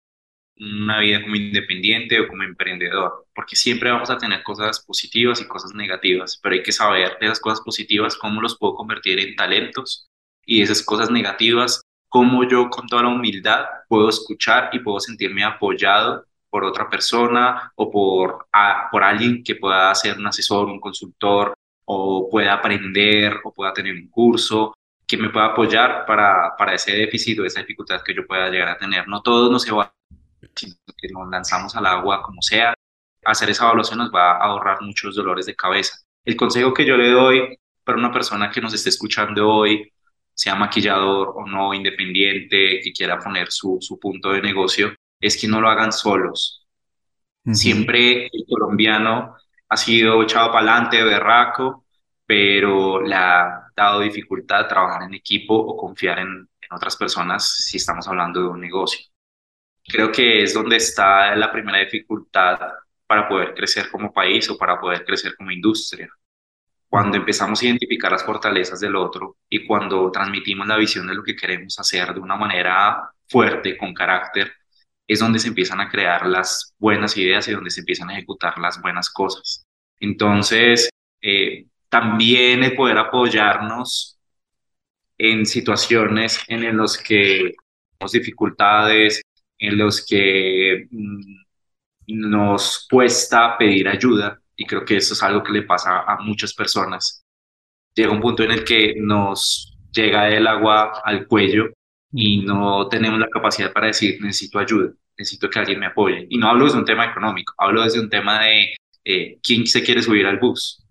una 0.59 0.99
vida 0.99 1.21
como 1.21 1.35
independiente 1.35 2.19
o 2.19 2.27
como 2.27 2.43
emprendedor, 2.43 3.27
porque 3.35 3.55
siempre 3.55 3.91
vamos 3.91 4.09
a 4.09 4.17
tener 4.17 4.43
cosas 4.43 4.83
positivas 4.85 5.41
y 5.41 5.47
cosas 5.47 5.73
negativas, 5.73 6.39
pero 6.41 6.55
hay 6.55 6.63
que 6.63 6.71
saber 6.71 7.17
de 7.19 7.27
las 7.27 7.39
cosas 7.39 7.61
positivas 7.61 8.17
cómo 8.17 8.41
los 8.41 8.57
puedo 8.57 8.75
convertir 8.75 9.19
en 9.19 9.35
talentos 9.35 10.07
y 10.45 10.61
esas 10.61 10.83
cosas 10.83 11.11
negativas, 11.11 11.81
cómo 12.09 12.47
yo 12.47 12.69
con 12.69 12.87
toda 12.87 13.03
la 13.03 13.09
humildad 13.09 13.65
puedo 13.87 14.09
escuchar 14.09 14.69
y 14.73 14.79
puedo 14.79 14.99
sentirme 14.99 15.43
apoyado 15.43 16.25
por 16.49 16.63
otra 16.63 16.89
persona 16.89 17.71
o 17.75 17.91
por, 17.91 18.47
por 18.91 19.03
alguien 19.03 19.43
que 19.43 19.55
pueda 19.55 19.93
ser 19.93 20.17
un 20.17 20.27
asesor, 20.27 20.67
un 20.67 20.79
consultor 20.79 21.53
o 21.85 22.29
pueda 22.29 22.53
aprender 22.53 23.37
o 23.43 23.53
pueda 23.53 23.73
tener 23.73 23.93
un 23.93 24.09
curso 24.09 24.73
que 25.07 25.17
me 25.17 25.29
pueda 25.29 25.47
apoyar 25.47 26.05
para, 26.05 26.55
para 26.57 26.73
ese 26.73 26.91
déficit 26.91 27.39
o 27.39 27.45
esa 27.45 27.61
dificultad 27.61 28.01
que 28.03 28.13
yo 28.13 28.27
pueda 28.27 28.49
llegar 28.49 28.69
a 28.69 28.77
tener. 28.77 29.07
No 29.07 29.21
todos 29.21 29.49
nos 29.49 29.65
va 29.77 29.93
que 30.53 31.07
nos 31.11 31.29
lanzamos 31.29 31.75
al 31.75 31.85
agua 31.85 32.21
como 32.21 32.41
sea. 32.41 32.73
Hacer 33.25 33.49
esa 33.49 33.65
evaluación 33.65 33.99
nos 33.99 34.11
va 34.11 34.33
a 34.33 34.45
ahorrar 34.45 34.81
muchos 34.81 35.15
dolores 35.15 35.45
de 35.45 35.55
cabeza. 35.55 35.97
El 36.25 36.35
consejo 36.35 36.73
que 36.73 36.85
yo 36.85 36.97
le 36.97 37.09
doy 37.09 37.57
para 37.83 37.97
una 37.97 38.11
persona 38.11 38.51
que 38.51 38.59
nos 38.59 38.73
esté 38.73 38.89
escuchando 38.89 39.49
hoy, 39.49 39.91
sea 40.33 40.55
maquillador 40.55 41.33
o 41.35 41.45
no, 41.47 41.73
independiente, 41.73 42.81
que 42.83 42.91
quiera 42.91 43.17
poner 43.17 43.49
su, 43.49 43.77
su 43.79 43.99
punto 43.99 44.31
de 44.31 44.41
negocio, 44.41 44.93
es 45.19 45.39
que 45.39 45.47
no 45.47 45.61
lo 45.61 45.69
hagan 45.69 45.91
solos. 45.91 46.67
Siempre 47.53 48.25
el 48.25 48.45
colombiano 48.49 49.35
ha 49.69 49.77
sido 49.77 50.21
echado 50.21 50.51
para 50.51 50.73
adelante, 50.73 51.01
berraco, 51.01 51.85
pero 52.25 53.01
le 53.01 53.15
ha 53.15 53.66
dado 53.77 54.01
dificultad 54.01 54.67
trabajar 54.67 55.03
en 55.03 55.13
equipo 55.13 55.55
o 55.55 55.77
confiar 55.77 56.19
en, 56.19 56.27
en 56.27 56.73
otras 56.75 56.97
personas 56.97 57.49
si 57.65 57.77
estamos 57.77 58.07
hablando 58.07 58.41
de 58.41 58.47
un 58.47 58.59
negocio 58.59 58.99
creo 59.87 60.11
que 60.11 60.43
es 60.43 60.53
donde 60.53 60.75
está 60.77 61.35
la 61.35 61.51
primera 61.51 61.79
dificultad 61.79 62.59
para 63.07 63.27
poder 63.27 63.53
crecer 63.53 63.89
como 63.89 64.13
país 64.13 64.49
o 64.49 64.57
para 64.57 64.79
poder 64.79 65.05
crecer 65.05 65.35
como 65.35 65.51
industria. 65.51 66.09
Cuando 66.89 67.17
empezamos 67.17 67.61
a 67.61 67.65
identificar 67.65 68.11
las 68.11 68.23
fortalezas 68.23 68.79
del 68.79 68.95
otro 68.95 69.37
y 69.49 69.65
cuando 69.65 70.11
transmitimos 70.11 70.67
la 70.67 70.77
visión 70.77 71.07
de 71.07 71.15
lo 71.15 71.23
que 71.23 71.35
queremos 71.35 71.79
hacer 71.79 72.13
de 72.13 72.19
una 72.19 72.35
manera 72.35 73.11
fuerte, 73.27 73.77
con 73.77 73.93
carácter, 73.93 74.53
es 75.05 75.19
donde 75.19 75.39
se 75.39 75.49
empiezan 75.49 75.81
a 75.81 75.89
crear 75.89 76.25
las 76.25 76.73
buenas 76.77 77.15
ideas 77.17 77.47
y 77.47 77.53
donde 77.53 77.71
se 77.71 77.81
empiezan 77.81 78.09
a 78.09 78.13
ejecutar 78.13 78.57
las 78.59 78.81
buenas 78.81 79.09
cosas. 79.09 79.65
Entonces, 79.99 80.89
eh, 81.21 81.65
también 81.89 82.63
el 82.63 82.75
poder 82.75 82.97
apoyarnos 82.97 84.17
en 85.17 85.45
situaciones 85.45 86.39
en 86.47 86.77
las 86.77 86.97
que 86.97 87.53
tenemos 87.97 88.11
dificultades, 88.11 89.21
en 89.57 89.77
los 89.77 90.05
que 90.05 90.87
mm, 90.91 91.37
nos 92.07 92.87
cuesta 92.89 93.57
pedir 93.57 93.87
ayuda 93.87 94.39
y 94.55 94.65
creo 94.65 94.85
que 94.85 94.97
eso 94.97 95.13
es 95.13 95.23
algo 95.23 95.43
que 95.43 95.53
le 95.53 95.63
pasa 95.63 96.01
a 96.01 96.17
muchas 96.21 96.53
personas. 96.53 97.23
Llega 97.95 98.11
un 98.11 98.21
punto 98.21 98.43
en 98.43 98.51
el 98.51 98.63
que 98.63 98.95
nos 98.97 99.77
llega 99.91 100.29
el 100.29 100.47
agua 100.47 101.01
al 101.03 101.27
cuello 101.27 101.69
y 102.11 102.41
no 102.43 102.87
tenemos 102.87 103.19
la 103.19 103.29
capacidad 103.29 103.73
para 103.73 103.87
decir 103.87 104.19
necesito 104.21 104.59
ayuda, 104.59 104.91
necesito 105.17 105.49
que 105.49 105.59
alguien 105.59 105.79
me 105.79 105.87
apoye. 105.87 106.27
Y 106.29 106.37
no 106.37 106.49
hablo 106.49 106.65
desde 106.65 106.79
un 106.79 106.85
tema 106.85 107.05
económico, 107.05 107.53
hablo 107.57 107.83
desde 107.83 107.99
un 107.99 108.09
tema 108.09 108.43
de 108.43 108.75
eh, 109.05 109.39
quién 109.43 109.65
se 109.67 109.83
quiere 109.83 110.01
subir 110.01 110.25
al 110.25 110.39
bus, 110.39 110.86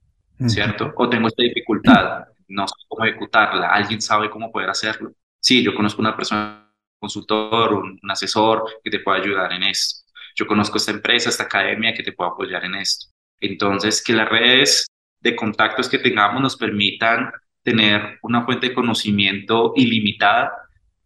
¿cierto? 0.47 0.93
O 0.97 1.09
tengo 1.09 1.28
esta 1.28 1.43
dificultad, 1.43 2.26
no 2.49 2.66
sé 2.68 2.74
cómo 2.89 3.05
ejecutarla, 3.05 3.68
alguien 3.68 4.01
sabe 4.01 4.30
cómo 4.30 4.51
poder 4.53 4.70
hacerlo. 4.70 5.12
Sí, 5.41 5.62
yo 5.62 5.74
conozco 5.74 6.01
una 6.01 6.16
persona 6.16 6.66
consultor, 6.99 7.74
un, 7.74 7.99
asesor 8.11 8.64
que 8.82 8.91
te 8.91 9.01
pueda 9.01 9.18
ayudar 9.18 9.53
en 9.53 9.64
esto. 9.64 10.05
Yo 10.34 10.47
conozco 10.47 10.76
esta 10.76 10.91
empresa, 10.91 11.28
esta 11.28 11.45
academia 11.45 11.95
que 11.95 12.03
te 12.03 12.12
pueda 12.12 12.30
apoyar 12.30 12.64
en 12.64 12.74
esto. 12.74 13.07
Entonces, 13.41 14.03
que 14.03 14.12
las 14.12 14.28
redes 14.28 14.87
de 15.20 15.37
contactos 15.37 15.89
que 15.89 15.99
tengamos 15.99 16.43
nos 16.43 16.57
permitan 16.57 17.30
tener 17.62 18.18
una 18.22 18.45
fuente 18.45 18.68
de 18.68 18.74
conocimiento 18.74 19.72
ilimitada 19.76 20.53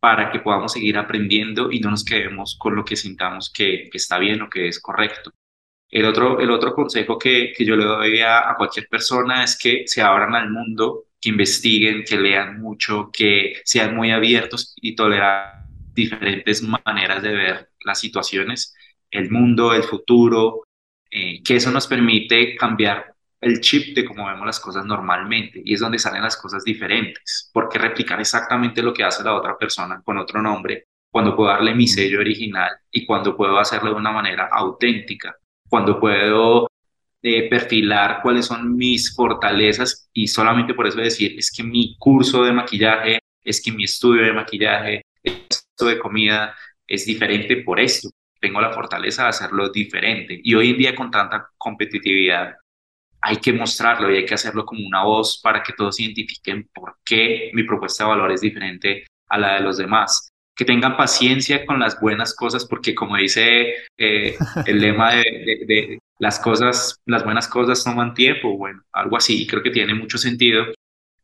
para 0.01 0.31
que 0.31 0.41
podamos 0.41 0.73
seguir 0.73 0.97
aprendiendo 0.97 1.71
y 1.71 1.81
no 1.81 1.91
nos 1.91 2.05
quedemos 2.05 2.57
con 2.59 2.75
lo 2.75 2.85
que 2.85 2.97
sintamos 2.97 3.53
que, 3.53 3.89
está 3.93 4.19
bien 4.19 4.43
o 4.43 4.51
que 4.51 4.69
es 4.69 4.81
correcto. 4.81 5.31
El 5.91 6.05
otro, 6.07 6.41
el 6.41 6.51
otro 6.51 6.73
consejo 6.75 7.19
que, 7.19 7.53
que 7.57 7.65
yo 7.65 7.77
le 7.77 7.85
doy 7.85 8.21
a, 8.21 8.51
a, 8.51 8.57
cualquier 8.57 8.89
persona 8.89 9.43
es 9.45 9.59
que 9.59 9.85
se 9.87 10.03
abran 10.03 10.35
al 10.35 10.51
mundo, 10.51 11.07
que 11.21 11.31
investiguen, 11.31 12.05
que 12.05 12.17
lean 12.17 12.61
mucho, 12.61 13.11
que 13.13 13.61
sean 13.65 13.97
muy 13.97 14.13
abiertos 14.13 14.75
y 14.77 14.95
tolerantes 14.95 15.61
diferentes 15.95 16.63
maneras 16.63 17.23
de 17.23 17.31
ver 17.31 17.71
las 17.85 18.01
situaciones, 18.01 18.75
el 19.11 19.31
mundo, 19.31 19.75
el 19.75 19.83
futuro, 19.83 20.65
eh, 21.11 21.43
que 21.43 21.57
eso 21.57 21.71
nos 21.71 21.87
permite 21.87 22.57
cambiar 22.57 23.15
el 23.41 23.61
chip 23.61 23.97
de 23.97 24.05
cómo 24.05 24.27
vemos 24.27 24.47
las 24.47 24.61
cosas 24.61 24.85
normalmente 24.85 25.63
y 25.65 25.75
es 25.75 25.81
donde 25.81 25.99
salen 25.99 26.23
las 26.23 26.37
cosas 26.37 26.63
diferentes, 26.65 27.51
porque 27.53 27.79
replicar 27.79 28.21
exactamente 28.21 28.83
lo 28.83 28.93
que 28.93 29.05
hace 29.05 29.25
la 29.25 29.35
otra 29.35 29.57
persona 29.57 30.03
con 30.05 30.19
otro 30.19 30.43
nombre, 30.43 30.85
cuando 31.11 31.35
puedo 31.35 31.51
darle 31.51 31.75
mi 31.75 31.89
sello 31.89 32.21
original 32.21 32.71
y 32.91 33.05
cuando 33.05 33.37
puedo 33.37 33.59
hacerlo 33.59 33.91
de 33.91 33.97
una 33.97 34.13
manera 34.13 34.49
auténtica, 34.53 35.37
cuando 35.71 35.99
puedo 36.01 36.69
eh, 37.23 37.49
perfilar 37.49 38.21
cuáles 38.23 38.47
son 38.47 38.77
mis 38.77 39.15
fortalezas 39.15 40.11
y 40.13 40.27
solamente 40.29 40.75
por 40.75 40.87
eso 40.87 41.01
decir, 41.01 41.35
es 41.39 41.51
que 41.51 41.63
mi 41.63 41.97
curso 41.99 42.45
de 42.45 42.53
maquillaje, 42.53 43.21
es 43.43 43.63
que 43.63 43.73
mi 43.73 43.85
estudio 43.85 44.25
de 44.25 44.33
maquillaje, 44.33 45.03
de 45.23 45.99
comida 45.99 46.55
es 46.87 47.07
diferente 47.07 47.59
por 47.59 47.81
esto. 47.81 48.11
Tengo 48.41 48.61
la 48.61 48.73
fortaleza 48.73 49.25
de 49.25 49.29
hacerlo 49.31 49.71
diferente. 49.71 50.41
Y 50.43 50.55
hoy 50.55 50.71
en 50.71 50.79
día 50.79 50.95
con 50.95 51.11
tanta 51.11 51.49
competitividad 51.57 52.55
hay 53.23 53.37
que 53.37 53.53
mostrarlo 53.53 54.11
y 54.11 54.17
hay 54.17 54.25
que 54.25 54.35
hacerlo 54.35 54.65
como 54.65 54.87
una 54.87 55.05
voz 55.05 55.41
para 55.43 55.63
que 55.63 55.75
todos 55.75 56.01
identifiquen 56.01 56.69
por 56.75 56.97
qué 57.05 57.51
mi 57.53 57.65
propuesta 57.65 58.05
de 58.05 58.11
valor 58.11 58.33
es 58.33 58.41
diferente 58.41 59.05
a 59.29 59.39
la 59.39 59.55
de 59.55 59.61
los 59.61 59.77
demás. 59.77 60.33
Que 60.61 60.67
tengan 60.67 60.95
paciencia 60.95 61.65
con 61.65 61.81
las 61.81 61.99
buenas 61.99 62.35
cosas, 62.35 62.67
porque 62.67 62.95
como 62.95 63.17
dice 63.17 63.77
eh, 63.97 64.37
el 64.67 64.79
lema 64.83 65.15
de, 65.15 65.99
las 66.19 66.39
cosas, 66.39 67.01
las 67.07 67.25
buenas 67.25 67.49
cosas 67.49 67.83
toman 67.83 68.13
tiempo, 68.13 68.59
bueno, 68.59 68.83
algo 68.93 69.17
así, 69.17 69.47
creo 69.47 69.63
que 69.63 69.71
tiene 69.71 69.95
mucho 69.95 70.19
sentido. 70.19 70.67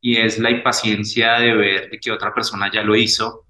Y 0.00 0.16
es 0.16 0.38
la 0.38 0.50
impaciencia 0.50 1.34
de 1.38 1.54
ver 1.54 1.90
que 2.00 2.10
otra 2.10 2.32
persona 2.32 2.70
ya 2.72 2.82
lo 2.82 2.96
hizo 2.96 3.44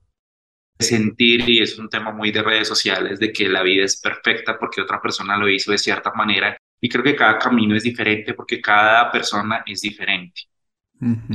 sentir, 0.76 1.48
y 1.48 1.62
es 1.62 1.78
un 1.78 1.88
tema 1.88 2.10
muy 2.10 2.32
de 2.32 2.42
redes 2.42 2.66
sociales, 2.66 3.20
de 3.20 3.32
que 3.32 3.48
la 3.48 3.62
vida 3.62 3.84
es 3.84 4.00
perfecta 4.00 4.58
porque 4.58 4.80
otra 4.80 5.00
persona 5.00 5.38
lo 5.38 5.48
hizo 5.48 5.70
de 5.70 5.78
cierta 5.78 6.12
manera. 6.14 6.56
Y 6.80 6.88
creo 6.88 7.04
que 7.04 7.14
cada 7.14 7.38
camino 7.38 7.76
es 7.76 7.84
diferente 7.84 8.34
porque 8.34 8.60
cada 8.60 9.08
persona 9.12 9.62
es 9.64 9.82
diferente. 9.82 10.42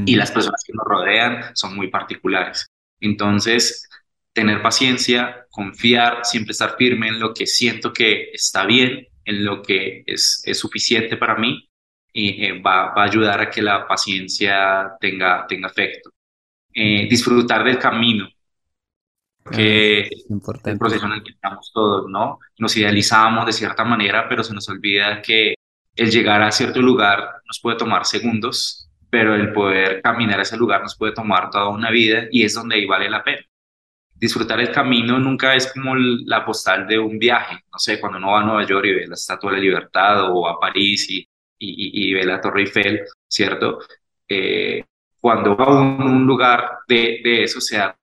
Y 0.05 0.15
las 0.17 0.29
personas 0.29 0.61
que 0.67 0.73
nos 0.73 0.85
rodean 0.85 1.55
son 1.55 1.73
muy 1.73 1.87
particulares. 1.87 2.65
Entonces, 2.99 3.87
tener 4.33 4.61
paciencia, 4.61 5.45
confiar, 5.49 6.23
siempre 6.23 6.51
estar 6.51 6.75
firme 6.77 7.09
en 7.09 7.19
lo 7.19 7.33
que 7.33 7.45
siento 7.47 7.91
que 7.91 8.31
está 8.33 8.65
bien, 8.65 9.07
en 9.25 9.45
lo 9.45 9.61
que 9.61 10.03
es, 10.05 10.41
es 10.45 10.57
suficiente 10.59 11.17
para 11.17 11.35
mí, 11.35 11.69
y 12.13 12.45
eh, 12.45 12.61
va, 12.61 12.93
va, 12.93 13.03
a 13.03 13.05
ayudar 13.05 13.41
a 13.41 13.49
que 13.49 13.61
la 13.61 13.87
paciencia 13.87 14.93
tenga, 14.99 15.45
tenga 15.47 15.69
efecto. 15.69 16.11
Eh, 16.73 17.07
disfrutar 17.09 17.63
del 17.63 17.77
camino, 17.77 18.29
que 19.51 20.01
es 20.01 20.25
el 20.65 20.77
proceso 20.77 21.05
en 21.05 21.13
el 21.13 21.23
que 21.23 21.31
estamos 21.31 21.71
todos, 21.73 22.09
¿no? 22.09 22.39
Nos 22.59 22.75
idealizamos 22.77 23.45
de 23.45 23.53
cierta 23.53 23.83
manera, 23.83 24.29
pero 24.29 24.43
se 24.43 24.53
nos 24.53 24.69
olvida 24.69 25.21
que 25.21 25.55
el 25.95 26.11
llegar 26.11 26.41
a 26.41 26.51
cierto 26.51 26.81
lugar 26.81 27.41
nos 27.45 27.59
puede 27.59 27.77
tomar 27.77 28.05
segundos, 28.05 28.89
pero 29.09 29.35
el 29.35 29.51
poder 29.51 30.01
caminar 30.01 30.39
a 30.39 30.43
ese 30.43 30.57
lugar 30.57 30.81
nos 30.81 30.95
puede 30.95 31.13
tomar 31.13 31.49
toda 31.49 31.69
una 31.69 31.91
vida 31.91 32.27
y 32.31 32.43
es 32.43 32.53
donde 32.53 32.75
ahí 32.75 32.85
vale 32.85 33.09
la 33.09 33.23
pena. 33.23 33.41
Disfrutar 34.21 34.59
el 34.59 34.71
camino 34.71 35.17
nunca 35.17 35.55
es 35.55 35.73
como 35.73 35.95
la 35.95 36.45
postal 36.45 36.87
de 36.87 36.99
un 36.99 37.17
viaje, 37.17 37.55
no 37.73 37.79
sé, 37.79 37.99
cuando 37.99 38.19
uno 38.19 38.33
va 38.33 38.41
a 38.41 38.43
Nueva 38.43 38.67
York 38.67 38.85
y 38.85 38.93
ve 38.93 39.07
la 39.07 39.15
Estatua 39.15 39.49
de 39.49 39.57
la 39.57 39.63
Libertad 39.63 40.31
o 40.31 40.47
a 40.47 40.59
París 40.59 41.07
y, 41.09 42.13
ve 42.13 42.23
la 42.23 42.39
Torre 42.39 42.61
Eiffel, 42.61 43.01
¿cierto? 43.27 43.79
Eh, 44.27 44.83
cuando 45.19 45.57
va 45.57 45.65
a 45.65 45.81
un, 45.81 46.25
lugar 46.25 46.81
de, 46.87 47.21
de 47.23 47.43
eso, 47.43 47.59
sea 47.59 47.95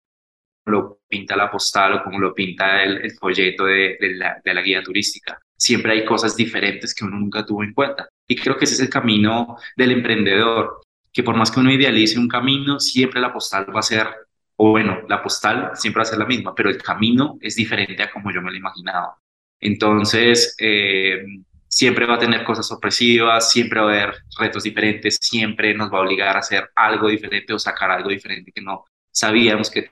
lo 0.66 1.00
pinta 1.08 1.36
la 1.36 1.50
postal 1.50 1.94
o 1.94 2.04
como 2.04 2.18
lo 2.18 2.34
pinta 2.34 2.82
el, 2.82 3.10
folleto 3.12 3.64
de, 3.64 3.96
la, 4.16 4.40
de, 4.44 4.54
la, 4.54 4.62
guía 4.62 4.82
turística. 4.82 5.38
Siempre 5.56 5.92
hay 5.92 6.04
cosas 6.04 6.36
diferentes 6.36 6.94
que 6.94 7.04
uno 7.04 7.18
nunca 7.18 7.44
tuvo 7.44 7.64
en 7.64 7.72
cuenta. 7.72 8.08
Y 8.26 8.36
creo 8.36 8.56
que 8.56 8.64
ese 8.64 8.74
es 8.74 8.80
el 8.80 8.90
camino 8.90 9.56
del 9.76 9.92
emprendedor, 9.92 10.80
que 11.12 11.22
por 11.22 11.36
más 11.36 11.50
que 11.50 11.60
uno 11.60 11.72
idealice 11.72 12.18
un 12.18 12.28
camino, 12.28 12.78
siempre 12.78 13.20
la 13.20 13.32
postal 13.32 13.74
va 13.74 13.80
a 13.80 13.82
ser, 13.82 14.08
o 14.60 14.70
bueno, 14.70 15.02
la 15.08 15.22
postal 15.22 15.70
siempre 15.74 16.00
va 16.00 16.02
a 16.02 16.06
ser 16.10 16.18
la 16.18 16.26
misma, 16.26 16.54
pero 16.54 16.68
el 16.68 16.82
camino 16.82 17.38
es 17.40 17.54
diferente 17.54 18.02
a 18.02 18.10
como 18.10 18.32
yo 18.32 18.42
me 18.42 18.50
lo 18.50 18.56
imaginaba. 18.56 19.16
Entonces, 19.60 20.56
eh, 20.58 21.24
siempre 21.68 22.06
va 22.06 22.14
a 22.14 22.18
tener 22.18 22.44
cosas 22.44 22.66
sorpresivas, 22.66 23.50
siempre 23.52 23.80
va 23.80 23.86
a 23.86 23.90
haber 23.90 24.14
retos 24.36 24.64
diferentes, 24.64 25.16
siempre 25.20 25.74
nos 25.74 25.92
va 25.92 25.98
a 25.98 26.00
obligar 26.00 26.34
a 26.34 26.40
hacer 26.40 26.70
algo 26.74 27.08
diferente 27.08 27.52
o 27.52 27.58
sacar 27.58 27.90
algo 27.90 28.08
diferente 28.10 28.52
que 28.52 28.60
no 28.62 28.84
sabíamos 29.12 29.70
que... 29.70 29.90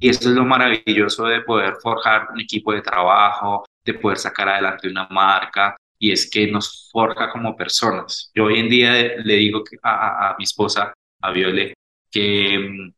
Y 0.00 0.08
esto 0.08 0.28
es 0.28 0.34
lo 0.34 0.44
maravilloso 0.44 1.26
de 1.26 1.42
poder 1.42 1.74
forjar 1.80 2.28
un 2.32 2.40
equipo 2.40 2.72
de 2.72 2.82
trabajo, 2.82 3.64
de 3.84 3.94
poder 3.94 4.18
sacar 4.18 4.48
adelante 4.48 4.88
una 4.88 5.06
marca, 5.08 5.76
y 6.00 6.10
es 6.10 6.28
que 6.28 6.48
nos 6.48 6.90
forja 6.92 7.30
como 7.30 7.56
personas. 7.56 8.32
Yo 8.34 8.46
hoy 8.46 8.58
en 8.58 8.68
día 8.68 8.92
le 8.92 9.34
digo 9.36 9.62
a, 9.82 10.30
a 10.30 10.36
mi 10.36 10.44
esposa, 10.44 10.92
a 11.22 11.30
Viole, 11.30 11.74
que 12.10 12.92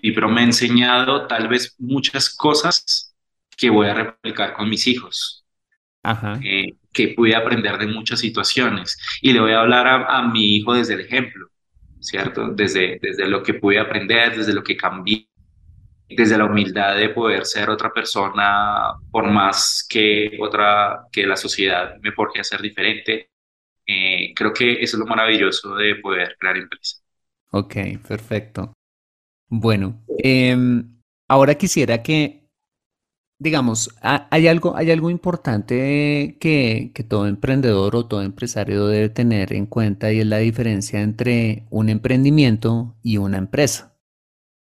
Mm, 0.00 0.32
me 0.32 0.40
ha 0.40 0.44
enseñado 0.44 1.26
tal 1.26 1.48
vez 1.48 1.74
muchas 1.78 2.30
cosas 2.30 3.14
que 3.56 3.70
voy 3.70 3.88
a 3.88 3.94
replicar 3.94 4.54
con 4.54 4.68
mis 4.68 4.86
hijos. 4.86 5.44
Ajá. 6.02 6.40
Eh, 6.42 6.74
que 6.92 7.08
pude 7.08 7.34
aprender 7.34 7.78
de 7.78 7.86
muchas 7.86 8.20
situaciones. 8.20 8.98
Y 9.20 9.32
le 9.32 9.40
voy 9.40 9.52
a 9.52 9.60
hablar 9.60 9.86
a, 9.86 10.18
a, 10.18 10.28
mi 10.28 10.56
hijo 10.56 10.74
desde 10.74 10.94
el 10.94 11.00
ejemplo, 11.00 11.48
¿cierto? 12.00 12.48
Desde, 12.48 12.98
desde 13.00 13.26
lo 13.26 13.42
que 13.42 13.54
pude 13.54 13.78
aprender, 13.78 14.36
desde 14.36 14.52
lo 14.52 14.62
que 14.62 14.76
cambié, 14.76 15.28
desde 16.08 16.36
la 16.36 16.44
humildad 16.44 16.96
de 16.96 17.08
poder 17.10 17.46
ser 17.46 17.70
otra 17.70 17.92
persona, 17.92 18.94
por 19.10 19.30
más 19.30 19.86
que 19.88 20.36
otra, 20.40 21.06
que 21.10 21.26
la 21.26 21.36
sociedad 21.36 21.96
me 22.00 22.12
forje 22.12 22.40
a 22.40 22.44
ser 22.44 22.60
diferente. 22.60 23.30
Eh, 23.86 24.32
creo 24.34 24.52
que 24.52 24.82
eso 24.82 24.96
es 24.96 25.00
lo 25.00 25.06
maravilloso 25.06 25.74
de 25.76 25.96
poder 25.96 26.36
crear 26.38 26.56
empresa. 26.56 26.98
Ok, 27.50 27.76
perfecto. 28.06 28.72
Bueno, 29.54 30.02
em, 30.08 30.98
ahora 31.28 31.56
quisiera 31.56 32.02
que, 32.02 32.48
digamos, 33.38 33.90
hay 34.00 34.48
algo, 34.48 34.74
hay 34.74 34.90
algo 34.90 35.10
importante 35.10 36.38
que, 36.40 36.90
que 36.94 37.04
todo 37.04 37.26
emprendedor 37.26 37.94
o 37.94 38.06
todo 38.06 38.22
empresario 38.22 38.86
debe 38.86 39.10
tener 39.10 39.52
en 39.52 39.66
cuenta 39.66 40.10
y 40.10 40.20
es 40.20 40.26
la 40.26 40.38
diferencia 40.38 41.02
entre 41.02 41.66
un 41.70 41.90
emprendimiento 41.90 42.96
y 43.02 43.18
una 43.18 43.36
empresa. 43.36 43.98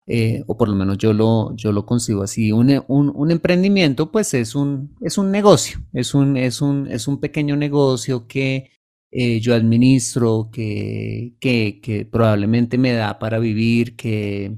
Eh, 0.08 0.44
o 0.48 0.58
por 0.58 0.68
lo 0.68 0.76
menos 0.76 0.98
yo 0.98 1.14
lo, 1.14 1.56
yo 1.56 1.72
lo 1.72 1.86
consigo 1.86 2.24
así. 2.24 2.52
Un, 2.52 2.84
un, 2.89 3.32
emprendimiento, 3.32 4.12
pues 4.12 4.34
es 4.34 4.56
un, 4.56 4.98
es 5.00 5.18
un 5.18 5.32
negocio, 5.32 5.80
es 5.94 6.14
un, 6.14 6.36
es, 6.36 6.62
un, 6.62 6.88
es 6.88 7.08
un 7.08 7.22
pequeño 7.22 7.56
negocio 7.56 8.28
que 8.28 8.72
eh, 9.12 9.39
yo 9.39 9.56
administro, 9.56 10.50
que, 10.52 11.36
que, 11.39 11.80
que, 11.82 12.06
probablemente 12.06 12.78
me 12.78 12.92
da 12.92 13.20
para 13.20 13.39
vivir, 13.39 13.96
que, 13.96 14.58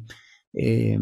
eh, 0.54 1.00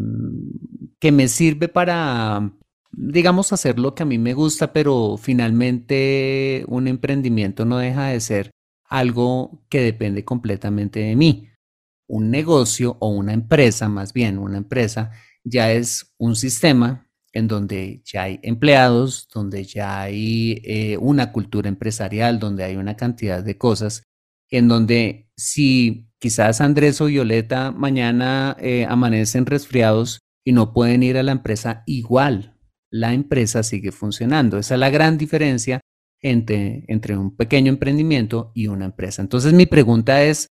que 0.98 1.12
me 1.12 1.28
sirve 1.28 1.68
para, 1.68 2.52
digamos, 2.92 3.52
hacer 3.52 3.78
lo 3.78 3.94
que 3.94 4.02
a 4.02 4.06
mí 4.06 4.18
me 4.18 4.34
gusta, 4.34 4.72
pero 4.72 5.16
finalmente 5.16 6.64
un 6.68 6.88
emprendimiento 6.88 7.64
no 7.64 7.78
deja 7.78 8.08
de 8.08 8.20
ser 8.20 8.50
algo 8.84 9.64
que 9.68 9.80
depende 9.80 10.24
completamente 10.24 11.00
de 11.00 11.16
mí. 11.16 11.48
Un 12.08 12.30
negocio 12.30 12.96
o 13.00 13.08
una 13.08 13.32
empresa, 13.32 13.88
más 13.88 14.12
bien 14.12 14.38
una 14.38 14.58
empresa, 14.58 15.12
ya 15.44 15.72
es 15.72 16.14
un 16.18 16.36
sistema 16.36 17.08
en 17.32 17.48
donde 17.48 18.02
ya 18.04 18.24
hay 18.24 18.38
empleados, 18.42 19.28
donde 19.32 19.64
ya 19.64 20.02
hay 20.02 20.60
eh, 20.64 20.98
una 20.98 21.32
cultura 21.32 21.68
empresarial, 21.68 22.38
donde 22.38 22.64
hay 22.64 22.76
una 22.76 22.96
cantidad 22.96 23.42
de 23.42 23.56
cosas, 23.56 24.04
en 24.50 24.68
donde 24.68 25.30
si 25.36 26.11
quizás 26.22 26.60
Andrés 26.60 27.00
o 27.00 27.06
Violeta 27.06 27.72
mañana 27.72 28.56
eh, 28.60 28.86
amanecen 28.88 29.44
resfriados 29.44 30.20
y 30.44 30.52
no 30.52 30.72
pueden 30.72 31.02
ir 31.02 31.18
a 31.18 31.24
la 31.24 31.32
empresa, 31.32 31.82
igual 31.84 32.56
la 32.90 33.12
empresa 33.12 33.64
sigue 33.64 33.90
funcionando. 33.90 34.56
Esa 34.56 34.74
es 34.74 34.80
la 34.80 34.90
gran 34.90 35.18
diferencia 35.18 35.80
entre, 36.20 36.84
entre 36.86 37.18
un 37.18 37.36
pequeño 37.36 37.72
emprendimiento 37.72 38.52
y 38.54 38.68
una 38.68 38.84
empresa. 38.84 39.20
Entonces 39.20 39.52
mi 39.52 39.66
pregunta 39.66 40.22
es, 40.22 40.46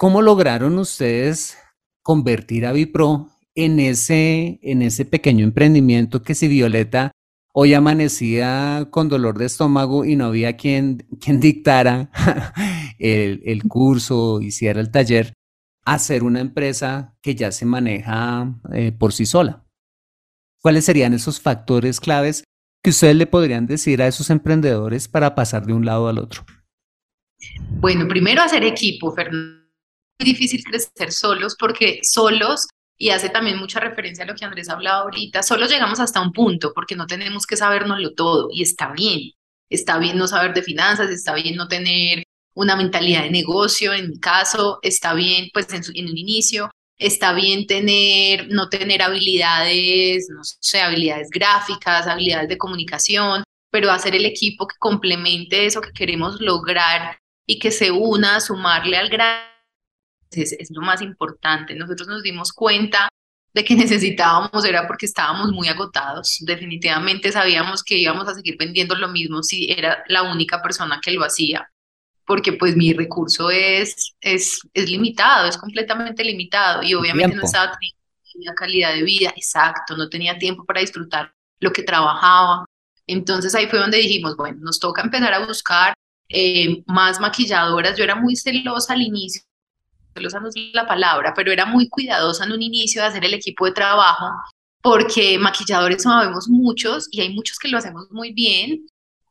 ¿Cómo 0.00 0.22
lograron 0.22 0.78
ustedes 0.78 1.58
convertir 2.04 2.66
a 2.66 2.72
Vipro 2.72 3.30
en 3.56 3.80
ese, 3.80 4.60
en 4.62 4.82
ese 4.82 5.04
pequeño 5.04 5.42
emprendimiento 5.42 6.22
que 6.22 6.36
si 6.36 6.46
Violeta 6.46 7.10
hoy 7.52 7.74
amanecía 7.74 8.86
con 8.92 9.08
dolor 9.08 9.38
de 9.38 9.46
estómago 9.46 10.04
y 10.04 10.14
no 10.14 10.26
había 10.26 10.56
quien, 10.56 11.04
quien 11.20 11.40
dictara 11.40 12.12
el, 12.98 13.42
el 13.44 13.62
curso, 13.64 14.40
hiciera 14.40 14.80
el 14.80 14.90
taller, 14.90 15.34
hacer 15.84 16.22
una 16.22 16.40
empresa 16.40 17.16
que 17.22 17.34
ya 17.34 17.50
se 17.52 17.64
maneja 17.64 18.54
eh, 18.72 18.92
por 18.92 19.12
sí 19.12 19.26
sola? 19.26 19.64
¿Cuáles 20.60 20.84
serían 20.84 21.14
esos 21.14 21.40
factores 21.40 22.00
claves 22.00 22.44
que 22.82 22.90
ustedes 22.90 23.16
le 23.16 23.26
podrían 23.26 23.66
decir 23.66 24.02
a 24.02 24.06
esos 24.06 24.30
emprendedores 24.30 25.08
para 25.08 25.34
pasar 25.34 25.66
de 25.66 25.72
un 25.72 25.84
lado 25.84 26.08
al 26.08 26.18
otro? 26.18 26.44
Bueno, 27.80 28.08
primero 28.08 28.42
hacer 28.42 28.64
equipo, 28.64 29.12
Fernando 29.12 29.68
difícil 30.24 30.64
crecer 30.64 31.12
solos 31.12 31.56
porque 31.58 32.00
solos, 32.02 32.66
y 32.96 33.10
hace 33.10 33.28
también 33.28 33.58
mucha 33.58 33.78
referencia 33.78 34.24
a 34.24 34.26
lo 34.26 34.34
que 34.34 34.44
Andrés 34.44 34.68
hablaba 34.68 35.02
ahorita, 35.02 35.42
solo 35.42 35.66
llegamos 35.66 36.00
hasta 36.00 36.20
un 36.20 36.32
punto 36.32 36.72
porque 36.74 36.96
no 36.96 37.06
tenemos 37.06 37.46
que 37.46 37.56
sabernoslo 37.56 38.14
todo 38.14 38.48
y 38.52 38.62
está 38.62 38.92
bien. 38.92 39.32
Está 39.70 39.98
bien 39.98 40.16
no 40.16 40.26
saber 40.26 40.54
de 40.54 40.62
finanzas, 40.62 41.10
está 41.10 41.34
bien 41.34 41.54
no 41.54 41.68
tener 41.68 42.24
una 42.58 42.76
mentalidad 42.76 43.22
de 43.22 43.30
negocio, 43.30 43.92
en 43.92 44.08
mi 44.08 44.18
caso, 44.18 44.80
está 44.82 45.14
bien 45.14 45.48
pues 45.52 45.72
en, 45.72 45.82
en 45.94 46.10
un 46.10 46.18
inicio, 46.18 46.70
está 46.98 47.32
bien 47.32 47.66
tener, 47.66 48.48
no 48.50 48.68
tener 48.68 49.00
habilidades, 49.00 50.28
no 50.30 50.42
sé, 50.42 50.80
habilidades 50.80 51.30
gráficas, 51.30 52.06
habilidades 52.08 52.48
de 52.48 52.58
comunicación, 52.58 53.44
pero 53.70 53.92
hacer 53.92 54.16
el 54.16 54.26
equipo 54.26 54.66
que 54.66 54.76
complemente 54.78 55.66
eso 55.66 55.80
que 55.80 55.92
queremos 55.92 56.40
lograr 56.40 57.18
y 57.46 57.60
que 57.60 57.70
se 57.70 57.92
una 57.92 58.40
sumarle 58.40 58.96
al 58.96 59.08
gran 59.08 59.38
es, 60.32 60.70
lo 60.70 60.82
más 60.82 61.00
importante. 61.00 61.74
Nosotros 61.74 62.08
nos 62.08 62.22
dimos 62.22 62.52
cuenta 62.52 63.08
de 63.54 63.64
que 63.64 63.74
necesitábamos 63.76 64.64
era 64.64 64.86
porque 64.86 65.06
estábamos 65.06 65.52
muy 65.52 65.68
agotados. 65.68 66.38
Definitivamente 66.40 67.30
sabíamos 67.30 67.84
que 67.84 67.98
íbamos 67.98 68.28
a 68.28 68.34
seguir 68.34 68.56
vendiendo 68.58 68.96
lo 68.96 69.08
mismo 69.08 69.42
si 69.44 69.70
era 69.70 70.02
la 70.08 70.22
única 70.24 70.60
persona 70.60 71.00
que 71.00 71.12
lo 71.12 71.24
hacía, 71.24 71.70
porque 72.28 72.52
pues 72.52 72.76
mi 72.76 72.92
recurso 72.92 73.50
es, 73.50 74.14
es, 74.20 74.60
es 74.74 74.90
limitado, 74.90 75.48
es 75.48 75.56
completamente 75.56 76.22
limitado 76.22 76.82
y 76.82 76.92
obviamente 76.92 77.34
no 77.34 77.42
estaba 77.42 77.72
teniendo 77.72 78.54
calidad 78.54 78.92
de 78.92 79.02
vida, 79.02 79.30
exacto, 79.34 79.96
no 79.96 80.10
tenía 80.10 80.38
tiempo 80.38 80.64
para 80.64 80.82
disfrutar 80.82 81.32
lo 81.58 81.72
que 81.72 81.82
trabajaba. 81.82 82.66
Entonces 83.06 83.54
ahí 83.54 83.66
fue 83.66 83.78
donde 83.78 83.96
dijimos, 83.96 84.36
bueno, 84.36 84.58
nos 84.60 84.78
toca 84.78 85.00
empezar 85.00 85.32
a 85.32 85.46
buscar 85.46 85.94
eh, 86.28 86.82
más 86.86 87.18
maquilladoras. 87.18 87.96
Yo 87.96 88.04
era 88.04 88.14
muy 88.14 88.36
celosa 88.36 88.92
al 88.92 89.00
inicio 89.00 89.42
celosa 90.18 90.40
la 90.72 90.86
palabra, 90.86 91.32
pero 91.34 91.52
era 91.52 91.64
muy 91.64 91.88
cuidadosa 91.88 92.44
en 92.44 92.52
un 92.52 92.62
inicio 92.62 93.00
de 93.00 93.08
hacer 93.08 93.24
el 93.24 93.34
equipo 93.34 93.64
de 93.64 93.72
trabajo, 93.72 94.26
porque 94.82 95.38
maquilladores 95.38 96.02
sabemos 96.02 96.48
muchos 96.48 97.08
y 97.10 97.20
hay 97.20 97.34
muchos 97.34 97.58
que 97.58 97.68
lo 97.68 97.78
hacemos 97.78 98.10
muy 98.10 98.32
bien, 98.32 98.86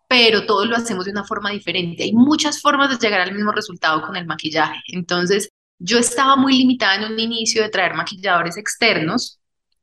pero 0.08 0.46
todos 0.46 0.68
lo 0.68 0.76
hacemos 0.76 1.06
de 1.06 1.12
una 1.12 1.26
forma 1.26 1.52
diferente. 1.52 2.04
Hay 2.04 2.14
muchas 2.14 2.62
formas 2.62 2.90
de 2.90 2.98
llegar 2.98 3.22
al 3.22 3.34
mismo 3.34 3.52
resultado 3.52 4.02
con 4.02 4.16
el 4.16 4.26
maquillaje. 4.26 4.80
Entonces, 4.88 5.50
yo 5.80 6.00
estaba 6.00 6.36
muy 6.36 6.58
limitada 6.58 6.96
en 6.96 7.12
un 7.12 7.20
inicio 7.20 7.62
de 7.62 7.70
traer 7.70 7.94
maquilladores 7.94 8.58
externos, 8.58 9.40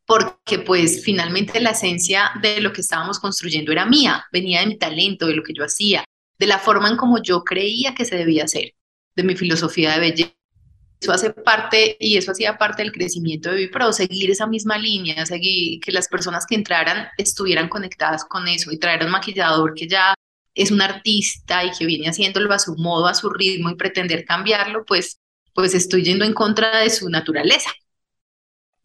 porque 0.07 0.59
pues 0.59 1.03
finalmente 1.05 1.61
la 1.61 1.71
esencia 1.71 2.31
de 2.43 2.61
lo 2.61 2.73
que 2.73 2.81
estábamos 2.81 3.19
construyendo 3.19 3.73
era 3.73 3.87
mía, 3.87 4.25
venía 4.33 4.61
de 4.61 4.67
mi 4.67 4.79
talento, 4.79 5.27
de 5.27 5.37
lo 5.37 5.43
que 5.43 5.55
yo 5.55 5.65
hacía, 5.65 6.05
de 6.39 6.47
la 6.47 6.59
forma 6.59 6.89
en 6.89 6.97
como 6.97 7.23
yo 7.23 7.43
creía 7.43 7.95
que 7.95 8.05
se 8.05 8.17
debía 8.17 8.45
hacer, 8.45 8.75
de 9.17 9.23
mi 9.23 9.37
filosofía 9.37 9.93
de 9.93 10.01
belleza 10.01 10.35
eso 11.05 11.13
hace 11.13 11.31
parte 11.31 11.97
y 12.01 12.17
eso 12.17 12.33
hacía 12.33 12.57
parte 12.57 12.83
del 12.83 12.91
crecimiento 12.91 13.51
de 13.51 13.57
Vipro, 13.57 13.93
seguir 13.93 14.31
esa 14.31 14.47
misma 14.47 14.79
línea, 14.79 15.27
seguir 15.27 15.79
que 15.81 15.93
las 15.93 16.09
personas 16.09 16.47
que 16.47 16.55
entraran 16.55 17.09
estuvieran 17.19 17.69
conectadas 17.69 18.25
con 18.25 18.49
eso 18.49 18.73
y 18.73 18.79
traer 18.79 19.05
un 19.05 19.11
maquillador 19.11 19.75
que 19.75 19.87
ya 19.87 20.14
es 20.55 20.71
un 20.71 20.81
artista 20.81 21.65
y 21.65 21.71
que 21.73 21.87
viene 21.87 22.09
haciéndolo 22.09 22.53
a 22.53 22.59
su 22.59 22.77
modo, 22.77 23.07
a 23.07 23.15
su 23.15 23.31
ritmo 23.31 23.71
y 23.71 23.77
pretender 23.77 24.25
cambiarlo, 24.25 24.85
pues, 24.85 25.21
pues 25.53 25.75
estoy 25.75 26.05
yendo 26.05 26.25
en 26.25 26.33
contra 26.33 26.81
de 26.81 26.91
su 26.91 27.09
naturaleza. 27.09 27.71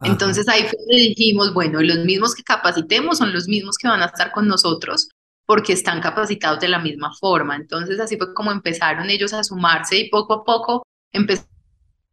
Entonces 0.02 0.48
ahí 0.48 0.62
fue 0.62 0.80
donde 0.80 0.96
dijimos, 0.96 1.54
bueno, 1.54 1.82
los 1.82 2.00
mismos 2.06 2.34
que 2.34 2.44
capacitemos 2.44 3.18
son 3.18 3.34
los 3.34 3.48
mismos 3.48 3.78
que 3.78 3.88
van 3.88 4.02
a 4.02 4.06
estar 4.06 4.32
con 4.32 4.48
nosotros 4.48 5.10
porque 5.46 5.74
están 5.74 6.00
capacitados 6.00 6.60
de 6.60 6.70
la 6.70 6.80
misma 6.80 7.12
forma. 7.20 7.56
Entonces 7.56 8.00
así 8.00 8.18
fue 8.18 8.34
como 8.34 8.52
empezaron 8.52 9.10
ellos 9.10 9.34
a 9.34 9.44
sumarse 9.44 9.98
y 9.98 10.10
poco 10.10 10.34
a 10.34 10.44
poco 10.46 10.84
empezaron 11.12 11.50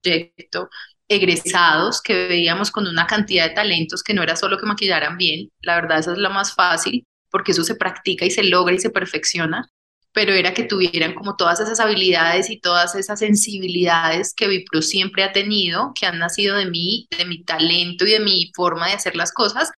proyecto 0.03 0.69
egresados 1.09 2.03
que 2.03 2.29
veíamos 2.29 2.71
con 2.71 2.87
una 2.87 3.07
cantidad 3.07 3.49
de 3.49 3.55
talentos 3.55 4.03
que 4.03 4.15
no 4.15 4.23
era 4.23 4.37
solo 4.37 4.59
que 4.59 4.67
maquillaran 4.67 5.17
bien, 5.17 5.51
la 5.61 5.77
verdad 5.77 5.99
eso 6.01 6.13
es 6.13 6.19
lo 6.19 6.31
más 6.31 6.55
fácil 6.55 7.05
porque 7.31 7.53
eso 7.53 7.65
se 7.65 7.75
practica 7.75 8.25
y 8.25 8.31
se 8.31 8.45
logra 8.45 8.75
y 8.75 8.79
se 8.79 8.91
perfecciona, 8.91 9.69
pero 10.13 10.33
era 10.33 10.55
que 10.55 10.65
tuvieran 10.65 11.15
como 11.15 11.37
todas 11.37 11.61
esas 11.61 11.79
habilidades 11.79 12.49
y 12.49 12.59
todas 12.59 12.95
esas 12.95 13.19
sensibilidades 13.19 14.33
que 14.35 14.49
Vipro 14.49 14.81
siempre 14.81 15.23
ha 15.25 15.33
tenido, 15.33 15.93
que 15.95 16.07
han 16.07 16.19
nacido 16.19 16.57
de 16.57 16.71
mí, 16.71 17.07
de 17.19 17.27
mi 17.27 17.45
talento 17.45 18.07
y 18.07 18.13
de 18.13 18.21
mi 18.21 18.51
forma 18.55 18.89
de 18.89 18.95
hacer 18.95 19.15
las 19.15 19.33
cosas, 19.33 19.71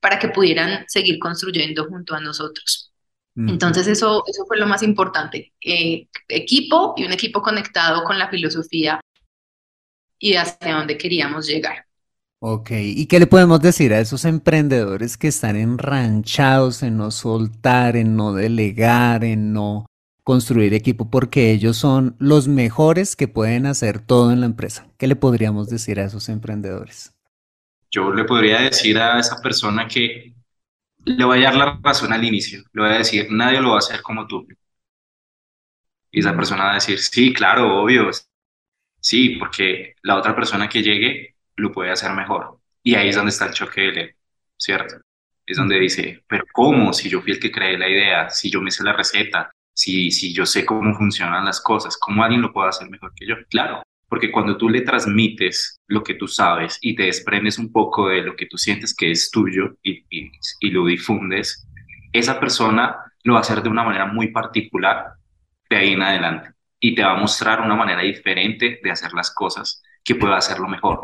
para 0.00 0.18
que 0.18 0.28
pudieran 0.28 0.84
seguir 0.88 1.18
construyendo 1.18 1.86
junto 1.86 2.14
a 2.14 2.20
nosotros. 2.20 2.92
Entonces 3.34 3.86
eso, 3.86 4.22
eso 4.26 4.44
fue 4.46 4.56
lo 4.56 4.66
más 4.66 4.82
importante, 4.82 5.52
eh, 5.62 6.08
equipo 6.28 6.94
y 6.96 7.04
un 7.04 7.12
equipo 7.12 7.42
conectado 7.42 8.02
con 8.02 8.18
la 8.18 8.30
filosofía 8.30 8.98
y 10.18 10.34
hacia 10.34 10.74
dónde 10.74 10.96
queríamos 10.98 11.46
llegar. 11.46 11.85
Ok, 12.48 12.70
¿y 12.70 13.06
qué 13.06 13.18
le 13.18 13.26
podemos 13.26 13.60
decir 13.60 13.92
a 13.92 13.98
esos 13.98 14.24
emprendedores 14.24 15.18
que 15.18 15.26
están 15.26 15.56
enranchados 15.56 16.84
en 16.84 16.96
no 16.96 17.10
soltar, 17.10 17.96
en 17.96 18.14
no 18.14 18.34
delegar, 18.34 19.24
en 19.24 19.52
no 19.52 19.86
construir 20.22 20.72
equipo, 20.72 21.10
porque 21.10 21.50
ellos 21.50 21.76
son 21.76 22.14
los 22.20 22.46
mejores 22.46 23.16
que 23.16 23.26
pueden 23.26 23.66
hacer 23.66 23.98
todo 23.98 24.30
en 24.30 24.38
la 24.38 24.46
empresa? 24.46 24.86
¿Qué 24.96 25.08
le 25.08 25.16
podríamos 25.16 25.68
decir 25.68 25.98
a 25.98 26.04
esos 26.04 26.28
emprendedores? 26.28 27.16
Yo 27.90 28.12
le 28.12 28.22
podría 28.22 28.60
decir 28.60 28.96
a 28.96 29.18
esa 29.18 29.42
persona 29.42 29.88
que 29.88 30.32
le 31.04 31.24
voy 31.24 31.40
a 31.40 31.50
dar 31.50 31.56
la 31.56 31.80
razón 31.82 32.12
al 32.12 32.22
inicio, 32.22 32.62
le 32.72 32.82
voy 32.82 32.92
a 32.92 32.98
decir, 32.98 33.26
nadie 33.28 33.60
lo 33.60 33.70
va 33.70 33.74
a 33.74 33.78
hacer 33.78 34.02
como 34.02 34.24
tú. 34.24 34.46
Y 36.12 36.20
esa 36.20 36.36
persona 36.36 36.62
va 36.62 36.70
a 36.70 36.74
decir, 36.74 37.00
sí, 37.00 37.32
claro, 37.32 37.82
obvio, 37.82 38.08
sí, 39.00 39.30
porque 39.30 39.96
la 40.02 40.16
otra 40.16 40.32
persona 40.36 40.68
que 40.68 40.84
llegue 40.84 41.35
lo 41.56 41.72
puede 41.72 41.90
hacer 41.90 42.12
mejor. 42.12 42.58
Y 42.82 42.94
ahí 42.94 43.08
es 43.08 43.16
donde 43.16 43.30
está 43.30 43.46
el 43.46 43.54
choque 43.54 43.80
del 43.80 43.98
ego, 43.98 44.18
¿cierto? 44.56 44.96
Es 45.44 45.56
donde 45.56 45.78
dice, 45.78 46.22
pero 46.28 46.44
¿cómo? 46.52 46.92
Si 46.92 47.08
yo 47.08 47.20
fui 47.20 47.32
el 47.32 47.40
que 47.40 47.52
creé 47.52 47.78
la 47.78 47.88
idea, 47.88 48.30
si 48.30 48.50
yo 48.50 48.60
me 48.60 48.70
sé 48.70 48.84
la 48.84 48.92
receta, 48.92 49.50
si, 49.72 50.10
si 50.10 50.32
yo 50.32 50.46
sé 50.46 50.64
cómo 50.64 50.94
funcionan 50.94 51.44
las 51.44 51.60
cosas, 51.60 51.96
¿cómo 51.96 52.22
alguien 52.22 52.42
lo 52.42 52.52
puede 52.52 52.68
hacer 52.68 52.88
mejor 52.88 53.12
que 53.14 53.26
yo? 53.26 53.34
Claro, 53.50 53.82
porque 54.08 54.30
cuando 54.30 54.56
tú 54.56 54.68
le 54.68 54.82
transmites 54.82 55.78
lo 55.88 56.02
que 56.02 56.14
tú 56.14 56.28
sabes 56.28 56.78
y 56.80 56.94
te 56.94 57.04
desprendes 57.04 57.58
un 57.58 57.72
poco 57.72 58.08
de 58.08 58.22
lo 58.22 58.36
que 58.36 58.46
tú 58.46 58.56
sientes 58.56 58.94
que 58.94 59.10
es 59.10 59.30
tuyo 59.30 59.76
y, 59.82 60.04
y, 60.10 60.30
y 60.60 60.70
lo 60.70 60.86
difundes, 60.86 61.66
esa 62.12 62.40
persona 62.40 62.96
lo 63.24 63.34
va 63.34 63.40
a 63.40 63.42
hacer 63.42 63.62
de 63.62 63.68
una 63.68 63.84
manera 63.84 64.06
muy 64.06 64.28
particular 64.28 65.14
de 65.68 65.76
ahí 65.76 65.92
en 65.92 66.02
adelante 66.02 66.50
y 66.80 66.94
te 66.94 67.02
va 67.02 67.12
a 67.12 67.20
mostrar 67.20 67.60
una 67.60 67.74
manera 67.74 68.02
diferente 68.02 68.80
de 68.82 68.90
hacer 68.90 69.12
las 69.12 69.32
cosas 69.34 69.82
que 70.04 70.14
pueda 70.14 70.36
hacerlo 70.36 70.68
mejor. 70.68 71.00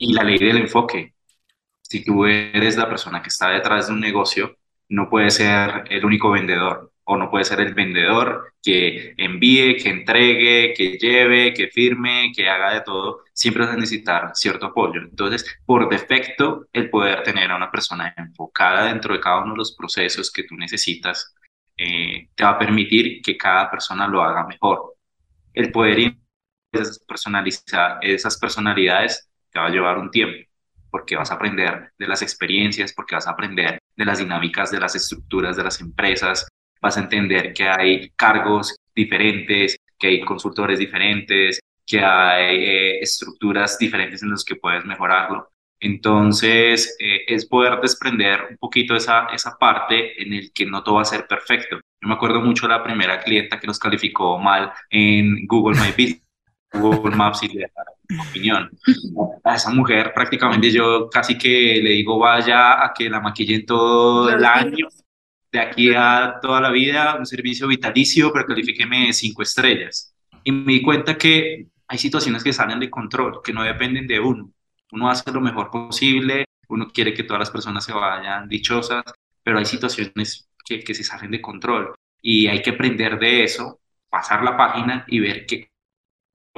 Y 0.00 0.14
la 0.14 0.24
ley 0.24 0.38
del 0.38 0.56
enfoque. 0.56 1.14
Si 1.82 2.02
tú 2.04 2.24
eres 2.24 2.76
la 2.76 2.88
persona 2.88 3.22
que 3.22 3.28
está 3.28 3.50
detrás 3.50 3.88
de 3.88 3.92
un 3.94 4.00
negocio, 4.00 4.56
no 4.88 5.10
puedes 5.10 5.34
ser 5.34 5.84
el 5.90 6.04
único 6.04 6.30
vendedor 6.30 6.92
o 7.04 7.16
no 7.18 7.30
puede 7.30 7.44
ser 7.44 7.60
el 7.60 7.74
vendedor 7.74 8.54
que 8.62 9.14
envíe, 9.18 9.76
que 9.76 9.90
entregue, 9.90 10.72
que 10.74 10.96
lleve, 10.98 11.52
que 11.52 11.68
firme, 11.68 12.32
que 12.34 12.48
haga 12.48 12.72
de 12.74 12.80
todo. 12.80 13.24
Siempre 13.34 13.64
vas 13.64 13.74
a 13.74 13.76
necesitar 13.76 14.30
cierto 14.34 14.66
apoyo. 14.66 15.02
Entonces, 15.02 15.44
por 15.66 15.88
defecto, 15.88 16.66
el 16.72 16.88
poder 16.88 17.22
tener 17.22 17.50
a 17.50 17.56
una 17.56 17.70
persona 17.70 18.14
enfocada 18.16 18.86
dentro 18.86 19.12
de 19.14 19.20
cada 19.20 19.42
uno 19.42 19.52
de 19.52 19.58
los 19.58 19.76
procesos 19.76 20.30
que 20.32 20.44
tú 20.44 20.56
necesitas 20.56 21.34
eh, 21.76 22.28
te 22.34 22.44
va 22.44 22.50
a 22.50 22.58
permitir 22.58 23.20
que 23.22 23.36
cada 23.36 23.70
persona 23.70 24.08
lo 24.08 24.22
haga 24.22 24.46
mejor. 24.46 24.94
El 25.52 25.70
poder 25.72 26.16
esas, 26.72 27.00
esas 28.02 28.38
personalidades 28.38 29.29
te 29.50 29.58
va 29.58 29.66
a 29.66 29.70
llevar 29.70 29.98
un 29.98 30.10
tiempo, 30.10 30.38
porque 30.90 31.16
vas 31.16 31.30
a 31.30 31.34
aprender 31.34 31.92
de 31.98 32.08
las 32.08 32.22
experiencias, 32.22 32.92
porque 32.92 33.14
vas 33.14 33.26
a 33.26 33.32
aprender 33.32 33.78
de 33.96 34.04
las 34.04 34.18
dinámicas 34.18 34.70
de 34.70 34.80
las 34.80 34.94
estructuras 34.94 35.56
de 35.56 35.64
las 35.64 35.80
empresas, 35.80 36.48
vas 36.80 36.96
a 36.96 37.00
entender 37.00 37.52
que 37.52 37.68
hay 37.68 38.10
cargos 38.10 38.76
diferentes, 38.94 39.76
que 39.98 40.08
hay 40.08 40.20
consultores 40.22 40.78
diferentes, 40.78 41.60
que 41.86 42.00
hay 42.00 42.64
eh, 42.64 42.98
estructuras 43.00 43.78
diferentes 43.78 44.22
en 44.22 44.30
las 44.30 44.44
que 44.44 44.56
puedes 44.56 44.84
mejorarlo. 44.84 45.50
Entonces, 45.80 46.96
eh, 46.98 47.24
es 47.26 47.46
poder 47.46 47.80
desprender 47.80 48.48
un 48.50 48.56
poquito 48.58 48.94
esa, 48.94 49.26
esa 49.28 49.56
parte 49.58 50.22
en 50.22 50.34
el 50.34 50.52
que 50.52 50.66
no 50.66 50.82
todo 50.82 50.96
va 50.96 51.02
a 51.02 51.06
ser 51.06 51.26
perfecto. 51.26 51.76
Yo 51.76 52.08
me 52.08 52.14
acuerdo 52.14 52.40
mucho 52.42 52.66
de 52.66 52.74
la 52.74 52.84
primera 52.84 53.20
clienta 53.20 53.58
que 53.58 53.66
nos 53.66 53.78
calificó 53.78 54.38
mal 54.38 54.72
en 54.90 55.46
Google 55.46 55.80
My 55.80 55.90
Business, 55.90 56.22
Google 56.72 57.16
Maps 57.16 57.42
y 57.42 57.48
le 57.48 57.70
opinión. 58.18 58.70
A 59.44 59.54
esa 59.54 59.70
mujer 59.70 60.12
prácticamente 60.14 60.70
yo 60.70 61.08
casi 61.10 61.36
que 61.38 61.80
le 61.82 61.90
digo 61.90 62.18
vaya 62.18 62.84
a 62.84 62.92
que 62.92 63.08
la 63.08 63.20
maquillen 63.20 63.64
todo 63.66 64.30
el 64.30 64.44
año, 64.44 64.88
de 65.52 65.60
aquí 65.60 65.92
a 65.94 66.36
toda 66.40 66.60
la 66.60 66.70
vida, 66.70 67.16
un 67.18 67.26
servicio 67.26 67.66
vitalicio, 67.66 68.32
pero 68.32 68.46
califíqueme 68.46 69.12
cinco 69.12 69.42
estrellas. 69.42 70.14
Y 70.44 70.52
me 70.52 70.72
di 70.72 70.82
cuenta 70.82 71.16
que 71.18 71.66
hay 71.88 71.98
situaciones 71.98 72.44
que 72.44 72.52
salen 72.52 72.80
de 72.80 72.90
control, 72.90 73.40
que 73.42 73.52
no 73.52 73.62
dependen 73.62 74.06
de 74.06 74.20
uno. 74.20 74.52
Uno 74.92 75.10
hace 75.10 75.30
lo 75.32 75.40
mejor 75.40 75.70
posible, 75.70 76.44
uno 76.68 76.88
quiere 76.88 77.12
que 77.14 77.24
todas 77.24 77.40
las 77.40 77.50
personas 77.50 77.84
se 77.84 77.92
vayan 77.92 78.48
dichosas, 78.48 79.02
pero 79.42 79.58
hay 79.58 79.64
situaciones 79.64 80.48
que, 80.64 80.80
que 80.80 80.94
se 80.94 81.04
salen 81.04 81.30
de 81.32 81.40
control 81.40 81.94
y 82.22 82.46
hay 82.46 82.62
que 82.62 82.70
aprender 82.70 83.18
de 83.18 83.44
eso, 83.44 83.80
pasar 84.08 84.42
la 84.42 84.56
página 84.56 85.04
y 85.08 85.20
ver 85.20 85.46
qué 85.46 85.69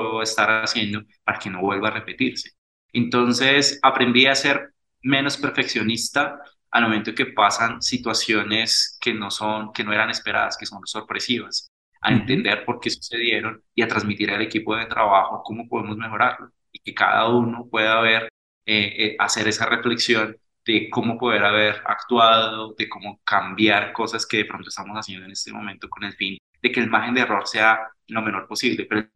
puedo 0.02 0.22
estar 0.22 0.64
haciendo 0.64 1.02
para 1.24 1.38
que 1.38 1.50
no 1.50 1.60
vuelva 1.60 1.88
a 1.88 1.92
repetirse. 1.92 2.52
Entonces 2.92 3.78
aprendí 3.82 4.26
a 4.26 4.34
ser 4.34 4.72
menos 5.02 5.36
perfeccionista 5.36 6.40
al 6.70 6.84
momento 6.84 7.14
que 7.14 7.26
pasan 7.26 7.82
situaciones 7.82 8.98
que 9.00 9.14
no 9.14 9.30
son, 9.30 9.72
que 9.72 9.84
no 9.84 9.92
eran 9.92 10.10
esperadas, 10.10 10.56
que 10.56 10.66
son 10.66 10.80
sorpresivas, 10.86 11.70
a 12.00 12.12
entender 12.12 12.64
por 12.64 12.80
qué 12.80 12.90
sucedieron 12.90 13.62
y 13.74 13.82
a 13.82 13.88
transmitir 13.88 14.30
al 14.30 14.42
equipo 14.42 14.76
de 14.76 14.86
trabajo 14.86 15.42
cómo 15.44 15.68
podemos 15.68 15.96
mejorarlo 15.96 16.50
y 16.72 16.78
que 16.80 16.94
cada 16.94 17.28
uno 17.28 17.68
pueda 17.70 18.00
ver, 18.00 18.28
eh, 18.66 18.94
eh, 18.98 19.16
hacer 19.18 19.48
esa 19.48 19.66
reflexión 19.66 20.36
de 20.64 20.88
cómo 20.90 21.18
poder 21.18 21.44
haber 21.44 21.82
actuado, 21.86 22.74
de 22.78 22.88
cómo 22.88 23.20
cambiar 23.24 23.92
cosas 23.92 24.26
que 24.26 24.38
de 24.38 24.44
pronto 24.44 24.68
estamos 24.68 24.96
haciendo 24.96 25.26
en 25.26 25.32
este 25.32 25.52
momento 25.52 25.88
con 25.88 26.04
el 26.04 26.14
fin 26.14 26.38
de 26.62 26.72
que 26.72 26.80
el 26.80 26.88
margen 26.88 27.14
de 27.14 27.22
error 27.22 27.46
sea 27.46 27.80
lo 28.08 28.22
menor 28.22 28.46
posible, 28.46 28.86
pero 28.88 29.06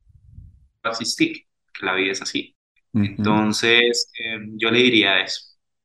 asistir, 0.91 1.47
que 1.73 1.87
la 1.87 1.95
vida 1.95 2.13
es 2.13 2.23
así. 2.23 2.55
Entonces, 2.95 4.11
em, 4.19 4.57
yo 4.57 4.71
le 4.71 4.79
diría 4.79 5.21
eso. 5.21 5.41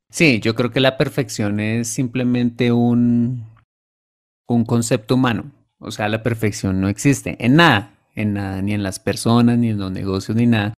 Sí, 0.10 0.40
yo 0.40 0.56
creo 0.56 0.72
que 0.72 0.80
la 0.80 0.98
perfección 0.98 1.60
es 1.60 1.90
simplemente 1.90 2.72
un, 2.72 3.46
un 4.48 4.66
concepto 4.66 5.16
humano. 5.16 5.52
O 5.80 5.92
sea, 5.92 6.10
la 6.10 6.24
perfección 6.24 6.80
no 6.80 6.90
existe 6.90 7.38
en 7.44 7.56
nada, 7.56 7.98
en 8.16 8.34
nada, 8.34 8.62
ni 8.62 8.74
en 8.74 8.84
las 8.84 9.00
personas, 9.00 9.58
ni 9.58 9.70
en 9.70 9.80
los 9.80 9.92
negocios, 9.92 10.38
ni 10.38 10.46
nada. 10.46 10.74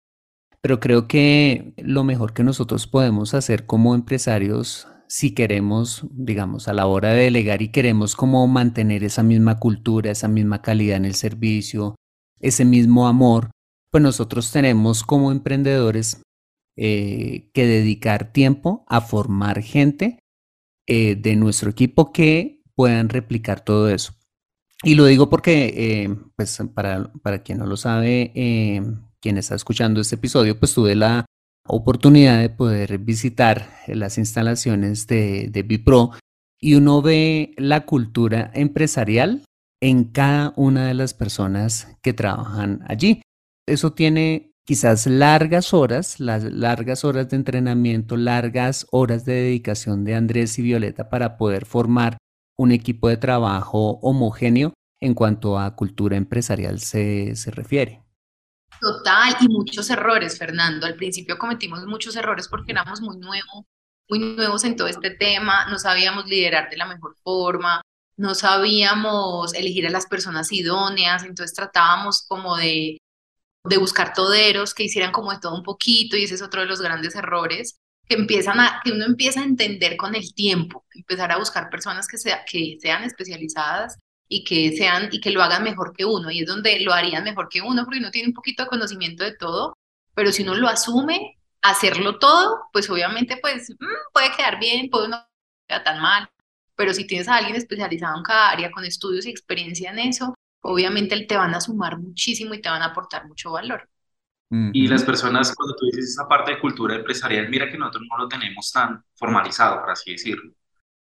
Pero 0.62 0.80
creo 0.80 1.08
que 1.08 1.74
lo 1.78 2.04
mejor 2.04 2.34
que 2.34 2.44
nosotros 2.44 2.88
podemos 2.88 3.34
hacer 3.34 3.66
como 3.66 3.96
empresarios, 3.96 4.88
si 5.08 5.32
queremos, 5.32 6.06
digamos, 6.12 6.68
a 6.68 6.74
la 6.74 6.86
hora 6.86 7.10
de 7.10 7.24
delegar 7.24 7.62
y 7.62 7.70
queremos 7.70 8.16
como 8.16 8.48
mantener 8.48 9.04
esa 9.04 9.24
misma 9.24 9.58
cultura, 9.60 10.12
esa 10.12 10.28
misma 10.28 10.62
calidad 10.62 10.98
en 10.98 11.06
el 11.06 11.16
servicio, 11.16 11.96
ese 12.40 12.64
mismo 12.64 13.08
amor, 13.08 13.50
pues 13.92 14.02
nosotros 14.02 14.52
tenemos 14.52 15.04
como 15.04 15.32
emprendedores 15.32 16.24
eh, 16.78 17.52
que 17.54 17.68
dedicar 17.68 18.32
tiempo 18.32 18.86
a 18.88 19.02
formar 19.02 19.62
gente 19.62 20.20
eh, 20.88 21.16
de 21.16 21.36
nuestro 21.36 21.70
equipo 21.70 22.14
que 22.14 22.64
puedan 22.76 23.10
replicar 23.10 23.64
todo 23.64 23.90
eso. 23.90 24.14
Y 24.84 24.96
lo 24.96 25.06
digo 25.06 25.30
porque, 25.30 25.74
eh, 25.76 26.16
pues 26.36 26.58
para, 26.74 27.12
para, 27.22 27.44
quien 27.44 27.60
no 27.60 27.68
lo 27.68 27.78
sabe, 27.78 28.32
quien 29.20 29.38
está 29.38 29.54
escuchando 29.54 30.02
este 30.02 30.16
episodio, 30.16 30.58
pues 30.58 30.74
tuve 30.74 30.96
la 30.96 31.26
oportunidad 31.68 32.40
de 32.40 32.50
poder 32.50 32.98
visitar 32.98 33.70
las 33.88 34.18
instalaciones 34.18 35.06
de, 35.06 35.50
de 35.52 35.64
Bipro 35.64 36.12
y 36.60 36.76
uno 36.76 37.02
ve 37.02 37.54
la 37.58 37.86
cultura 37.86 38.50
empresarial 38.56 39.44
en 39.82 40.06
cada 40.06 40.54
una 40.56 40.88
de 40.88 40.94
las 40.94 41.14
personas 41.14 41.96
que 42.02 42.14
trabajan 42.14 42.84
allí. 42.88 43.22
Eso 43.72 43.94
tiene 43.94 44.52
quizás 44.66 45.08
largas 45.08 45.74
horas, 45.74 46.20
las 46.20 46.44
largas 46.44 47.06
horas 47.06 47.30
de 47.30 47.38
entrenamiento, 47.38 48.18
largas 48.18 48.86
horas 48.92 49.24
de 49.24 49.32
dedicación 49.32 50.04
de 50.04 50.14
Andrés 50.14 50.60
y 50.60 50.62
Violeta 50.62 51.10
para 51.10 51.38
poder 51.38 51.66
formar 51.66 52.18
un 52.58 52.74
equipo 52.74 53.08
de 53.08 53.16
trabajo 53.16 53.98
homogéneo 54.02 54.74
en 55.00 55.14
cuanto 55.14 55.58
a 55.58 55.74
cultura 55.74 56.18
empresarial 56.18 56.82
se, 56.82 57.34
se 57.38 57.50
refiere. 57.50 58.04
Total, 58.82 59.38
y 59.40 59.48
muchos 59.48 59.90
errores, 59.90 60.38
Fernando. 60.38 60.86
Al 60.86 60.96
principio 60.96 61.38
cometimos 61.38 61.86
muchos 61.86 62.18
errores 62.18 62.50
porque 62.50 62.74
éramos 62.74 63.00
muy 63.00 63.16
nuevos, 63.16 63.64
muy 64.10 64.20
nuevos 64.20 64.66
en 64.66 64.76
todo 64.76 64.90
este 64.90 65.12
tema, 65.12 65.70
no 65.70 65.80
sabíamos 65.80 66.26
liderar 66.26 66.70
de 66.70 66.76
la 66.76 66.88
mejor 66.88 67.16
forma, 67.24 67.82
no 68.18 68.36
sabíamos 68.36 69.54
elegir 69.54 69.88
a 69.88 69.92
las 69.92 70.08
personas 70.08 70.52
idóneas, 70.52 71.24
entonces 71.24 71.56
tratábamos 71.56 72.26
como 72.28 72.58
de, 72.58 72.98
de 73.64 73.78
buscar 73.78 74.14
toderos 74.14 74.74
que 74.74 74.84
hicieran 74.84 75.12
como 75.12 75.32
de 75.32 75.40
todo 75.40 75.56
un 75.56 75.64
poquito, 75.64 76.18
y 76.18 76.24
ese 76.24 76.36
es 76.36 76.42
otro 76.42 76.62
de 76.62 76.68
los 76.68 76.82
grandes 76.82 77.16
errores 77.16 77.80
que 78.08 78.16
empiezan 78.16 78.60
a, 78.60 78.82
que 78.84 78.92
uno 78.92 79.06
empieza 79.06 79.42
a 79.42 79.46
entender 79.46 79.96
con 79.98 80.16
el 80.16 80.34
tiempo, 80.34 80.86
empezar 80.94 81.32
a 81.32 81.38
buscar 81.38 81.70
personas 81.70 82.08
que, 82.08 82.18
sea, 82.18 82.44
que 82.46 82.78
sean 82.82 83.04
especializadas 83.04 83.98
y 84.28 84.44
que 84.44 84.76
sean 84.76 85.10
y 85.12 85.22
que 85.22 85.32
lo 85.32 85.44
hagan 85.44 85.64
mejor 85.64 85.94
que 85.96 86.06
uno 86.06 86.32
y 86.32 86.42
es 86.42 86.48
donde 86.48 86.80
lo 86.82 86.94
harían 86.94 87.24
mejor 87.24 87.50
que 87.50 87.62
uno 87.62 87.84
porque 87.84 88.00
uno 88.00 88.12
tiene 88.12 88.30
un 88.30 88.34
poquito 88.34 88.64
de 88.64 88.70
conocimiento 88.70 89.24
de 89.24 89.36
todo, 89.36 89.78
pero 90.16 90.32
si 90.32 90.44
uno 90.44 90.56
lo 90.56 90.68
asume, 90.68 91.38
hacerlo 91.62 92.18
todo, 92.20 92.64
pues 92.74 92.90
obviamente 92.90 93.38
pues 93.38 93.70
mm, 93.70 94.12
puede 94.14 94.32
quedar 94.36 94.60
bien, 94.60 94.90
puede 94.90 95.10
no 95.10 95.26
quedar 95.68 95.84
tan 95.84 96.02
mal, 96.02 96.30
pero 96.76 96.94
si 96.94 97.06
tienes 97.06 97.28
a 97.28 97.36
alguien 97.36 97.56
especializado 97.56 98.18
en 98.18 98.24
cada 98.24 98.50
área 98.50 98.72
con 98.72 98.84
estudios 98.86 99.26
y 99.26 99.30
experiencia 99.30 99.92
en 99.92 100.00
eso, 100.00 100.34
obviamente 100.62 101.26
te 101.26 101.38
van 101.38 101.54
a 101.56 101.62
sumar 101.62 102.00
muchísimo 102.00 102.54
y 102.54 102.62
te 102.62 102.70
van 102.70 102.82
a 102.82 102.88
aportar 102.88 103.28
mucho 103.28 103.52
valor. 103.52 103.90
Y 104.72 104.88
las 104.88 105.04
personas, 105.04 105.54
cuando 105.56 105.76
tú 105.76 105.86
dices 105.88 106.12
esa 106.12 106.28
parte 106.28 106.52
de 106.52 106.60
cultura 106.60 106.96
empresarial, 106.96 107.50
mira 107.50 107.70
que 107.70 107.78
nosotros 107.78 108.04
no 108.10 108.18
lo 108.18 108.28
tenemos 108.30 108.72
tan 108.72 109.04
formalizado, 109.16 109.82
por 109.82 109.92
así 109.92 110.12
decirlo. 110.14 110.54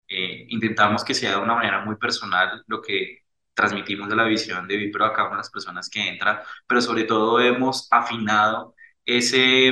Eh, 0.08 0.46
intentamos 0.50 1.04
que 1.06 1.14
sea 1.14 1.32
de 1.32 1.38
una 1.44 1.56
manera 1.56 1.86
muy 1.86 1.96
personal 1.96 2.64
lo 2.68 2.82
que 2.82 3.20
transmitimos 3.54 4.10
de 4.10 4.16
la 4.16 4.26
visión 4.26 4.68
de 4.68 4.78
Vipro 4.78 5.06
a 5.06 5.14
cada 5.14 5.28
una 5.28 5.38
de 5.38 5.40
las 5.42 5.50
personas 5.52 5.90
que 5.90 6.08
entran, 6.08 6.40
pero 6.68 6.82
sobre 6.82 7.06
todo 7.06 7.40
hemos 7.40 7.88
afinado 7.92 8.76
ese, 9.06 9.70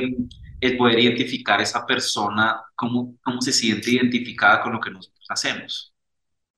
el 0.60 0.76
poder 0.78 0.98
identificar 1.00 1.60
a 1.60 1.62
esa 1.62 1.86
persona, 1.86 2.62
cómo, 2.74 3.16
cómo 3.22 3.40
se 3.42 3.52
siente 3.52 3.90
identificada 3.92 4.62
con 4.62 4.72
lo 4.72 4.80
que 4.80 4.90
nosotros 4.90 5.26
hacemos. 5.28 5.94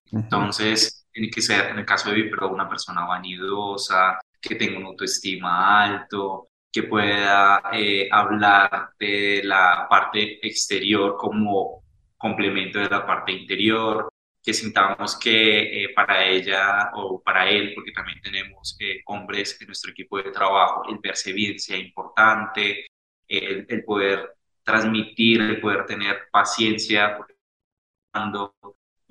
Entonces, 0.07 1.02
tiene 1.13 1.31
que 1.31 1.43
ser, 1.43 1.71
en 1.71 1.79
el 1.79 1.87
caso 1.87 2.11
de 2.11 2.17
Vipro, 2.17 2.49
una 2.49 2.69
persona 2.69 3.05
vanidosa, 3.05 4.19
que 4.41 4.55
tenga 4.57 4.79
una 4.79 4.89
autoestima 4.89 5.85
alto, 5.85 6.49
que 6.73 6.85
pueda 6.85 7.63
eh, 7.73 8.09
hablar 8.11 8.91
de 8.99 9.43
la 9.45 9.87
parte 9.89 10.45
exterior 10.47 11.17
como 11.19 11.85
complemento 12.17 12.79
de 12.79 12.89
la 12.89 13.07
parte 13.07 13.33
interior, 13.33 14.09
que 14.43 14.55
sintamos 14.55 15.17
que 15.19 15.85
eh, 15.85 15.89
para 15.95 16.25
ella 16.25 16.91
o 16.95 17.23
para 17.23 17.49
él, 17.49 17.73
porque 17.75 17.93
también 17.93 18.21
tenemos 18.21 18.77
eh, 18.81 19.03
hombres 19.07 19.61
en 19.61 19.69
nuestro 19.69 19.93
equipo 19.93 20.19
de 20.19 20.31
trabajo, 20.33 20.85
el 20.89 20.99
verse 20.99 21.33
bien 21.33 21.59
sea 21.59 21.77
importante, 21.77 22.87
el, 23.29 23.67
el 23.69 23.85
poder 23.85 24.35
transmitir, 24.65 25.41
el 25.43 25.61
poder 25.61 25.87
tener 25.87 26.29
paciencia, 26.33 27.19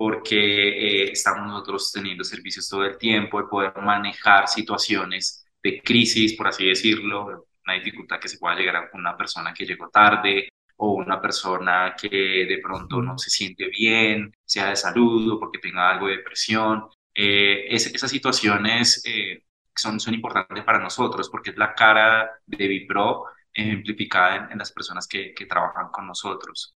porque 0.02 1.12
estamos 1.12 1.46
nosotros 1.46 1.92
teniendo 1.92 2.24
servicios 2.24 2.68
todo 2.68 2.84
el 2.84 2.98
tiempo, 2.98 3.38
el 3.38 3.46
poder 3.46 3.72
manejar 3.80 4.48
situaciones 4.48 5.46
de 5.62 5.80
crisis, 5.80 6.34
por 6.34 6.48
así 6.48 6.66
decirlo, 6.66 7.46
una 7.64 7.74
dificultad 7.74 8.18
que 8.18 8.26
se 8.26 8.36
pueda 8.36 8.56
llegar 8.56 8.74
a 8.74 8.90
una 8.94 9.16
persona 9.16 9.54
que 9.54 9.64
llegó 9.64 9.88
tarde 9.90 10.48
o 10.74 10.94
una 10.94 11.22
persona 11.22 11.94
que 11.96 12.08
de 12.08 12.58
pronto 12.60 13.00
no 13.00 13.16
se 13.16 13.30
siente 13.30 13.68
bien, 13.68 14.34
sea 14.44 14.70
de 14.70 14.74
salud 14.74 15.34
o 15.34 15.38
porque 15.38 15.60
tenga 15.60 15.88
algo 15.88 16.08
de 16.08 16.16
depresión. 16.16 16.88
Eh, 17.14 17.66
esas 17.70 18.10
situaciones 18.10 19.04
eh, 19.06 19.44
son, 19.72 20.00
son 20.00 20.14
importantes 20.14 20.64
para 20.64 20.80
nosotros 20.80 21.30
porque 21.30 21.50
es 21.50 21.56
la 21.56 21.74
cara 21.74 22.28
de 22.44 22.66
Vipro 22.66 23.26
ejemplificada 23.54 24.48
en, 24.50 24.58
las 24.58 24.72
personas 24.72 25.06
que, 25.06 25.32
que, 25.32 25.46
trabajan 25.46 25.90
con 25.92 26.08
nosotros. 26.08 26.74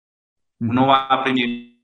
Uno 0.60 0.86
va 0.86 1.06
aprendiendo 1.06 1.74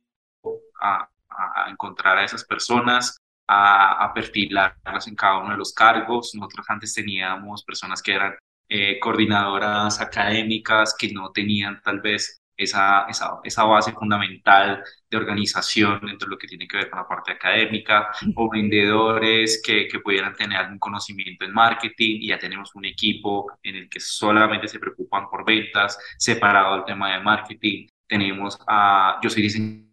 a, 0.80 1.08
a, 1.36 1.70
encontrar 1.70 2.18
a 2.18 2.24
esas 2.24 2.44
personas, 2.44 3.16
a, 3.48 4.04
a 4.04 4.14
perfilarlas 4.14 5.06
en 5.06 5.14
cada 5.16 5.38
uno 5.38 5.52
de 5.52 5.58
los 5.58 5.72
cargos. 5.72 6.32
Nosotros 6.34 6.66
antes 6.68 6.94
teníamos 6.94 7.64
personas 7.64 8.02
que 8.02 8.14
eran 8.14 8.34
eh, 8.74 8.98
coordinadoras 9.00 10.00
académicas 10.00 10.94
que 10.98 11.12
no 11.12 11.30
tenían 11.30 11.80
tal 11.82 12.00
vez 12.00 12.40
esa, 12.56 13.06
esa, 13.08 13.40
esa, 13.44 13.64
base 13.64 13.92
fundamental 13.92 14.82
de 15.10 15.16
organización 15.18 16.00
dentro 16.00 16.26
de 16.26 16.30
lo 16.30 16.38
que 16.38 16.46
tiene 16.46 16.66
que 16.66 16.78
ver 16.78 16.88
con 16.88 17.00
la 17.00 17.06
parte 17.08 17.32
académica, 17.32 18.10
o 18.34 18.50
vendedores 18.50 19.60
que, 19.62 19.88
que 19.88 20.00
pudieran 20.00 20.34
tener 20.34 20.58
algún 20.58 20.78
conocimiento 20.78 21.44
en 21.44 21.52
marketing 21.52 22.20
y 22.22 22.28
ya 22.28 22.38
tenemos 22.38 22.74
un 22.74 22.86
equipo 22.86 23.52
en 23.62 23.76
el 23.76 23.88
que 23.90 24.00
solamente 24.00 24.68
se 24.68 24.78
preocupan 24.78 25.28
por 25.28 25.44
ventas, 25.44 25.98
separado 26.18 26.76
del 26.76 26.84
tema 26.84 27.12
de 27.12 27.20
marketing. 27.20 27.88
Tenemos 28.06 28.58
a, 28.66 29.18
yo 29.22 29.28
soy 29.28 29.42
diseñador, 29.42 29.91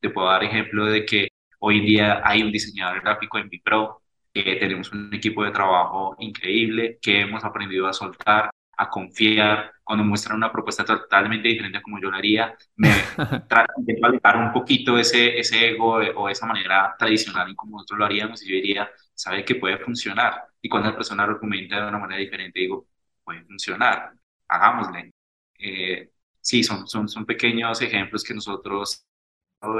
te 0.00 0.10
puedo 0.10 0.28
dar 0.28 0.44
ejemplo 0.44 0.86
de 0.86 1.04
que 1.04 1.28
hoy 1.60 1.78
en 1.78 1.86
día 1.86 2.22
hay 2.24 2.42
un 2.42 2.52
diseñador 2.52 3.02
gráfico 3.02 3.38
en 3.38 3.48
Vipro 3.48 4.00
tenemos 4.32 4.92
un 4.92 5.12
equipo 5.14 5.44
de 5.44 5.50
trabajo 5.50 6.16
increíble, 6.18 6.98
que 7.02 7.20
hemos 7.22 7.44
aprendido 7.44 7.86
a 7.88 7.92
soltar, 7.92 8.50
a 8.76 8.88
confiar. 8.88 9.72
Cuando 9.84 10.04
muestran 10.04 10.36
una 10.36 10.52
propuesta 10.52 10.84
totalmente 10.84 11.48
diferente 11.48 11.78
a 11.78 11.82
como 11.82 12.00
yo 12.00 12.10
lo 12.10 12.16
haría, 12.16 12.54
me 12.76 12.90
trato 13.48 13.72
de 13.78 13.98
alejar 14.02 14.36
un 14.36 14.52
poquito 14.52 14.98
ese, 14.98 15.38
ese 15.38 15.70
ego 15.70 15.96
o 16.16 16.28
esa 16.28 16.46
manera 16.46 16.94
tradicional 16.98 17.48
en 17.50 17.56
como 17.56 17.72
nosotros 17.76 17.98
lo 17.98 18.04
haríamos 18.06 18.42
y 18.42 18.48
yo 18.48 18.54
diría, 18.56 18.90
sabe 19.14 19.44
que 19.44 19.56
puede 19.56 19.78
funcionar. 19.78 20.44
Y 20.62 20.68
cuando 20.68 20.90
la 20.90 20.96
persona 20.96 21.26
lo 21.26 21.32
argumenta 21.32 21.80
de 21.82 21.88
una 21.88 21.98
manera 21.98 22.20
diferente, 22.20 22.60
digo, 22.60 22.86
puede 23.24 23.42
funcionar, 23.44 24.12
hagámosle. 24.48 25.12
Eh, 25.58 26.10
sí, 26.40 26.62
son, 26.62 26.86
son, 26.86 27.08
son 27.08 27.26
pequeños 27.26 27.80
ejemplos 27.82 28.24
que 28.24 28.34
nosotros 28.34 29.04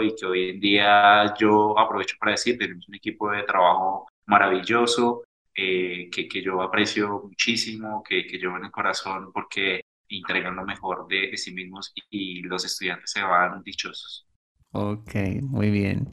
y 0.03 0.15
que 0.15 0.27
hoy 0.27 0.51
en 0.51 0.61
día 0.61 1.35
yo 1.39 1.79
aprovecho 1.79 2.17
para 2.19 2.33
decir, 2.33 2.59
tenemos 2.59 2.89
un 2.89 2.95
equipo 2.95 3.31
de 3.31 3.43
trabajo 3.45 4.07
maravilloso, 4.27 5.25
eh, 5.55 6.09
que, 6.11 6.29
que, 6.29 6.43
yo 6.43 6.63
aprecio 6.63 7.23
muchísimo, 7.25 8.03
que, 8.03 8.27
que 8.27 8.39
llevo 8.39 8.57
en 8.57 8.67
el 8.67 8.71
corazón 8.71 9.33
porque 9.33 9.83
entregan 10.11 10.57
lo 10.57 10.65
mejor 10.65 11.07
de, 11.09 11.37
sí 11.37 11.53
mismos 11.53 11.93
y, 12.11 12.43
los 12.43 12.65
estudiantes 12.65 13.11
se 13.11 13.23
van 13.23 13.63
dichosos. 13.63 14.27
Ok, 14.73 15.15
muy 15.43 15.71
bien. 15.71 16.13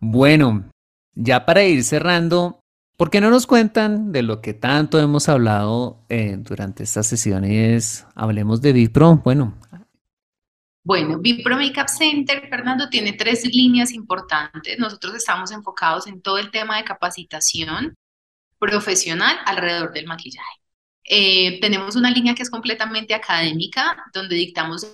Bueno, 0.00 0.70
ya 1.14 1.46
para 1.46 1.64
ir 1.64 1.82
cerrando, 1.84 2.60
¿por 2.96 3.10
qué 3.10 3.20
no 3.20 3.30
nos 3.30 3.46
cuentan 3.46 4.12
de 4.12 4.22
lo 4.22 4.40
que 4.40 4.54
tanto 4.54 5.00
hemos 5.00 5.28
hablado 5.28 6.04
eh, 6.08 6.36
durante 6.38 6.82
estas 6.82 7.06
sesiones? 7.06 8.06
Hablemos 8.14 8.60
de 8.60 8.72
Vipro. 8.72 9.16
Bueno, 9.24 9.54
bueno, 10.84 11.18
Vipro 11.18 11.56
Makeup 11.56 11.88
Center, 11.88 12.46
Fernando, 12.48 12.90
tiene 12.90 13.14
tres 13.14 13.46
líneas 13.46 13.90
importantes. 13.92 14.78
Nosotros 14.78 15.14
estamos 15.14 15.50
enfocados 15.50 16.06
en 16.06 16.20
todo 16.20 16.36
el 16.36 16.50
tema 16.50 16.76
de 16.76 16.84
capacitación 16.84 17.94
profesional 18.58 19.38
alrededor 19.46 19.92
del 19.94 20.06
maquillaje. 20.06 20.60
Eh, 21.04 21.58
tenemos 21.60 21.96
una 21.96 22.10
línea 22.10 22.34
que 22.34 22.42
es 22.42 22.50
completamente 22.50 23.14
académica, 23.14 24.04
donde 24.12 24.36
dictamos 24.36 24.86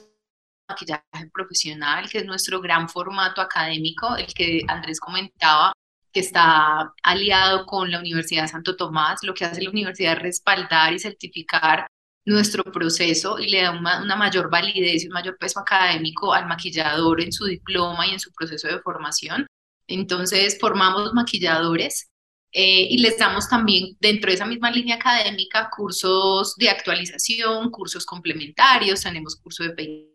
maquillaje 0.68 1.03
profesional, 1.32 2.09
que 2.09 2.18
es 2.18 2.24
nuestro 2.24 2.61
gran 2.61 2.88
formato 2.88 3.41
académico, 3.41 4.16
el 4.16 4.32
que 4.32 4.62
Andrés 4.68 5.01
comentaba, 5.01 5.72
que 6.12 6.20
está 6.20 6.93
aliado 7.03 7.66
con 7.66 7.91
la 7.91 7.99
Universidad 7.99 8.43
de 8.43 8.49
Santo 8.49 8.76
Tomás. 8.76 9.20
Lo 9.24 9.34
que 9.34 9.45
hace 9.45 9.62
la 9.62 9.70
universidad 9.70 10.12
es 10.14 10.22
respaldar 10.22 10.93
y 10.93 11.01
certificar 11.01 11.88
nuestro 12.24 12.64
proceso 12.64 13.38
y 13.38 13.48
le 13.48 13.62
da 13.62 13.70
una, 13.72 14.16
mayor 14.16 14.50
validez 14.50 15.04
y 15.04 15.06
un 15.06 15.14
mayor 15.14 15.36
peso 15.38 15.60
académico 15.60 16.34
al 16.34 16.46
maquillador 16.46 17.20
en 17.22 17.32
su 17.32 17.46
diploma 17.46 18.06
y 18.06 18.12
en 18.12 18.20
su 18.20 18.32
proceso 18.32 18.68
de 18.68 18.80
formación. 18.80 19.46
Entonces, 19.86 20.58
formamos 20.60 21.12
maquilladores 21.14 22.10
eh, 22.52 22.88
y 22.90 22.98
les 22.98 23.18
damos 23.18 23.48
también 23.48 23.96
dentro 24.00 24.30
de 24.30 24.34
esa 24.34 24.46
misma 24.46 24.70
línea 24.70 24.96
académica 24.96 25.70
cursos 25.70 26.56
de 26.56 26.68
actualización, 26.68 27.70
cursos 27.70 28.04
complementarios, 28.06 29.02
tenemos 29.02 29.36
curso 29.36 29.64
de 29.64 30.10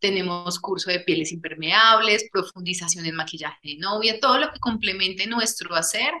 tenemos 0.00 0.58
curso 0.58 0.90
de 0.90 1.00
pieles 1.00 1.30
impermeables, 1.32 2.28
profundización 2.32 3.06
en 3.06 3.14
maquillaje 3.14 3.60
de 3.62 3.76
novia, 3.76 4.18
todo 4.18 4.38
lo 4.38 4.52
que 4.52 4.58
complemente 4.58 5.26
nuestro 5.28 5.74
hacer, 5.76 6.12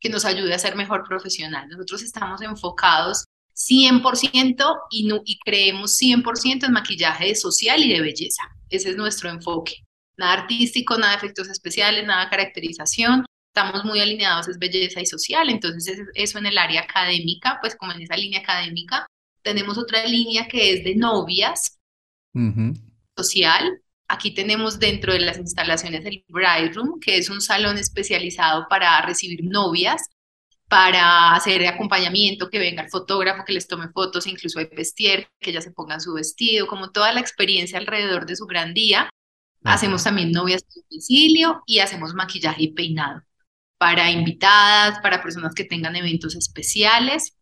que 0.00 0.08
nos 0.08 0.24
ayude 0.24 0.54
a 0.54 0.58
ser 0.58 0.74
mejor 0.74 1.06
profesional. 1.06 1.68
Nosotros 1.68 2.02
estamos 2.02 2.42
enfocados 2.42 3.24
100% 3.58 4.78
y, 4.90 5.08
y 5.24 5.38
creemos 5.40 5.98
100% 6.00 6.66
en 6.66 6.72
maquillaje 6.72 7.34
social 7.34 7.82
y 7.82 7.92
de 7.92 8.00
belleza. 8.00 8.44
Ese 8.70 8.90
es 8.90 8.96
nuestro 8.96 9.30
enfoque. 9.30 9.74
Nada 10.16 10.34
artístico, 10.34 10.96
nada 10.96 11.12
de 11.12 11.18
efectos 11.18 11.48
especiales, 11.48 12.06
nada 12.06 12.24
de 12.24 12.30
caracterización. 12.30 13.24
Estamos 13.54 13.84
muy 13.84 14.00
alineados, 14.00 14.48
es 14.48 14.58
belleza 14.58 15.00
y 15.00 15.06
social. 15.06 15.50
Entonces, 15.50 15.98
eso 16.14 16.38
en 16.38 16.46
el 16.46 16.58
área 16.58 16.82
académica, 16.82 17.58
pues 17.60 17.74
como 17.76 17.92
en 17.92 18.02
esa 18.02 18.16
línea 18.16 18.40
académica, 18.40 19.06
tenemos 19.42 19.78
otra 19.78 20.04
línea 20.04 20.46
que 20.46 20.72
es 20.72 20.84
de 20.84 20.94
novias, 20.94 21.78
social. 23.16 23.80
Aquí 24.08 24.32
tenemos 24.32 24.78
dentro 24.78 25.12
de 25.12 25.20
las 25.20 25.38
instalaciones 25.38 26.04
el 26.04 26.24
Bride 26.28 26.72
Room, 26.74 27.00
que 27.00 27.18
es 27.18 27.28
un 27.28 27.40
salón 27.40 27.78
especializado 27.78 28.66
para 28.68 29.00
recibir 29.02 29.42
novias 29.42 30.02
para 30.68 31.34
hacer 31.34 31.66
acompañamiento, 31.66 32.50
que 32.50 32.58
venga 32.58 32.82
el 32.82 32.90
fotógrafo, 32.90 33.44
que 33.44 33.54
les 33.54 33.66
tome 33.66 33.88
fotos, 33.88 34.26
incluso 34.26 34.58
hay 34.58 34.66
vestier, 34.66 35.28
que 35.40 35.52
ya 35.52 35.60
se 35.60 35.72
pongan 35.72 36.00
su 36.00 36.12
vestido, 36.12 36.66
como 36.66 36.90
toda 36.90 37.12
la 37.12 37.20
experiencia 37.20 37.78
alrededor 37.78 38.26
de 38.26 38.36
su 38.36 38.46
gran 38.46 38.74
día. 38.74 39.08
Hacemos 39.64 40.04
también 40.04 40.30
novias 40.30 40.62
de 40.62 40.82
domicilio 40.82 41.62
y 41.66 41.78
hacemos 41.78 42.14
maquillaje 42.14 42.64
y 42.64 42.72
peinado 42.74 43.22
para 43.78 44.10
invitadas, 44.10 45.00
para 45.00 45.22
personas 45.22 45.54
que 45.54 45.64
tengan 45.64 45.96
eventos 45.96 46.36
especiales. 46.36 47.34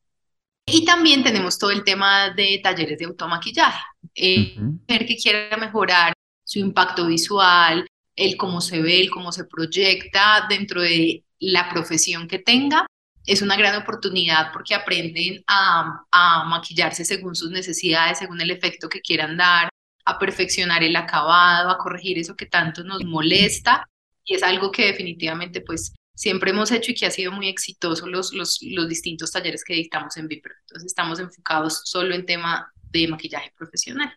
Y 0.64 0.84
también 0.84 1.24
tenemos 1.24 1.58
todo 1.58 1.70
el 1.70 1.84
tema 1.84 2.30
de 2.30 2.60
talleres 2.62 2.98
de 2.98 3.06
automaquillaje. 3.06 3.82
Eh, 4.14 4.56
que 4.86 5.16
quiera 5.16 5.56
mejorar 5.56 6.12
su 6.44 6.58
impacto 6.58 7.06
visual, 7.06 7.86
el 8.14 8.36
cómo 8.36 8.60
se 8.60 8.80
ve, 8.80 9.00
el 9.00 9.10
cómo 9.10 9.32
se 9.32 9.44
proyecta 9.44 10.46
dentro 10.48 10.80
de 10.80 11.24
la 11.38 11.68
profesión 11.68 12.28
que 12.28 12.38
tenga, 12.38 12.86
es 13.26 13.42
una 13.42 13.56
gran 13.56 13.80
oportunidad 13.80 14.52
porque 14.52 14.74
aprenden 14.74 15.42
a, 15.46 16.04
a, 16.10 16.44
maquillarse 16.44 17.04
según 17.04 17.34
sus 17.34 17.50
necesidades, 17.50 18.18
según 18.18 18.40
el 18.40 18.50
efecto 18.50 18.88
que 18.88 19.00
quieran 19.00 19.36
dar, 19.36 19.68
a 20.04 20.18
perfeccionar 20.18 20.84
el 20.84 20.94
acabado, 20.94 21.68
a 21.68 21.78
corregir 21.78 22.18
eso 22.18 22.36
que 22.36 22.46
tanto 22.46 22.84
nos 22.84 23.04
molesta 23.04 23.88
y 24.24 24.34
es 24.34 24.42
algo 24.42 24.70
que 24.70 24.86
definitivamente 24.86 25.60
pues 25.60 25.94
siempre 26.14 26.50
hemos 26.50 26.70
hecho 26.72 26.90
y 26.90 26.94
que 26.94 27.06
ha 27.06 27.10
sido 27.10 27.32
muy 27.32 27.48
exitoso 27.48 28.06
los, 28.06 28.32
los, 28.32 28.58
los 28.62 28.88
distintos 28.88 29.30
talleres 29.30 29.64
que 29.64 29.74
dictamos 29.74 30.16
en 30.16 30.28
Vipro. 30.28 30.54
Entonces 30.62 30.86
estamos 30.86 31.20
enfocados 31.20 31.82
solo 31.84 32.14
en 32.14 32.24
tema 32.24 32.72
de 32.90 33.08
maquillaje 33.08 33.52
profesional. 33.56 34.12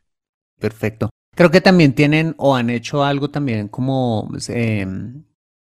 Perfecto. 0.60 1.10
Creo 1.36 1.52
que 1.52 1.62
también 1.62 1.94
tienen 1.94 2.36
o 2.38 2.56
han 2.56 2.70
hecho 2.70 3.04
algo 3.04 3.30
también 3.30 3.68
como, 3.68 4.30
eh, 4.50 4.86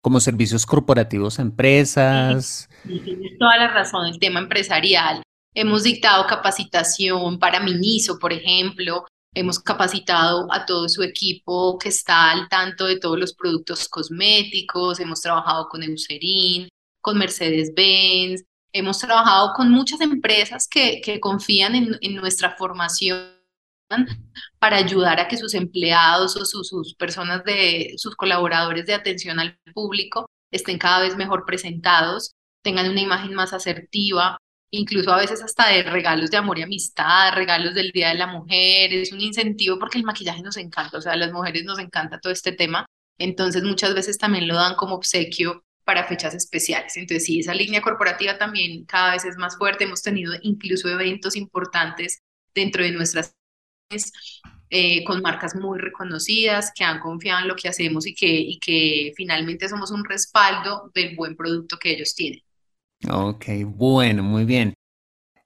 como 0.01 0.19
servicios 0.19 0.65
corporativos 0.65 1.39
a 1.39 1.41
empresas. 1.41 2.69
Tienes 2.83 3.37
toda 3.37 3.57
la 3.57 3.67
razón, 3.69 4.07
el 4.07 4.19
tema 4.19 4.39
empresarial. 4.39 5.21
Hemos 5.53 5.83
dictado 5.83 6.27
capacitación 6.27 7.39
para 7.39 7.59
Miniso, 7.59 8.19
por 8.19 8.31
ejemplo. 8.31 9.05
Hemos 9.33 9.59
capacitado 9.59 10.47
a 10.51 10.65
todo 10.65 10.87
su 10.89 11.03
equipo 11.03 11.77
que 11.77 11.89
está 11.89 12.31
al 12.31 12.47
tanto 12.47 12.85
de 12.85 12.99
todos 12.99 13.19
los 13.19 13.33
productos 13.33 13.87
cosméticos. 13.87 14.99
Hemos 14.99 15.21
trabajado 15.21 15.67
con 15.69 15.83
Eucerin, 15.83 16.69
con 17.01 17.17
Mercedes-Benz. 17.17 18.43
Hemos 18.73 18.99
trabajado 18.99 19.53
con 19.55 19.71
muchas 19.71 20.01
empresas 20.01 20.67
que, 20.67 21.01
que 21.01 21.19
confían 21.19 21.75
en, 21.75 21.97
en 22.01 22.15
nuestra 22.15 22.55
formación 22.55 23.36
para 24.59 24.77
ayudar 24.77 25.19
a 25.19 25.27
que 25.27 25.37
sus 25.37 25.53
empleados 25.53 26.35
o 26.35 26.45
sus, 26.45 26.95
personas 26.95 27.43
de 27.43 27.93
sus 27.97 28.15
colaboradores 28.15 28.85
de 28.85 28.93
atención 28.93 29.39
al 29.39 29.57
público 29.73 30.29
estén 30.51 30.77
cada 30.77 31.01
vez 31.01 31.15
mejor 31.15 31.45
presentados, 31.45 32.33
tengan 32.63 32.89
una 32.89 33.01
imagen 33.01 33.33
más 33.33 33.53
asertiva, 33.53 34.37
incluso 34.71 35.11
a 35.11 35.17
veces 35.17 35.41
hasta 35.41 35.69
de 35.69 35.83
regalos 35.83 36.31
de 36.31 36.37
amor 36.37 36.59
y 36.59 36.63
amistad, 36.63 37.33
regalos 37.33 37.73
del 37.75 37.91
Día 37.91 38.09
de 38.09 38.15
la 38.15 38.27
Mujer, 38.27 38.93
es 38.93 39.11
un 39.11 39.21
incentivo 39.21 39.79
porque 39.79 39.97
el 39.97 40.03
maquillaje 40.03 40.41
nos 40.41 40.57
encanta, 40.57 40.97
o 40.97 41.01
sea, 41.01 41.13
a 41.13 41.17
las 41.17 41.31
mujeres 41.31 41.63
nos 41.63 41.79
encanta 41.79 42.19
todo 42.19 42.33
este 42.33 42.51
tema, 42.51 42.85
entonces 43.17 43.63
muchas 43.63 43.93
veces 43.93 44.17
también 44.17 44.47
lo 44.47 44.55
dan 44.55 44.75
como 44.75 44.95
obsequio 44.95 45.63
para 45.83 46.03
fechas 46.03 46.35
especiales. 46.35 46.97
Entonces, 46.97 47.25
sí, 47.25 47.39
esa 47.39 47.53
línea 47.53 47.81
corporativa 47.81 48.37
también 48.37 48.83
cada 48.85 49.13
vez 49.13 49.23
es 49.23 49.37
más 49.37 49.57
fuerte, 49.57 49.85
hemos 49.85 50.01
tenido 50.01 50.33
incluso 50.41 50.89
eventos 50.89 51.37
importantes 51.37 52.19
dentro 52.53 52.83
de 52.83 52.91
nuestras 52.91 53.36
eh, 54.69 55.05
con 55.05 55.21
marcas 55.21 55.55
muy 55.55 55.79
reconocidas 55.79 56.73
que 56.75 56.83
han 56.83 56.99
confiado 56.99 57.41
en 57.41 57.47
lo 57.47 57.55
que 57.55 57.69
hacemos 57.69 58.05
y 58.05 58.13
que, 58.13 58.27
y 58.27 58.59
que 58.59 59.13
finalmente 59.15 59.69
somos 59.69 59.91
un 59.91 60.03
respaldo 60.03 60.91
del 60.93 61.15
buen 61.15 61.37
producto 61.37 61.77
que 61.77 61.91
ellos 61.91 62.13
tienen. 62.13 62.41
Ok, 63.09 63.45
bueno, 63.65 64.23
muy 64.23 64.43
bien. 64.43 64.73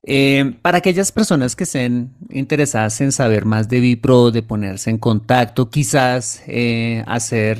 Eh, 0.04 0.58
para 0.64 0.80
aquellas 0.80 1.12
personas 1.12 1.56
que 1.56 1.66
estén 1.66 2.16
interesadas 2.32 3.00
en 3.02 3.12
saber 3.12 3.46
más 3.46 3.70
de 3.70 3.80
Vipro, 3.80 4.32
de 4.32 4.42
ponerse 4.42 4.90
en 4.90 4.98
contacto, 4.98 5.70
quizás 5.70 6.42
eh, 6.48 7.04
hacer 7.06 7.60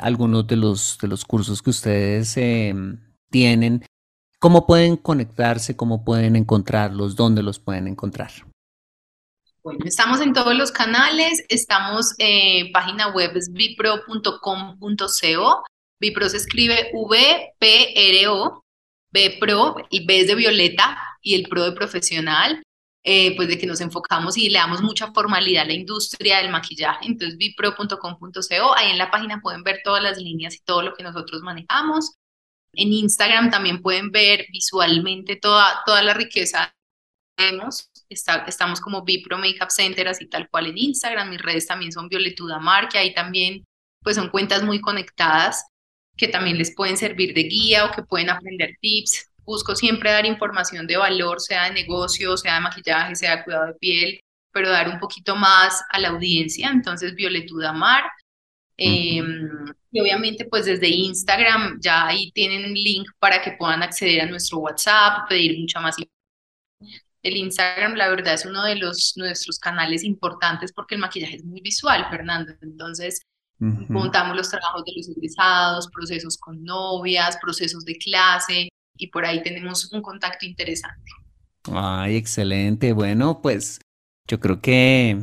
algunos 0.00 0.46
de 0.46 0.54
los, 0.54 0.98
de 1.02 1.08
los 1.08 1.24
cursos 1.24 1.60
que 1.60 1.70
ustedes 1.70 2.38
tienen, 3.28 3.84
¿cómo 4.38 4.68
pueden 4.68 4.96
conectarse? 4.96 5.74
¿Cómo 5.74 6.04
pueden 6.04 6.36
encontrarlos? 6.36 7.16
¿Dónde 7.16 7.42
los 7.42 7.58
pueden 7.58 7.88
encontrar? 7.88 8.30
Bueno, 9.64 9.84
estamos 9.84 10.20
en 10.20 10.32
todos 10.32 10.56
los 10.56 10.72
canales, 10.72 11.44
estamos 11.48 12.14
en 12.18 12.72
página 12.72 13.12
web 13.12 13.30
es 13.36 13.52
vipro.com.co. 13.52 15.64
Vipro 16.00 16.28
se 16.28 16.36
escribe 16.36 16.90
V-P-R-O, 16.92 18.64
B 19.12 19.36
Pro, 19.38 19.76
y 19.88 20.04
B 20.04 20.18
es 20.18 20.26
de 20.26 20.34
Violeta 20.34 20.98
y 21.20 21.36
el 21.36 21.48
Pro 21.48 21.62
de 21.62 21.72
profesional, 21.72 22.60
eh, 23.04 23.36
pues 23.36 23.46
de 23.46 23.56
que 23.56 23.68
nos 23.68 23.80
enfocamos 23.80 24.36
y 24.36 24.50
le 24.50 24.58
damos 24.58 24.82
mucha 24.82 25.12
formalidad 25.12 25.62
a 25.62 25.66
la 25.66 25.74
industria 25.74 26.38
del 26.38 26.50
maquillaje. 26.50 27.06
Entonces, 27.06 27.38
vipro.com.co, 27.38 28.76
ahí 28.76 28.90
en 28.90 28.98
la 28.98 29.12
página 29.12 29.40
pueden 29.40 29.62
ver 29.62 29.80
todas 29.84 30.02
las 30.02 30.18
líneas 30.18 30.56
y 30.56 30.60
todo 30.64 30.82
lo 30.82 30.94
que 30.94 31.04
nosotros 31.04 31.40
manejamos. 31.42 32.16
En 32.72 32.92
Instagram 32.92 33.50
también 33.50 33.80
pueden 33.80 34.10
ver 34.10 34.46
visualmente 34.50 35.36
toda, 35.36 35.82
toda 35.86 36.02
la 36.02 36.14
riqueza 36.14 36.74
que 37.36 37.44
tenemos 37.44 37.91
estamos 38.12 38.80
como 38.80 39.02
Vipro 39.02 39.38
Makeup 39.38 39.70
Center, 39.70 40.08
así 40.08 40.26
tal 40.26 40.48
cual 40.48 40.68
en 40.68 40.78
Instagram. 40.78 41.30
Mis 41.30 41.42
redes 41.42 41.66
también 41.66 41.92
son 41.92 42.08
Violetuda 42.08 42.58
Mar, 42.58 42.88
que 42.88 42.98
ahí 42.98 43.14
también 43.14 43.64
pues 44.02 44.16
son 44.16 44.30
cuentas 44.30 44.62
muy 44.62 44.80
conectadas 44.80 45.64
que 46.16 46.28
también 46.28 46.58
les 46.58 46.74
pueden 46.74 46.96
servir 46.96 47.34
de 47.34 47.44
guía 47.44 47.86
o 47.86 47.90
que 47.90 48.02
pueden 48.02 48.30
aprender 48.30 48.76
tips. 48.80 49.30
Busco 49.44 49.74
siempre 49.74 50.10
dar 50.10 50.26
información 50.26 50.86
de 50.86 50.96
valor, 50.96 51.40
sea 51.40 51.64
de 51.64 51.72
negocio, 51.72 52.36
sea 52.36 52.54
de 52.54 52.60
maquillaje, 52.60 53.16
sea 53.16 53.36
de 53.36 53.44
cuidado 53.44 53.66
de 53.66 53.74
piel, 53.74 54.20
pero 54.52 54.68
dar 54.68 54.88
un 54.88 55.00
poquito 55.00 55.34
más 55.34 55.82
a 55.90 55.98
la 55.98 56.10
audiencia. 56.10 56.70
Entonces, 56.70 57.14
Violetuda 57.14 57.72
Mar. 57.72 58.04
Em, 58.76 59.66
y 59.90 60.00
obviamente, 60.00 60.44
pues 60.46 60.66
desde 60.66 60.88
Instagram 60.88 61.78
ya 61.80 62.06
ahí 62.06 62.30
tienen 62.32 62.64
un 62.66 62.74
link 62.74 63.08
para 63.18 63.42
que 63.42 63.52
puedan 63.52 63.82
acceder 63.82 64.22
a 64.22 64.26
nuestro 64.26 64.58
WhatsApp, 64.58 65.28
pedir 65.28 65.58
mucha 65.58 65.80
más 65.80 65.96
el 67.22 67.36
Instagram, 67.36 67.94
la 67.94 68.08
verdad, 68.08 68.34
es 68.34 68.44
uno 68.44 68.64
de 68.64 68.76
los 68.76 69.14
nuestros 69.16 69.58
canales 69.58 70.02
importantes 70.02 70.72
porque 70.72 70.96
el 70.96 71.00
maquillaje 71.00 71.36
es 71.36 71.44
muy 71.44 71.60
visual, 71.60 72.06
Fernando. 72.10 72.52
Entonces, 72.60 73.22
montamos 73.58 74.36
los 74.36 74.50
trabajos 74.50 74.84
de 74.84 74.92
los 74.96 75.08
egresados, 75.08 75.88
procesos 75.88 76.36
con 76.36 76.64
novias, 76.64 77.38
procesos 77.40 77.84
de 77.84 77.96
clase, 77.96 78.68
y 78.96 79.06
por 79.08 79.24
ahí 79.24 79.42
tenemos 79.42 79.92
un 79.92 80.02
contacto 80.02 80.46
interesante. 80.46 81.10
Ay, 81.72 82.16
excelente. 82.16 82.92
Bueno, 82.92 83.40
pues 83.40 83.80
yo 84.28 84.40
creo 84.40 84.60
que 84.60 85.20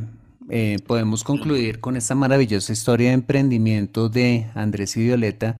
eh, 0.48 0.78
podemos 0.86 1.22
concluir 1.22 1.80
con 1.80 1.96
esta 1.96 2.14
maravillosa 2.14 2.72
historia 2.72 3.08
de 3.08 3.14
emprendimiento 3.14 4.08
de 4.08 4.50
Andrés 4.54 4.96
y 4.96 5.04
Violeta, 5.04 5.56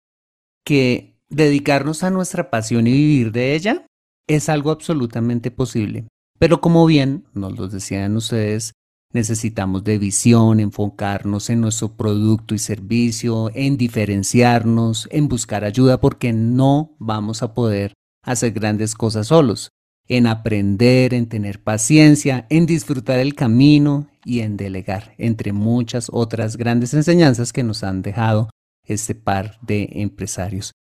que 0.65 1.17
dedicarnos 1.29 2.03
a 2.03 2.11
nuestra 2.11 2.51
pasión 2.51 2.87
y 2.87 2.93
vivir 2.93 3.33
de 3.33 3.55
ella 3.55 3.87
es 4.27 4.49
algo 4.49 4.71
absolutamente 4.71 5.51
posible. 5.51 6.07
Pero 6.41 6.63
como 6.63 6.87
bien 6.87 7.27
nos 7.35 7.59
lo 7.59 7.69
decían 7.69 8.17
ustedes, 8.17 8.73
necesitamos 9.13 9.85
de 9.85 9.99
visión, 9.99 10.59
enfocarnos 10.59 11.51
en 11.51 11.61
nuestro 11.61 11.99
producto 11.99 12.55
y 12.55 12.59
servicio, 12.59 13.51
en 13.55 13.77
diferenciarnos, 13.77 15.07
en 15.11 15.29
buscar 15.29 15.65
ayuda 15.65 16.01
porque 16.01 16.33
no 16.33 16.97
vamos 16.99 17.43
a 17.43 17.53
poder 17.53 17.93
hacer 18.25 18.53
grandes 18.53 18.95
cosas 18.95 19.27
solos, 19.27 19.69
en 20.09 20.27
aprender, 20.27 21.13
en 21.13 21.29
tener 21.29 21.63
paciencia, 21.63 22.47
en 22.49 22.65
disfrutar 22.65 23.19
el 23.19 23.35
camino 23.35 24.09
y 24.25 24.41
en 24.41 24.57
delegar, 24.57 25.15
entre 25.19 25.53
muchas 25.53 26.09
otras 26.11 26.57
grandes 26.57 26.95
enseñanzas 26.95 27.53
que 27.53 27.65
nos 27.65 27.85
han 27.85 28.01
dejado 28.01 28.49
este 28.87 29.15
par 29.15 29.59
de 29.61 29.91
empresarios. 29.93 30.73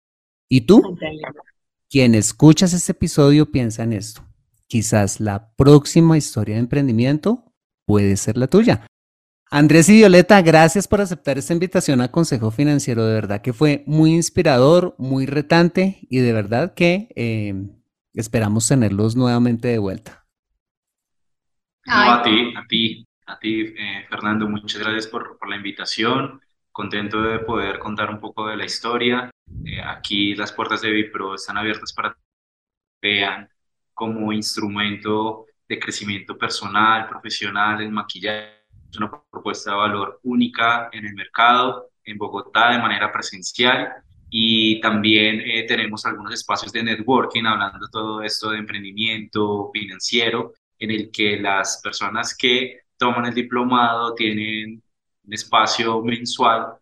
¿Y 0.49 0.63
tú? 0.63 0.97
Quien 1.91 2.15
escuchas 2.15 2.73
este 2.73 2.93
episodio 2.93 3.53
piensa 3.53 3.83
en 3.83 3.93
esto 3.93 4.30
quizás 4.71 5.21
la 5.21 5.53
próxima 5.57 6.16
historia 6.16 6.55
de 6.55 6.61
emprendimiento 6.61 7.53
puede 7.85 8.16
ser 8.16 8.39
la 8.39 8.47
tuya. 8.47 8.87
Andrés 9.51 9.89
y 9.89 9.97
Violeta, 9.97 10.41
gracias 10.43 10.87
por 10.87 11.01
aceptar 11.01 11.37
esta 11.37 11.53
invitación 11.53 12.01
a 12.01 12.12
Consejo 12.12 12.53
Financiero. 12.53 13.05
De 13.05 13.14
verdad 13.14 13.43
que 13.43 13.53
fue 13.53 13.83
muy 13.89 14.14
inspirador, 14.14 14.95
muy 14.97 15.27
retante 15.27 15.99
y 16.09 16.21
de 16.21 16.33
verdad 16.33 16.73
que 16.73 17.09
eh, 17.16 17.53
esperamos 18.14 18.68
tenerlos 18.68 19.16
nuevamente 19.16 19.66
de 19.66 19.79
vuelta. 19.79 20.25
a 21.87 22.23
ti, 22.23 22.55
a 22.57 22.66
ti, 22.68 23.05
a 23.27 23.39
ti, 23.41 23.61
eh, 23.77 24.07
Fernando, 24.09 24.49
muchas 24.49 24.81
gracias 24.81 25.09
por, 25.09 25.37
la 25.49 25.57
invitación. 25.57 26.41
Contento 26.71 27.21
de 27.23 27.41
poder 27.41 27.81
contar 27.81 28.09
un 28.09 28.21
poco 28.21 28.47
de 28.47 28.57
la 28.57 28.64
historia. 28.64 29.31
Eh, 29.64 29.83
aquí 29.85 30.37
las 30.37 30.53
puertas 30.53 30.81
de 30.81 30.93
Vipro 30.93 31.35
están 31.35 31.57
abiertas 31.57 31.93
para 31.93 32.12
que 32.12 32.18
vean 33.03 33.49
como 34.01 34.32
instrumento 34.32 35.44
de 35.68 35.78
crecimiento 35.78 36.38
personal, 36.38 37.07
profesional, 37.07 37.82
el 37.82 37.92
maquillaje 37.92 38.64
es 38.90 38.96
una 38.96 39.11
propuesta 39.30 39.72
de 39.72 39.76
valor 39.76 40.20
única 40.22 40.88
en 40.90 41.05
el 41.05 41.12
mercado, 41.12 41.90
en 42.03 42.16
Bogotá 42.16 42.72
de 42.72 42.78
manera 42.78 43.12
presencial. 43.12 43.92
Y 44.30 44.80
también 44.80 45.42
eh, 45.42 45.66
tenemos 45.68 46.07
algunos 46.07 46.32
espacios 46.32 46.72
de 46.72 46.82
networking 46.82 47.44
hablando 47.44 47.90
todo 47.90 48.22
esto 48.22 48.48
de 48.51 48.61
emprendimiento 48.61 49.70
financiero 49.70 50.55
en 50.78 50.92
el 50.92 51.11
que 51.11 51.38
las 51.38 51.82
personas 51.84 52.34
que 52.34 52.80
toman 52.96 53.26
el 53.26 53.34
diplomado 53.34 54.14
tienen 54.14 54.82
un 55.26 55.34
espacio 55.34 56.01
mensual 56.03 56.72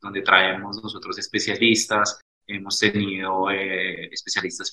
donde 0.00 0.22
traemos 0.22 0.82
nosotros 0.82 1.18
especialistas, 1.18 2.20
hemos 2.46 2.78
tenido 2.78 3.50
eh, 3.50 4.06
especialistas 4.06 4.70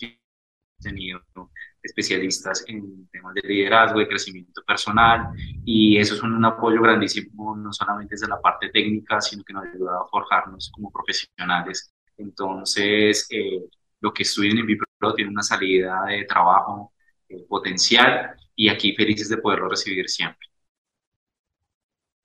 tenido 0.82 1.22
especialistas 1.82 2.64
en 2.68 3.08
temas 3.10 3.34
de 3.34 3.42
liderazgo, 3.42 4.02
y 4.02 4.08
crecimiento 4.08 4.62
personal, 4.64 5.30
y 5.66 5.98
eso 5.98 6.16
es 6.16 6.24
un, 6.24 6.44
apoyo 6.46 6.82
grandísimo, 6.82 7.56
no 7.56 7.72
solamente 7.74 8.16
desde 8.16 8.28
la 8.28 8.40
parte 8.42 8.70
técnica, 8.70 9.22
sino 9.22 9.44
que 9.44 9.54
nos 9.54 9.66
ha 9.66 9.70
ayudado 9.70 10.04
a 10.04 10.08
forjarnos 10.10 10.72
como 10.74 10.92
profesionales. 10.92 11.94
Entonces, 12.18 13.28
eh, 13.32 13.62
lo 14.02 14.14
que 14.14 14.24
estudian 14.24 14.58
en 14.58 14.66
Vipro 14.66 14.86
tiene 15.16 15.32
una 15.32 15.44
salida 15.44 16.04
de 16.08 16.26
trabajo 16.26 16.94
eh, 17.30 17.46
potencial 17.48 18.36
y 18.56 18.70
aquí 18.70 18.94
felices 18.96 19.30
de 19.30 19.38
poderlo 19.38 19.70
recibir 19.70 20.10
siempre. 20.10 20.51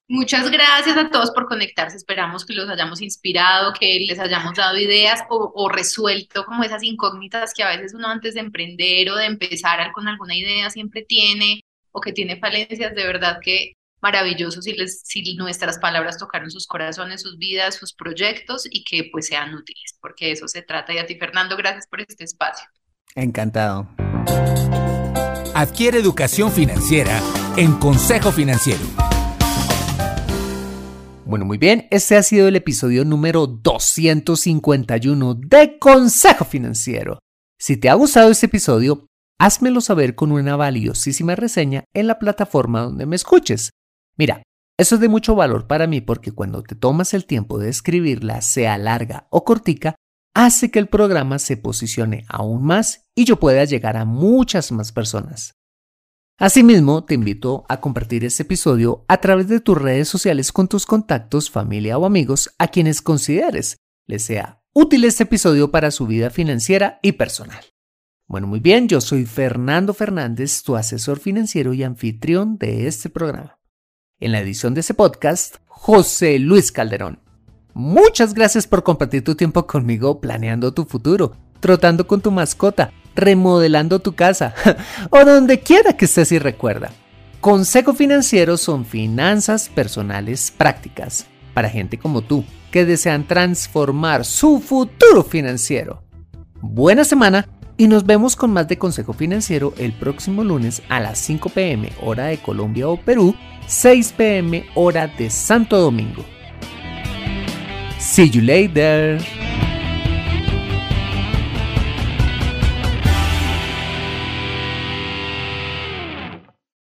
Muchas 0.08 0.48
gracias 0.52 0.96
a 0.96 1.10
todos 1.10 1.32
por 1.32 1.46
conectarse. 1.46 1.96
Esperamos 1.96 2.46
que 2.46 2.54
los 2.54 2.68
hayamos 2.68 3.02
inspirado, 3.02 3.72
que 3.72 3.98
les 4.00 4.20
hayamos 4.20 4.54
dado 4.56 4.78
ideas 4.78 5.24
o, 5.28 5.68
resuelto 5.68 6.44
como 6.44 6.62
esas 6.62 6.84
incógnitas 6.84 7.52
que 7.52 7.64
a 7.64 7.68
veces 7.70 7.92
uno 7.92 8.06
antes 8.08 8.34
de 8.34 8.40
emprender 8.40 9.10
o 9.10 9.16
de 9.16 9.26
empezar 9.26 9.90
con 9.92 10.06
alguna 10.06 10.36
idea 10.36 10.70
siempre 10.70 11.02
tiene 11.02 11.60
o 11.90 12.00
que 12.00 12.12
tiene 12.12 12.36
falencias. 12.36 12.94
De 12.94 13.04
verdad 13.04 13.40
que 13.42 13.72
maravilloso 14.00 14.62
si, 14.62 14.76
si 14.86 15.34
nuestras 15.34 15.80
palabras 15.80 16.18
tocaron 16.18 16.52
sus 16.52 16.68
corazones, 16.68 17.22
sus 17.22 17.36
vidas, 17.36 17.74
sus 17.74 17.92
proyectos 17.92 18.68
y 18.70 18.84
que 18.84 19.08
pues 19.10 19.26
sean 19.26 19.54
útiles, 19.54 19.98
porque 20.00 20.30
eso 20.30 20.46
se 20.46 20.62
trata. 20.62 20.94
Y 20.94 20.98
a 20.98 21.06
ti, 21.06 21.16
Fernando, 21.16 21.56
gracias 21.56 21.88
por 21.88 22.00
este 22.00 22.22
espacio. 22.22 22.68
Encantado. 23.16 23.88
Adquiere 25.52 25.98
educación 25.98 26.52
financiera 26.52 27.20
en 27.56 27.72
Consejo 27.72 28.30
Financiero. 28.30 29.05
Bueno, 31.26 31.44
muy 31.44 31.58
bien, 31.58 31.88
este 31.90 32.16
ha 32.16 32.22
sido 32.22 32.46
el 32.46 32.54
episodio 32.54 33.04
número 33.04 33.48
251 33.48 35.34
de 35.34 35.76
Consejo 35.80 36.44
Financiero. 36.44 37.18
Si 37.58 37.76
te 37.76 37.88
ha 37.88 37.94
gustado 37.94 38.30
este 38.30 38.46
episodio, 38.46 39.06
házmelo 39.36 39.80
saber 39.80 40.14
con 40.14 40.30
una 40.30 40.54
valiosísima 40.54 41.34
reseña 41.34 41.82
en 41.96 42.06
la 42.06 42.20
plataforma 42.20 42.82
donde 42.82 43.06
me 43.06 43.16
escuches. 43.16 43.70
Mira, 44.16 44.44
eso 44.78 44.94
es 44.94 45.00
de 45.00 45.08
mucho 45.08 45.34
valor 45.34 45.66
para 45.66 45.88
mí 45.88 46.00
porque 46.00 46.30
cuando 46.30 46.62
te 46.62 46.76
tomas 46.76 47.12
el 47.12 47.26
tiempo 47.26 47.58
de 47.58 47.70
escribirla, 47.70 48.40
sea 48.40 48.78
larga 48.78 49.26
o 49.30 49.44
cortica, 49.44 49.96
hace 50.32 50.70
que 50.70 50.78
el 50.78 50.86
programa 50.86 51.40
se 51.40 51.56
posicione 51.56 52.24
aún 52.28 52.62
más 52.62 53.02
y 53.16 53.24
yo 53.24 53.40
pueda 53.40 53.64
llegar 53.64 53.96
a 53.96 54.04
muchas 54.04 54.70
más 54.70 54.92
personas. 54.92 55.55
Asimismo, 56.38 57.02
te 57.02 57.14
invito 57.14 57.64
a 57.66 57.80
compartir 57.80 58.22
este 58.22 58.42
episodio 58.42 59.06
a 59.08 59.22
través 59.22 59.48
de 59.48 59.58
tus 59.58 59.78
redes 59.80 60.06
sociales 60.06 60.52
con 60.52 60.68
tus 60.68 60.84
contactos, 60.84 61.50
familia 61.50 61.96
o 61.96 62.04
amigos 62.04 62.54
a 62.58 62.68
quienes 62.68 63.00
consideres 63.00 63.78
les 64.06 64.24
sea 64.24 64.60
útil 64.74 65.04
este 65.04 65.22
episodio 65.22 65.70
para 65.70 65.90
su 65.90 66.06
vida 66.06 66.28
financiera 66.28 66.98
y 67.00 67.12
personal. 67.12 67.64
Bueno, 68.26 68.48
muy 68.48 68.60
bien, 68.60 68.86
yo 68.86 69.00
soy 69.00 69.24
Fernando 69.24 69.94
Fernández, 69.94 70.62
tu 70.62 70.76
asesor 70.76 71.20
financiero 71.20 71.72
y 71.72 71.82
anfitrión 71.82 72.58
de 72.58 72.86
este 72.86 73.08
programa. 73.08 73.58
En 74.20 74.32
la 74.32 74.40
edición 74.40 74.74
de 74.74 74.80
este 74.80 74.92
podcast, 74.92 75.56
José 75.68 76.38
Luis 76.38 76.70
Calderón. 76.70 77.18
Muchas 77.72 78.34
gracias 78.34 78.66
por 78.66 78.82
compartir 78.82 79.24
tu 79.24 79.36
tiempo 79.36 79.66
conmigo 79.66 80.20
planeando 80.20 80.74
tu 80.74 80.84
futuro, 80.84 81.34
trotando 81.60 82.06
con 82.06 82.20
tu 82.20 82.30
mascota 82.30 82.92
remodelando 83.16 83.98
tu 83.98 84.14
casa 84.14 84.54
o 85.10 85.24
donde 85.24 85.60
quiera 85.60 85.94
que 85.94 86.04
estés 86.04 86.30
y 86.32 86.38
recuerda. 86.38 86.92
Consejo 87.40 87.94
Financiero 87.94 88.56
son 88.56 88.84
finanzas 88.84 89.68
personales 89.68 90.52
prácticas 90.56 91.26
para 91.54 91.68
gente 91.68 91.98
como 91.98 92.22
tú 92.22 92.44
que 92.70 92.84
desean 92.84 93.26
transformar 93.26 94.24
su 94.24 94.60
futuro 94.60 95.22
financiero. 95.22 96.02
Buena 96.60 97.04
semana 97.04 97.48
y 97.76 97.88
nos 97.88 98.04
vemos 98.04 98.36
con 98.36 98.52
más 98.52 98.68
de 98.68 98.78
Consejo 98.78 99.12
Financiero 99.12 99.74
el 99.78 99.92
próximo 99.92 100.44
lunes 100.44 100.82
a 100.88 101.00
las 101.00 101.18
5 101.18 101.48
pm 101.50 101.92
hora 102.02 102.26
de 102.26 102.38
Colombia 102.38 102.88
o 102.88 102.96
Perú, 102.96 103.34
6 103.66 104.14
pm 104.16 104.64
hora 104.74 105.06
de 105.06 105.30
Santo 105.30 105.78
Domingo. 105.78 106.24
See 107.98 108.30
you 108.30 108.42
later. 108.42 109.18